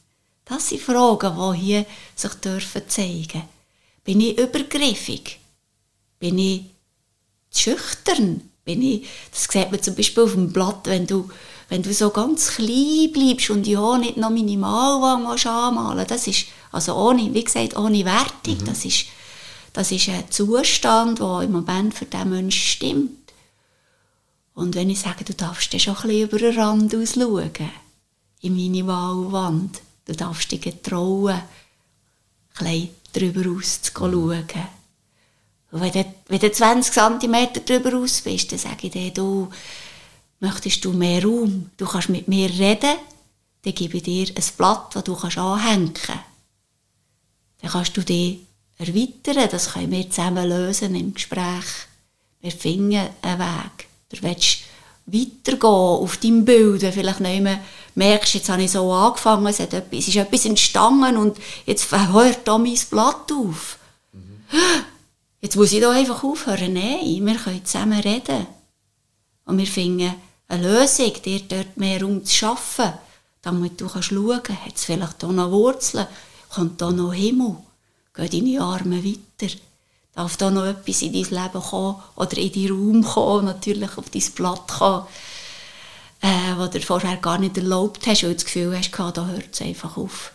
Das 0.45 0.69
sind 0.69 0.81
Fragen, 0.81 1.35
die 1.35 1.59
hier 1.59 1.85
sich 2.15 2.33
dürfen 2.35 2.87
zeigen. 2.87 3.43
Bin 4.03 4.19
ich 4.19 4.37
übergriffig? 4.37 5.39
Bin 6.19 6.37
ich 6.37 6.65
schüchtern? 7.53 8.50
Bin 8.63 8.81
ich, 8.81 9.07
das 9.31 9.45
sieht 9.51 9.71
man 9.71 9.81
zum 9.81 9.95
Beispiel 9.95 10.23
auf 10.23 10.33
dem 10.33 10.53
Blatt, 10.53 10.81
wenn 10.85 11.07
du, 11.07 11.29
wenn 11.69 11.81
du 11.81 11.93
so 11.93 12.11
ganz 12.11 12.55
klein 12.55 13.11
bleibst 13.11 13.49
und 13.49 13.65
ja 13.65 13.97
nicht 13.97 14.17
noch 14.17 14.29
minimal 14.29 15.03
anmalen 15.03 16.05
das 16.07 16.27
ist, 16.27 16.45
also 16.71 16.95
ohne, 16.95 17.33
wie 17.33 17.43
gesagt, 17.43 17.75
ohne 17.75 18.05
Wertung, 18.05 18.57
mhm. 18.59 18.65
das, 18.65 18.85
ist, 18.85 19.05
das 19.73 19.91
ist 19.91 20.09
ein 20.09 20.29
Zustand, 20.29 21.19
der 21.19 21.41
im 21.41 21.53
Moment 21.53 21.93
für 21.93 22.05
diesen 22.05 22.29
Menschen 22.29 22.61
stimmt. 22.61 23.21
Und 24.53 24.75
wenn 24.75 24.89
ich 24.89 24.99
sage, 24.99 25.23
du 25.23 25.33
darfst 25.33 25.79
schon 25.79 25.95
ein 25.95 26.01
bisschen 26.01 26.21
über 26.21 26.37
den 26.37 26.59
Rand 26.59 26.95
ausschauen, 26.95 27.71
in 28.41 28.55
meine 28.55 28.85
Wahlwand, 28.85 29.81
du 30.05 30.13
darfst 30.13 30.51
dich 30.51 30.75
trauen, 30.83 31.41
ein 32.57 32.65
bisschen 32.65 32.89
darüber 33.13 33.57
auszuschauen. 33.57 34.45
Und 35.71 35.81
wenn 35.81 35.91
du, 35.91 36.05
wenn 36.27 36.39
du 36.39 36.51
20 36.51 36.93
cm 36.93 37.49
darüber 37.65 37.93
raus 37.93 38.21
bist, 38.21 38.51
dann 38.51 38.59
sage 38.59 38.87
ich 38.87 38.91
dir, 38.91 39.11
du, 39.11 39.49
möchtest 40.39 40.83
du 40.83 40.91
mehr 40.91 41.23
Raum, 41.23 41.69
du 41.77 41.85
kannst 41.85 42.09
mit 42.09 42.27
mir 42.27 42.49
reden, 42.49 42.97
dann 43.63 43.73
gebe 43.73 43.97
ich 43.97 44.03
dir 44.03 44.27
ein 44.27 44.43
Blatt, 44.57 44.95
das 44.95 45.03
du 45.03 45.15
kannst 45.15 45.37
anhängen 45.37 45.93
kannst. 45.93 46.23
Dann 47.61 47.71
kannst 47.71 47.95
du 47.95 48.01
dich 48.01 48.39
erweitern, 48.77 49.47
das 49.51 49.73
können 49.73 49.91
wir 49.91 50.09
zusammen 50.09 50.49
lösen 50.49 50.95
im 50.95 51.13
Gespräch. 51.13 51.65
Wir 52.41 52.51
finden 52.51 53.07
einen 53.21 53.39
Weg. 53.39 53.87
Du 54.09 54.17
willst 54.21 54.63
weitergehen 55.05 55.69
auf 55.69 56.17
deinem 56.17 56.43
Bild, 56.43 56.81
vielleicht 56.81 57.19
nicht 57.19 57.41
mehr 57.41 57.59
merkst, 57.95 58.33
jetzt 58.33 58.49
habe 58.49 58.63
ich 58.63 58.71
so 58.71 58.91
angefangen, 58.91 59.45
es, 59.47 59.59
hat 59.59 59.73
etwas, 59.73 59.99
es 59.99 60.07
ist 60.07 60.15
etwas 60.15 60.45
entstanden 60.45 61.17
und 61.17 61.37
jetzt 61.65 61.91
hört 61.91 62.39
da 62.47 62.57
mein 62.57 62.77
Blatt 62.89 63.31
auf. 63.31 63.77
Mhm. 64.13 64.41
Jetzt 65.41 65.55
muss 65.55 65.71
ich 65.71 65.81
da 65.81 65.91
einfach 65.91 66.23
aufhören. 66.23 66.73
Nein, 66.73 67.25
wir 67.25 67.35
können 67.35 67.65
zusammen 67.65 67.99
reden. 67.99 68.45
Und 69.45 69.57
wir 69.57 69.65
finden 69.65 70.13
eine 70.47 70.67
Lösung, 70.67 71.13
dir 71.25 71.41
dort 71.41 71.77
mehr 71.77 72.01
Raum 72.01 72.23
zu 72.23 72.33
schaffen, 72.33 72.93
damit 73.41 73.81
du 73.81 73.87
kannst 73.87 74.09
schauen 74.09 74.39
kannst, 74.43 74.65
hat 74.65 74.75
es 74.75 74.85
vielleicht 74.85 75.21
hier 75.21 75.29
noch 75.31 75.51
Wurzeln, 75.51 76.05
kommt 76.49 76.79
da 76.79 76.91
noch 76.91 77.13
Himmel, 77.13 77.55
gehen 78.13 78.45
deine 78.45 78.61
Arme 78.63 79.03
weiter. 79.03 79.53
Darf 80.13 80.37
da 80.37 80.51
noch 80.51 80.65
etwas 80.65 81.01
in 81.01 81.13
dein 81.13 81.23
Leben 81.23 81.61
kommen 81.63 82.03
oder 82.17 82.37
in 82.37 82.51
deinen 82.51 82.69
Raum 82.69 83.03
kommen, 83.03 83.45
natürlich 83.45 83.97
auf 83.97 84.09
dein 84.09 84.31
Blatt 84.35 84.67
kommen, 84.67 85.07
äh, 86.21 86.57
was 86.57 86.69
du 86.71 86.81
vorher 86.81 87.17
gar 87.17 87.39
nicht 87.39 87.57
erlaubt 87.57 88.05
hast, 88.05 88.23
weil 88.23 88.31
du 88.31 88.35
das 88.35 88.45
Gefühl 88.45 88.77
hast, 88.77 88.91
da 88.91 89.25
hört 89.25 89.53
es 89.53 89.61
einfach 89.61 89.97
auf. 89.97 90.33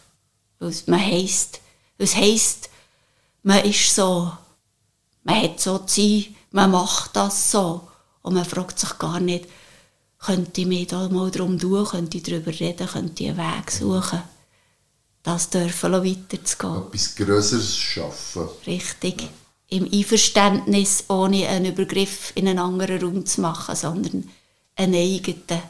Weil 0.59 0.71
es 0.71 2.17
heisst, 2.17 2.71
man 3.43 3.65
ist 3.65 3.95
so 3.95 4.33
man 5.27 5.43
hat 5.43 5.61
so 5.61 5.79
zu 5.79 6.01
sein, 6.01 6.37
man 6.53 6.71
macht 6.71 7.17
das 7.17 7.51
so. 7.51 7.89
Und 8.23 8.35
man 8.35 8.45
fragt 8.45 8.79
sich 8.79 8.97
gar 8.99 9.21
nicht, 9.21 9.47
könnte 10.19 10.61
ich 10.61 10.67
mich 10.67 10.87
da 10.87 11.09
mal 11.09 11.31
darum 11.31 11.59
tun, 11.59 11.85
könnte 11.85 12.17
ich 12.17 12.23
darüber 12.23 12.51
reden, 12.51 12.87
könnte 12.87 13.25
ich 13.25 13.31
einen 13.31 13.39
Weg 13.39 13.71
suchen, 13.71 14.23
das 15.23 15.51
dürfen 15.51 15.93
weiterzugehen. 15.93 16.87
Etwas 16.87 17.15
Größeres 17.17 17.77
schaffen. 17.77 18.49
Richtig. 18.67 19.23
Ja. 19.23 19.29
Im 19.69 19.93
Einverständnis, 19.93 21.05
ohne 21.09 21.49
einen 21.49 21.73
Übergriff 21.73 22.33
in 22.37 22.47
einen 22.47 22.61
anderen 22.61 23.03
Raum 23.03 23.27
zu 23.27 23.41
machen, 23.41 23.75
sondern 23.75 24.31
einen 24.77 24.95
eigenen 24.95 25.63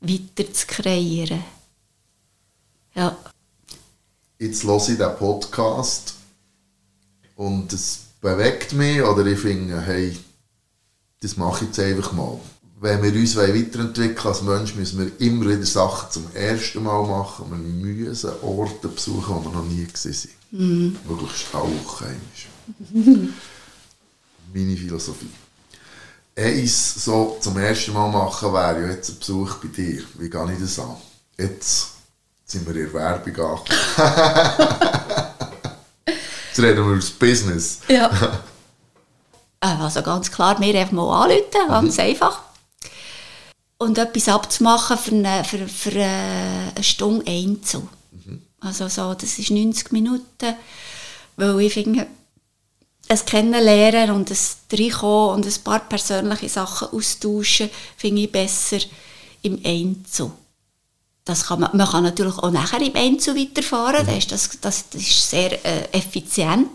weiter 0.00 0.52
zu 0.52 0.66
kreieren. 0.66 1.44
Ja. 2.94 3.16
Jetzt 4.38 4.64
höre 4.64 4.76
ich 4.78 4.86
diesen 4.86 5.16
Podcast 5.18 6.14
und 7.36 7.72
es 7.72 8.11
bewegt 8.22 8.72
mich 8.72 9.02
oder 9.02 9.26
ich 9.26 9.38
finde, 9.38 9.82
hey, 9.82 10.16
das 11.20 11.36
mache 11.36 11.64
ich 11.64 11.68
jetzt 11.68 11.80
einfach 11.80 12.12
mal. 12.12 12.40
Wenn 12.80 13.02
wir 13.02 13.12
uns 13.12 13.36
weiterentwickeln 13.36 14.26
als 14.26 14.42
Mensch, 14.42 14.74
müssen 14.74 14.98
wir 14.98 15.26
immer 15.26 15.50
wieder 15.50 15.66
Sachen 15.66 16.10
zum 16.10 16.26
ersten 16.34 16.82
Mal 16.82 17.06
machen. 17.06 17.46
Wir 17.50 17.58
müssen 17.58 18.30
Orte 18.42 18.88
besuchen, 18.88 19.34
wo 19.36 19.44
wir 19.44 19.52
noch 19.52 19.64
nie 19.64 19.86
gesehen 19.86 20.12
sind. 20.14 20.32
Mhm. 20.50 20.96
Möglichst 21.06 21.54
auch 21.54 22.02
einmal. 22.02 23.28
Meine 24.54 24.76
Philosophie. 24.76 25.30
Eins 26.34 27.04
so 27.04 27.36
zum 27.40 27.58
ersten 27.58 27.92
Mal 27.92 28.10
machen 28.10 28.52
wäre 28.52 28.82
ja 28.82 28.88
jetzt 28.92 29.10
ein 29.10 29.18
Besuch 29.18 29.56
bei 29.56 29.68
dir. 29.68 30.02
Wie 30.18 30.30
gehe 30.30 30.52
ich 30.52 30.60
das 30.60 30.78
an? 30.78 30.96
Jetzt 31.38 31.88
sind 32.46 32.66
wir 32.66 32.74
in 32.74 32.92
der 32.92 32.94
Werbung 32.94 33.36
angekommen. 33.36 34.98
Jetzt 36.52 36.62
reden 36.62 36.84
wir 36.84 36.92
über 36.92 36.96
das 36.96 37.10
Business. 37.10 37.80
Ja. 37.88 38.10
Äh, 39.64 39.80
also 39.80 40.02
ganz 40.02 40.32
klar, 40.32 40.58
mir 40.58 40.76
einfach 40.76 40.90
mal 40.90 41.22
anrufen, 41.22 41.68
ganz 41.68 41.96
mhm. 41.96 42.02
einfach. 42.02 42.42
Und 43.78 43.96
etwas 43.96 44.28
abzumachen 44.28 44.98
für 44.98 45.12
eine, 45.12 45.44
für, 45.44 45.68
für 45.68 46.00
eine 46.00 46.72
Stunde 46.82 47.24
Einzel. 47.30 47.82
Mhm. 48.10 48.42
Also 48.58 48.88
so, 48.88 49.14
das 49.14 49.38
ist 49.38 49.52
90 49.52 49.92
Minuten, 49.92 50.56
weil 51.36 51.60
ich 51.60 51.74
finde, 51.74 52.08
es 53.06 53.24
kennenlernen 53.24 54.10
und 54.10 54.32
es 54.32 54.56
reinkommen 54.72 55.36
und 55.36 55.46
ein 55.46 55.62
paar 55.62 55.78
persönliche 55.78 56.48
Sachen 56.48 56.88
austauschen, 56.88 57.70
finde 57.96 58.22
ich 58.22 58.32
besser 58.32 58.78
im 59.42 59.60
Einzel 59.64 60.32
das 61.24 61.46
kann 61.46 61.60
man, 61.60 61.76
man 61.76 61.86
kann 61.86 62.02
natürlich 62.02 62.36
auch 62.38 62.50
nachher 62.50 62.80
im 62.80 62.96
Einzel 62.96 63.36
weiterfahren, 63.36 64.06
mhm. 64.06 64.20
das, 64.28 64.50
das, 64.60 64.88
das, 64.90 65.00
ist 65.00 65.30
sehr 65.30 65.64
äh, 65.64 65.88
effizient. 65.92 66.68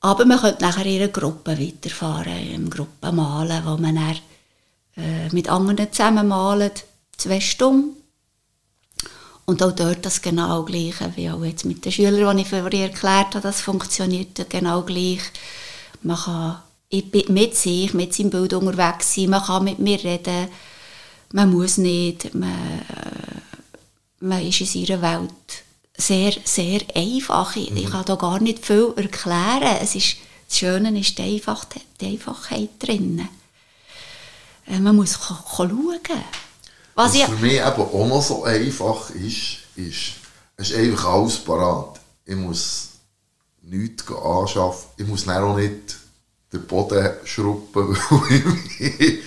Aber 0.00 0.24
man 0.24 0.38
könnte 0.38 0.62
nachher 0.62 0.86
in 0.86 1.02
einer 1.02 1.08
Gruppe 1.08 1.58
weiterfahren, 1.58 2.38
in 2.38 2.70
Gruppe 2.70 3.10
malen, 3.10 3.64
wo 3.64 3.76
man 3.76 3.96
dann, 3.96 4.18
äh, 4.96 5.28
mit 5.32 5.48
anderen 5.48 5.92
zusammen 5.92 6.28
malt, 6.28 6.84
zwei 7.16 7.40
Stunden. 7.40 7.96
Und 9.46 9.62
auch 9.62 9.72
dort 9.72 10.04
das 10.04 10.22
genau 10.22 10.64
Gleiche, 10.64 11.12
wie 11.14 11.30
auch 11.30 11.44
jetzt 11.44 11.64
mit 11.64 11.84
den 11.84 11.92
Schülern, 11.92 12.36
die 12.36 12.42
ich 12.42 12.48
vorhin 12.48 12.82
erklärt 12.82 13.34
habe, 13.34 13.40
das 13.40 13.60
funktioniert 13.60 14.48
genau 14.50 14.82
gleich. 14.82 15.20
Man 16.02 16.16
kann 16.16 16.62
mit 17.28 17.56
sich, 17.56 17.94
mit 17.94 18.14
seinem 18.14 18.30
Bild 18.30 18.52
unterwegs 18.54 19.14
sein, 19.14 19.30
man 19.30 19.42
kann 19.42 19.64
mit 19.64 19.78
mir 19.78 20.02
reden, 20.02 20.48
man 21.32 21.50
muss 21.50 21.78
nicht, 21.78 22.34
man, 22.34 22.82
man 24.20 24.46
ist 24.46 24.60
in 24.60 24.66
seiner 24.66 25.02
Welt 25.02 25.64
sehr, 25.96 26.32
sehr 26.44 26.80
einfach. 26.94 27.56
Ich, 27.56 27.70
mhm. 27.70 27.76
ich 27.78 27.90
kann 27.90 28.04
da 28.04 28.14
gar 28.16 28.40
nicht 28.40 28.64
viel 28.64 28.92
erklären. 28.96 29.78
Es 29.80 29.94
ist, 29.94 30.16
das 30.48 30.58
Schöne 30.58 30.98
ist 30.98 31.18
die, 31.18 31.22
Einfachheit, 31.22 31.82
die 32.00 32.06
Einfachheit 32.06 32.70
drin. 32.78 33.28
Äh, 34.66 34.78
man 34.78 34.96
muss 34.96 35.18
schauen. 35.18 36.00
Was, 36.94 37.14
Was 37.14 37.22
für 37.22 37.36
mich 37.36 37.54
eben 37.54 37.62
auch 37.62 38.06
noch 38.08 38.22
so 38.22 38.44
einfach 38.44 39.10
ist, 39.10 39.58
ist, 39.76 40.14
es 40.56 40.70
ist 40.70 40.76
einfach 40.76 41.12
alles 41.12 41.38
parat. 41.38 42.00
Ich 42.24 42.36
muss 42.36 42.88
nichts 43.62 44.10
anschaffen. 44.10 44.88
Ich 44.96 45.06
muss 45.06 45.24
dann 45.26 45.42
auch 45.42 45.56
nicht 45.56 45.96
den 46.52 46.66
Boden 46.66 47.10
schrubben. 47.24 47.96
äh, 48.80 49.18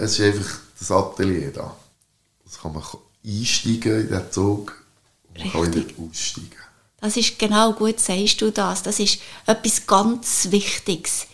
es 0.00 0.18
ist 0.18 0.20
einfach 0.20 0.63
das 0.88 0.90
Atelier 0.90 1.50
da. 1.50 1.76
Das 2.44 2.60
kann 2.60 2.74
man 2.74 2.82
einsteigen 3.24 4.02
in 4.02 4.08
den 4.08 4.30
Zug 4.30 4.84
und 5.28 5.38
man 5.38 5.52
kann 5.52 5.74
wieder 5.74 5.86
aussteigen. 6.02 6.50
Das 7.00 7.16
ist 7.16 7.38
genau 7.38 7.72
gut, 7.72 8.00
sagst 8.00 8.40
du 8.40 8.50
das. 8.50 8.82
Das 8.82 9.00
ist 9.00 9.18
etwas 9.46 9.86
ganz 9.86 10.50
Wichtiges. 10.50 11.26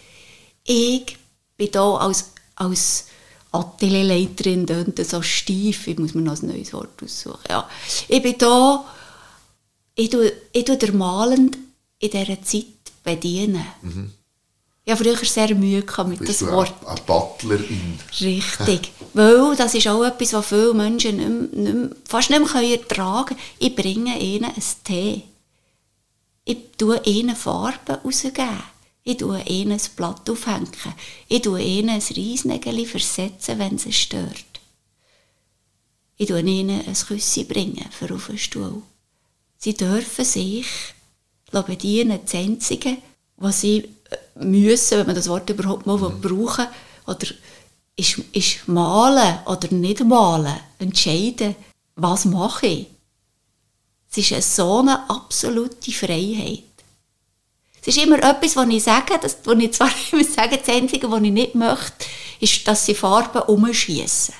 Ich 0.64 1.16
bin 1.56 1.68
hier 1.72 1.80
als, 1.80 2.32
als 2.56 3.06
Atelierleiterin, 3.52 4.66
das 4.94 5.10
so 5.10 5.22
steif, 5.22 5.86
ich 5.86 5.98
muss 5.98 6.14
mir 6.14 6.22
noch 6.22 6.40
ein 6.40 6.48
neues 6.48 6.72
Wort 6.72 7.02
aussuchen. 7.02 7.40
Ja. 7.48 7.68
Ich 8.08 8.22
bin 8.22 8.36
hier, 8.38 8.84
ich 9.96 10.10
tue, 10.10 10.32
ich 10.52 10.64
tue 10.64 10.76
der 10.76 10.92
Malend 10.92 11.58
in 11.98 12.10
dieser 12.10 12.42
Zeit 12.42 12.64
bedienen. 13.02 13.66
Mhm. 13.82 14.12
Ich 14.90 14.98
hatte 14.98 15.04
früher 15.04 15.24
sehr 15.24 15.54
Mühe 15.54 15.84
mit 16.08 16.18
Bist 16.18 16.42
das 16.42 16.48
Wort. 16.48 16.74
Eine 16.84 17.00
Butlerin. 17.02 17.96
Richtig. 18.20 18.90
Weil 19.14 19.54
das 19.54 19.72
ist 19.76 19.86
auch 19.86 20.02
etwas, 20.02 20.32
was 20.32 20.46
viele 20.46 20.74
Menschen 20.74 21.16
nicht 21.16 21.28
mehr, 21.28 21.62
nicht 21.62 21.74
mehr, 21.74 21.96
fast 22.08 22.30
nicht 22.30 22.52
mehr 22.52 22.72
ertragen 22.72 23.36
können. 23.36 23.40
Ich 23.60 23.76
bringe 23.76 24.18
ihnen 24.18 24.46
einen 24.46 24.62
Tee. 24.82 25.22
Ich 26.44 26.56
tue 26.76 27.00
ihnen 27.04 27.36
Farben 27.36 28.00
rausgeben. 28.04 28.64
Ich 29.04 29.18
tue 29.18 29.40
ihnen 29.42 29.78
ein 29.78 29.80
Blatt 29.94 30.28
aufhängen. 30.28 30.68
Ich 31.28 31.42
tue 31.42 31.62
ihnen 31.62 31.90
ein 31.90 32.02
Reisnägel 32.02 32.84
versetzen, 32.84 33.60
wenn 33.60 33.76
es 33.76 33.94
stört. 33.94 34.60
Ich 36.16 36.26
tue 36.26 36.40
ihnen 36.40 36.84
ein 36.84 36.94
Küssi 36.94 37.44
bringen 37.44 37.86
für 37.92 38.12
auf 38.12 38.26
den 38.26 38.38
Stuhl. 38.38 38.82
Sie 39.56 39.74
dürfen 39.74 40.24
sich 40.24 40.66
bedienen. 41.52 42.18
Das 42.24 42.34
Einzige, 42.34 42.96
was 43.36 43.60
sie 43.60 43.88
müssen, 44.36 44.98
wenn 44.98 45.06
man 45.06 45.14
das 45.14 45.28
Wort 45.28 45.48
überhaupt 45.50 45.86
mal 45.86 45.98
mhm. 45.98 46.20
brauchen 46.20 46.66
oder 47.06 47.26
ist, 47.96 48.18
ist 48.32 48.68
malen 48.68 49.38
oder 49.46 49.72
nicht 49.72 50.04
malen, 50.04 50.58
entscheiden, 50.78 51.56
was 51.96 52.24
mache 52.24 52.66
ich. 52.66 52.86
Es 54.10 54.30
ist 54.30 54.56
so 54.56 54.80
eine 54.80 55.08
absolute 55.08 55.92
Freiheit. 55.92 56.64
Es 57.80 57.88
ist 57.88 57.98
immer 58.04 58.18
etwas, 58.18 58.56
was 58.56 58.68
ich 58.68 58.82
sage, 58.82 59.18
das, 59.20 59.38
was 59.44 59.58
ich 59.58 59.72
zwar 59.72 59.90
immer 60.12 60.24
sage, 60.24 60.58
das 60.58 60.74
Einzige, 60.74 61.10
was 61.10 61.22
ich 61.22 61.30
nicht 61.30 61.54
möchte, 61.54 62.06
ist, 62.40 62.66
dass 62.66 62.86
sie 62.86 62.94
Farben 62.94 63.42
umschießen. 63.42 64.34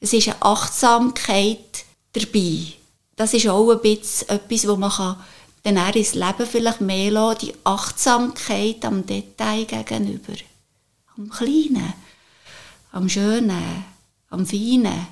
Es 0.00 0.12
ist 0.12 0.28
eine 0.28 0.42
Achtsamkeit 0.42 1.84
dabei. 2.12 2.58
Das 3.14 3.34
ist 3.34 3.46
auch 3.48 3.70
ein 3.70 3.80
bisschen 3.80 4.28
etwas, 4.30 4.66
wo 4.66 4.76
man 4.76 4.90
kann 4.90 5.16
dann 5.62 5.76
er 5.76 5.94
ins 5.94 6.14
Leben 6.14 6.46
vielleicht 6.46 6.80
mehr 6.80 7.10
lassen, 7.10 7.38
die 7.42 7.54
Achtsamkeit 7.64 8.84
am 8.84 9.06
Detail 9.06 9.64
gegenüber. 9.64 10.34
Am 11.16 11.28
Kleinen, 11.30 11.92
am 12.90 13.08
Schönen, 13.08 13.84
am 14.30 14.46
Feinen. 14.46 15.06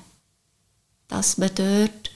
Dass 1.07 1.37
man 1.37 1.51
dort 1.55 2.11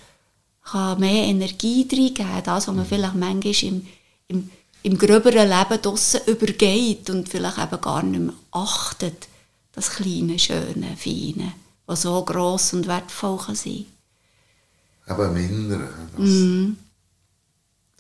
kann 0.64 1.00
mehr 1.00 1.26
Energie 1.26 1.88
reingeben 1.90 2.28
kann, 2.28 2.44
das, 2.44 2.68
was 2.68 2.76
man 2.76 2.86
vielleicht 2.86 3.16
manchmal 3.16 3.54
im, 3.64 3.88
im, 4.28 4.50
im 4.84 4.98
gröberen 4.98 5.48
Leben 5.48 5.82
draussen 5.82 6.22
übergeht 6.26 7.10
und 7.10 7.30
vielleicht 7.30 7.58
eben 7.58 7.82
gar 7.82 8.04
nicht 8.04 8.20
mehr 8.20 8.34
achtet. 8.52 9.28
Das 9.72 9.92
kleine, 9.92 10.40
schöne, 10.40 10.96
feine, 10.98 11.54
was 11.86 12.04
so 12.04 12.24
gross 12.24 12.74
und 12.74 12.88
wertvoll 12.88 13.38
kann 13.38 13.56
sein 13.56 13.86
kann. 15.06 15.20
Eben 15.20 15.36
im 15.36 15.68
Inneren. 15.68 15.90
Das, 16.18 16.30
mm. 16.30 16.85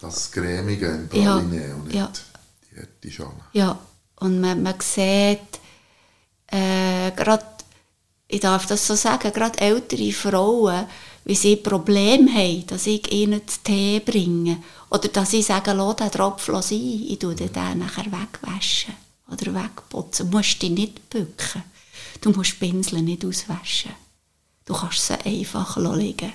Das 0.05 0.31
Cremige 0.31 0.87
im 0.87 1.09
Praline 1.09 1.67
ja, 1.67 1.75
und 1.75 1.85
nicht 1.85 1.95
ja. 1.95 2.11
die 2.71 2.79
harte 2.79 3.11
Schale. 3.11 3.43
Ja, 3.53 3.79
und 4.17 4.41
man, 4.41 4.61
man 4.63 4.79
sieht 4.79 5.59
äh, 6.47 7.11
gerade, 7.11 7.45
ich 8.27 8.39
darf 8.39 8.65
das 8.65 8.85
so 8.85 8.95
sagen, 8.95 9.31
gerade 9.33 9.59
ältere 9.59 10.11
Frauen, 10.11 10.85
wie 11.25 11.35
sie 11.35 11.55
Probleme 11.55 12.31
haben, 12.31 12.67
dass 12.67 12.87
ich 12.87 13.11
ihnen 13.11 13.41
Tee 13.63 13.99
bringe. 13.99 14.61
Oder 14.89 15.07
dass 15.09 15.33
ich 15.33 15.45
sage, 15.45 15.73
lass 15.73 15.95
den 15.95 16.11
Tropfen 16.11 16.61
sein, 16.61 17.05
ich 17.07 17.19
tue 17.19 17.35
den 17.35 17.51
nachher 17.51 18.05
wegwaschen 18.05 18.93
oder 19.31 19.53
wegputzen. 19.53 20.29
Du 20.29 20.37
musst 20.37 20.61
dich 20.61 20.71
nicht 20.71 21.09
bücken. 21.09 21.63
Du 22.21 22.31
musst 22.31 22.53
die 22.53 22.65
Pinsel 22.65 23.01
nicht 23.01 23.25
auswaschen. 23.25 23.91
Du 24.65 24.73
kannst 24.73 25.07
sie 25.07 25.13
einfach 25.13 25.77
liegen 25.77 26.33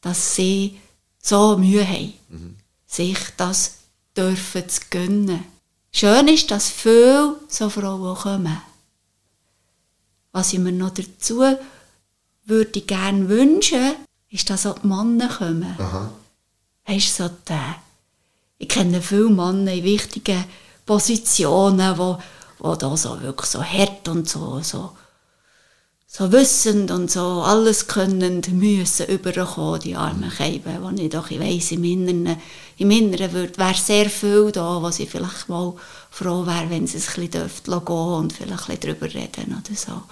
Dass 0.00 0.34
sie 0.34 0.78
so 1.22 1.56
Mühe 1.56 1.86
haben, 1.86 2.14
mhm. 2.28 2.56
sich 2.86 3.18
das 3.36 3.74
dürfen 4.16 4.68
zu 4.68 4.80
gönnen. 4.90 5.44
Schön 5.92 6.28
ist, 6.28 6.50
dass 6.50 6.70
viele 6.70 7.36
so 7.48 7.68
Frauen 7.68 8.16
kommen. 8.16 8.60
Was 10.32 10.52
ich 10.52 10.58
mir 10.58 10.72
noch 10.72 10.90
dazu 10.90 11.42
würde 12.44 12.80
gerne 12.80 13.28
wünschen, 13.28 13.94
ist, 14.30 14.48
dass 14.48 14.66
auch 14.66 14.78
die 14.78 14.86
Männer 14.86 15.28
kommen. 15.28 15.74
Aha. 15.78 16.10
Weißt 16.86 17.18
du, 17.18 17.24
so 17.24 17.30
die, 17.48 17.74
ich 18.58 18.68
kenne 18.68 19.02
viele 19.02 19.30
Männer 19.30 19.72
in 19.72 19.84
wichtigen 19.84 20.44
Positionen, 20.86 21.98
wo, 21.98 22.18
wo 22.58 22.74
da 22.76 22.96
so 22.96 23.20
wirklich 23.20 23.50
so 23.50 23.62
hart 23.62 24.08
und 24.08 24.28
so, 24.28 24.60
so, 24.60 24.96
so 26.12 26.32
wissend 26.32 26.90
und 26.90 27.08
so 27.08 27.42
alles 27.42 27.86
können 27.86 28.42
müssen 28.50 29.06
überkommen, 29.06 29.80
die 29.80 29.94
armen 29.94 30.28
Scheiben, 30.28 30.82
wo 30.82 30.90
ich 30.90 31.08
doch, 31.08 31.30
ich 31.30 31.38
weiss, 31.38 31.70
im 31.70 31.84
Inneren, 31.84 32.36
im 32.78 32.90
Inneren 32.90 33.32
wäre 33.32 33.74
sehr 33.74 34.10
viel 34.10 34.50
da, 34.50 34.82
was 34.82 34.98
ich 34.98 35.08
vielleicht 35.08 35.48
mal 35.48 35.72
froh 36.10 36.44
wäre, 36.46 36.68
wenn 36.68 36.88
sie 36.88 36.96
es 36.96 37.10
ein 37.10 37.14
bisschen 37.14 37.30
dürfte 37.30 37.70
gehen 37.70 37.96
und 37.96 38.32
vielleicht 38.32 38.68
ein 38.68 38.76
bisschen 38.76 38.98
darüber 38.98 39.06
reden 39.06 39.62
oder 39.62 39.76
so. 39.76 40.02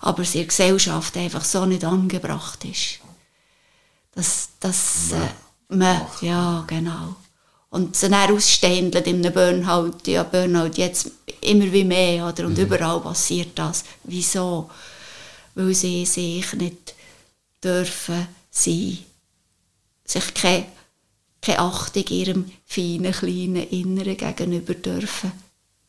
Aber 0.00 0.22
es 0.22 0.34
in 0.36 0.42
der 0.42 0.46
Gesellschaft 0.46 1.16
einfach 1.16 1.44
so 1.44 1.66
nicht 1.66 1.84
angebracht 1.84 2.64
ist. 2.64 3.00
Dass, 4.14 4.50
dass 4.60 5.10
äh, 5.10 5.74
man, 5.74 6.02
ja, 6.20 6.62
genau 6.68 7.16
und 7.70 7.96
sie 7.96 8.10
dann 8.10 8.30
ausständeln 8.30 9.04
in 9.06 9.26
einem 9.26 9.32
Burnout, 9.32 9.96
ja, 10.06 10.22
Burnout 10.24 10.72
jetzt 10.76 11.10
immer 11.40 11.72
wie 11.72 11.84
mehr, 11.84 12.28
oder? 12.28 12.44
Und 12.44 12.58
mhm. 12.58 12.64
überall 12.64 13.00
passiert 13.00 13.58
das. 13.58 13.84
Wieso? 14.04 14.68
Weil 15.54 15.74
sie 15.74 16.06
sich 16.06 16.52
nicht 16.54 16.94
dürfen 17.62 18.26
sein, 18.50 18.98
sich 20.04 20.34
keine, 20.34 20.66
keine 21.40 21.58
Achtung 21.60 22.04
ihrem 22.08 22.50
feinen, 22.66 23.12
kleinen 23.12 23.68
Inneren 23.68 24.16
gegenüber 24.16 24.74
dürfen, 24.74 25.32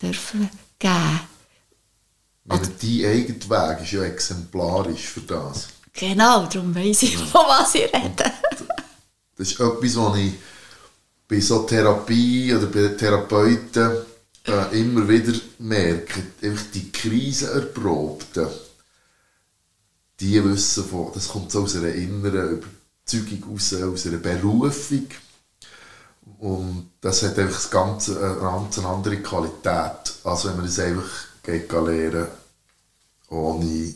dürfen 0.01 0.49
geben. 0.79 1.19
Meine, 2.45 2.67
dein 2.67 3.05
eigener 3.05 3.49
Weg 3.49 3.83
ist 3.83 3.91
ja 3.93 4.03
exemplarisch 4.03 5.07
für 5.07 5.21
das. 5.21 5.69
Genau, 5.93 6.45
darum 6.47 6.75
weiss 6.75 7.03
ich, 7.03 7.15
von 7.17 7.45
was 7.47 7.75
ich 7.75 7.83
rede. 7.93 8.31
das 9.37 9.51
ist 9.51 9.59
etwas, 9.59 9.95
was 9.95 10.17
ich 10.17 10.33
bei 11.27 11.39
so 11.39 11.63
Therapie 11.63 12.53
oder 12.53 12.67
bei 12.67 12.95
Therapeuten 12.95 13.91
äh, 14.45 14.79
immer 14.79 15.07
wieder 15.07 15.33
merke, 15.59 16.23
einfach 16.41 16.65
die 16.73 16.91
Krisenerprobten, 16.91 18.47
die 20.23 20.43
wissen 20.43 20.85
von, 20.85 21.11
das 21.13 21.27
kommt 21.27 21.51
so 21.51 21.63
aus 21.63 21.75
einer 21.75 21.89
inneren 21.89 22.61
Überzeugung 23.05 23.51
raus, 23.51 23.73
aus 23.73 24.07
einer 24.07 24.17
Berufung. 24.17 25.07
Und 26.39 26.91
das 27.01 27.23
hat 27.23 27.37
einfach 27.37 27.55
das 27.55 27.69
Ganze, 27.69 28.17
eine 28.17 28.39
ganz 28.39 28.79
andere 28.79 29.17
Qualität, 29.17 30.13
als 30.23 30.45
wenn 30.45 30.55
man 30.55 30.65
es 30.65 30.79
einfach 30.79 31.09
geht 31.43 31.71
lernen 31.71 32.27
ohne 33.29 33.93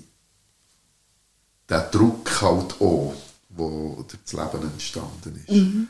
den 1.70 1.82
Druck 1.92 2.42
halt 2.42 2.82
auch, 2.82 3.14
der 3.50 3.68
durch 3.68 4.20
das 4.24 4.34
Leben 4.34 4.72
entstanden 4.72 5.46
ist. 5.46 5.56
Mhm. 5.56 5.88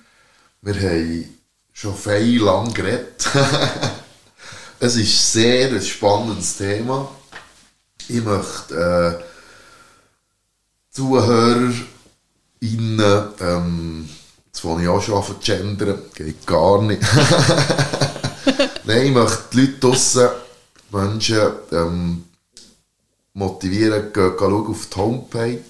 Wir 0.61 0.75
haben 0.75 1.39
schon 1.71 1.95
viel 1.95 2.43
lang 2.43 2.73
geredet. 2.73 3.29
es 4.79 4.95
ist 4.95 5.31
sehr 5.31 5.69
ein 5.69 5.81
spannendes 5.81 6.57
Thema. 6.57 7.09
Ich 8.09 8.23
möchte 8.23 9.23
äh, 10.97 11.01
Zuhörer 11.01 11.73
innen, 12.59 13.27
ähm, 13.39 14.09
jetzt 14.47 14.61
fange 14.61 14.83
ich 14.83 14.89
auch 14.89 15.01
schon 15.01 15.15
an 15.15 15.23
zu 15.23 15.35
gendern, 15.35 15.99
geht 16.15 16.45
gar 16.47 16.81
nicht. 16.81 17.01
Nein, 18.85 19.05
ich 19.05 19.11
möchte 19.11 19.43
die 19.53 19.61
Leute 19.61 19.79
draussen, 19.79 20.29
Menschen, 20.91 21.51
ähm, 21.71 22.23
motivieren, 23.33 24.11
gehen, 24.11 24.37
gehen 24.37 24.39
schauen 24.39 24.67
auf 24.67 24.87
die 24.87 24.95
Homepage. 24.97 25.61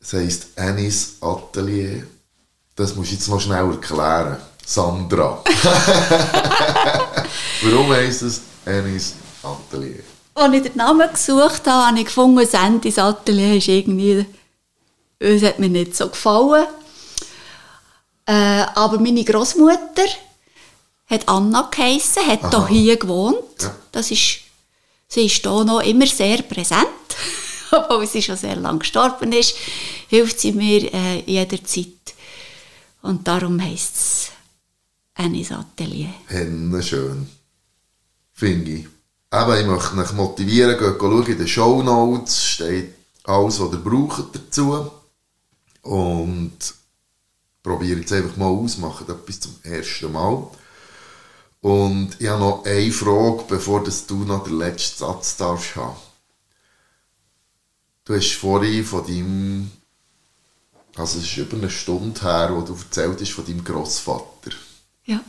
Es 0.00 0.12
heisst 0.12 0.46
Anis 0.56 1.18
Atelier. 1.20 2.06
Das 2.74 2.96
musst 2.96 3.12
du 3.12 3.14
jetzt 3.14 3.28
noch 3.28 3.40
schnell 3.40 3.70
erklären. 3.70 4.38
Sandra. 4.66 5.44
Warum 7.62 7.92
heisst 7.92 8.22
es 8.22 8.40
Anis 8.66 9.14
Atelier? 9.42 10.02
Als 10.34 10.54
ich 10.54 10.62
den 10.62 10.76
Namen 10.76 11.08
gesucht 11.12 11.66
habe, 11.66 11.86
habe 11.86 11.98
ich 11.98 12.06
gefunden, 12.06 12.46
Sandis 12.46 12.98
Atelier 12.98 13.56
ist 13.56 13.68
irgendwie... 13.68 14.26
Es 15.18 15.42
hat 15.42 15.58
mir 15.58 15.68
nicht 15.68 15.96
so 15.96 16.08
gefallen. 16.08 16.66
Äh, 18.26 18.66
aber 18.74 18.98
meine 18.98 19.24
Großmutter 19.24 20.06
hat 21.06 21.28
Anna 21.28 21.68
geheissen, 21.70 22.26
hat 22.26 22.68
hier 22.68 22.96
gewohnt. 22.96 23.62
Ja. 23.62 23.74
Das 23.92 24.10
ist, 24.10 24.40
sie 25.06 25.26
ist 25.26 25.42
hier 25.42 25.64
noch 25.64 25.80
immer 25.80 26.06
sehr 26.06 26.42
präsent. 26.42 26.88
Obwohl 27.70 28.06
sie 28.06 28.22
schon 28.22 28.36
sehr 28.36 28.56
lange 28.56 28.80
gestorben 28.80 29.32
ist, 29.32 29.54
hilft 30.08 30.40
sie 30.40 30.52
mir 30.52 30.92
äh, 30.92 31.20
jederzeit 31.26 31.88
und 33.02 33.28
darum 33.28 33.60
heisst 33.60 33.96
es 33.96 34.30
Anis 35.14 35.52
Atelier. 35.52 36.14
Henne 36.26 36.82
schön. 36.82 37.28
Finde 38.32 38.70
ich. 38.70 38.93
Eben, 39.34 39.60
ich 39.60 39.66
möchte 39.66 39.98
euch 39.98 40.12
motivieren, 40.12 40.78
schauen, 40.78 41.26
in 41.26 41.38
den 41.38 41.48
Show 41.48 41.82
Notes 41.82 42.44
steht 42.44 42.94
alles, 43.24 43.58
was 43.58 43.72
ihr 43.72 43.78
braucht 43.78 44.34
dazu. 44.34 44.90
Und 45.82 46.56
probiert 47.62 47.98
jetzt 47.98 48.12
einfach 48.12 48.36
mal 48.36 48.46
aus, 48.46 48.78
macht 48.78 49.08
etwas 49.08 49.40
zum 49.40 49.56
ersten 49.64 50.12
Mal. 50.12 50.46
Und 51.62 52.10
ich 52.20 52.28
habe 52.28 52.40
noch 52.40 52.64
eine 52.64 52.92
Frage, 52.92 53.44
bevor 53.48 53.82
du 53.82 54.14
noch 54.24 54.44
den 54.44 54.58
letzten 54.58 54.98
Satz 54.98 55.36
darfst 55.36 55.74
haben. 55.74 55.96
Du 58.04 58.14
hast 58.14 58.34
vorhin 58.34 58.84
von 58.84 59.04
deinem 59.06 59.70
also 60.96 61.18
es 61.18 61.24
ist 61.24 61.36
über 61.36 61.56
eine 61.56 61.70
Stunde 61.70 62.20
her, 62.20 62.50
wo 62.54 62.60
du 62.62 62.74
erzählt 62.74 63.20
hast 63.20 63.32
von 63.32 63.44
deinem 63.44 63.64
Großvater. 63.64 64.52
Ja. 65.04 65.20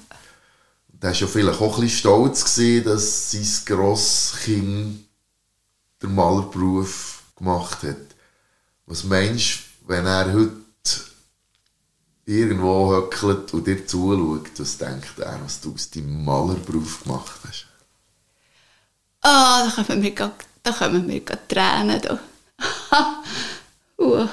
Der 1.06 1.11
war 1.11 1.19
ja 1.19 1.27
vielleicht 1.27 1.61
auch 1.61 1.77
ein 1.77 1.88
stolz, 1.88 2.56
gewesen, 2.56 2.86
dass 2.86 3.30
sein 3.30 3.48
Grosskind 3.64 5.06
den 6.02 6.15
Malerberuf 6.15 7.22
gemacht 7.36 7.84
hat. 7.84 8.15
Was 8.88 9.03
meinst 9.03 9.60
du, 9.60 9.90
wenn 9.90 10.07
er 10.07 10.34
heute 10.34 10.56
irgendwo 12.26 12.91
höckelt 12.91 13.53
und 13.53 13.68
dir 13.68 13.86
zuschaut, 13.86 14.49
was 14.57 14.80
denkt 14.80 15.19
er, 15.19 15.40
was 15.44 15.61
du 15.61 15.76
aus 15.76 15.91
deinem 15.91 16.26
Malerberuf 16.26 17.03
gemacht 17.03 17.40
hast? 17.48 17.68
Ah, 19.22 19.72
da 19.76 19.84
kommen 19.84 20.02
mir 20.02 20.11
grad, 20.11 20.44
da 20.64 20.72
kommen 20.72 21.06
mir 21.06 21.22
grad 21.22 21.48
Tränen. 21.48 22.02
Da. 22.02 22.19
uh. 24.03 24.27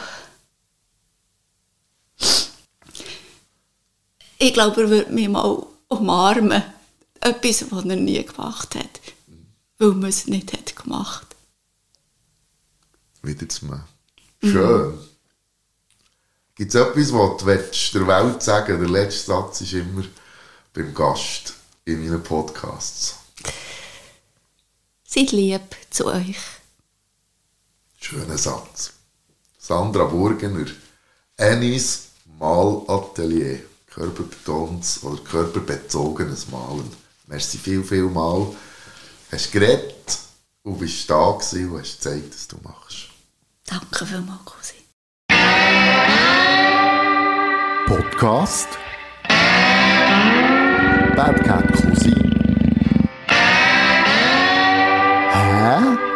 Ich 4.39 4.55
glaube, 4.55 4.81
er 4.81 4.89
würde 4.89 5.13
mich 5.13 5.29
mal 5.29 5.67
umarmen. 5.99 6.63
Etwas, 7.21 7.71
was 7.71 7.85
er 7.85 7.97
nie 7.97 8.25
gemacht 8.25 8.75
hat. 8.75 9.01
Weil 9.79 9.93
man 9.93 10.11
es 10.11 10.27
nicht 10.27 10.53
hat 10.53 10.75
gemacht. 10.75 11.27
Wieder 13.23 13.49
zu 13.49 13.67
machen. 13.67 13.89
Schön. 14.43 14.99
Gibt 16.55 16.75
es 16.75 16.81
etwas, 16.81 17.13
was 17.13 17.37
du 17.39 17.47
willst 17.47 17.95
der 17.95 18.07
Welt 18.07 18.43
sagen 18.43 18.81
Der 18.81 18.89
letzte 18.89 19.27
Satz 19.27 19.61
ist 19.61 19.73
immer 19.73 20.05
beim 20.75 20.93
Gast 20.95 21.55
in 21.85 22.01
meinen 22.01 22.23
Podcasts. 22.23 23.17
Seid 25.05 25.33
lieb 25.33 25.77
zu 25.91 26.07
euch. 26.07 26.39
Schöner 28.01 28.39
Satz. 28.39 28.93
Sandra 29.59 30.05
Burgener, 30.05 30.67
Ennis 31.37 32.09
Malatelier, 32.39 33.61
körperbetontes 33.95 35.03
oder 35.05 35.23
körperbezogenes 35.23 36.49
Malen. 36.49 36.91
Merci 37.27 37.59
viel, 37.59 37.83
viel 37.83 38.05
mal. 38.05 38.47
Hast 39.31 39.53
geredet 39.53 40.19
und 40.63 40.79
bist 40.79 41.09
da 41.09 41.33
gewesen 41.33 41.71
und 41.71 41.81
hast 41.81 41.97
gezeigt, 42.03 42.35
was 42.35 42.49
du 42.49 42.57
machst. 42.63 43.09
Danke 43.67 44.07
vielmals, 44.07 44.45
Cousin. 44.45 44.83
Podcast 47.87 48.69
Bad 51.17 51.45
Cat 51.45 51.73
Cousin. 51.73 52.33
Hä? 55.33 56.12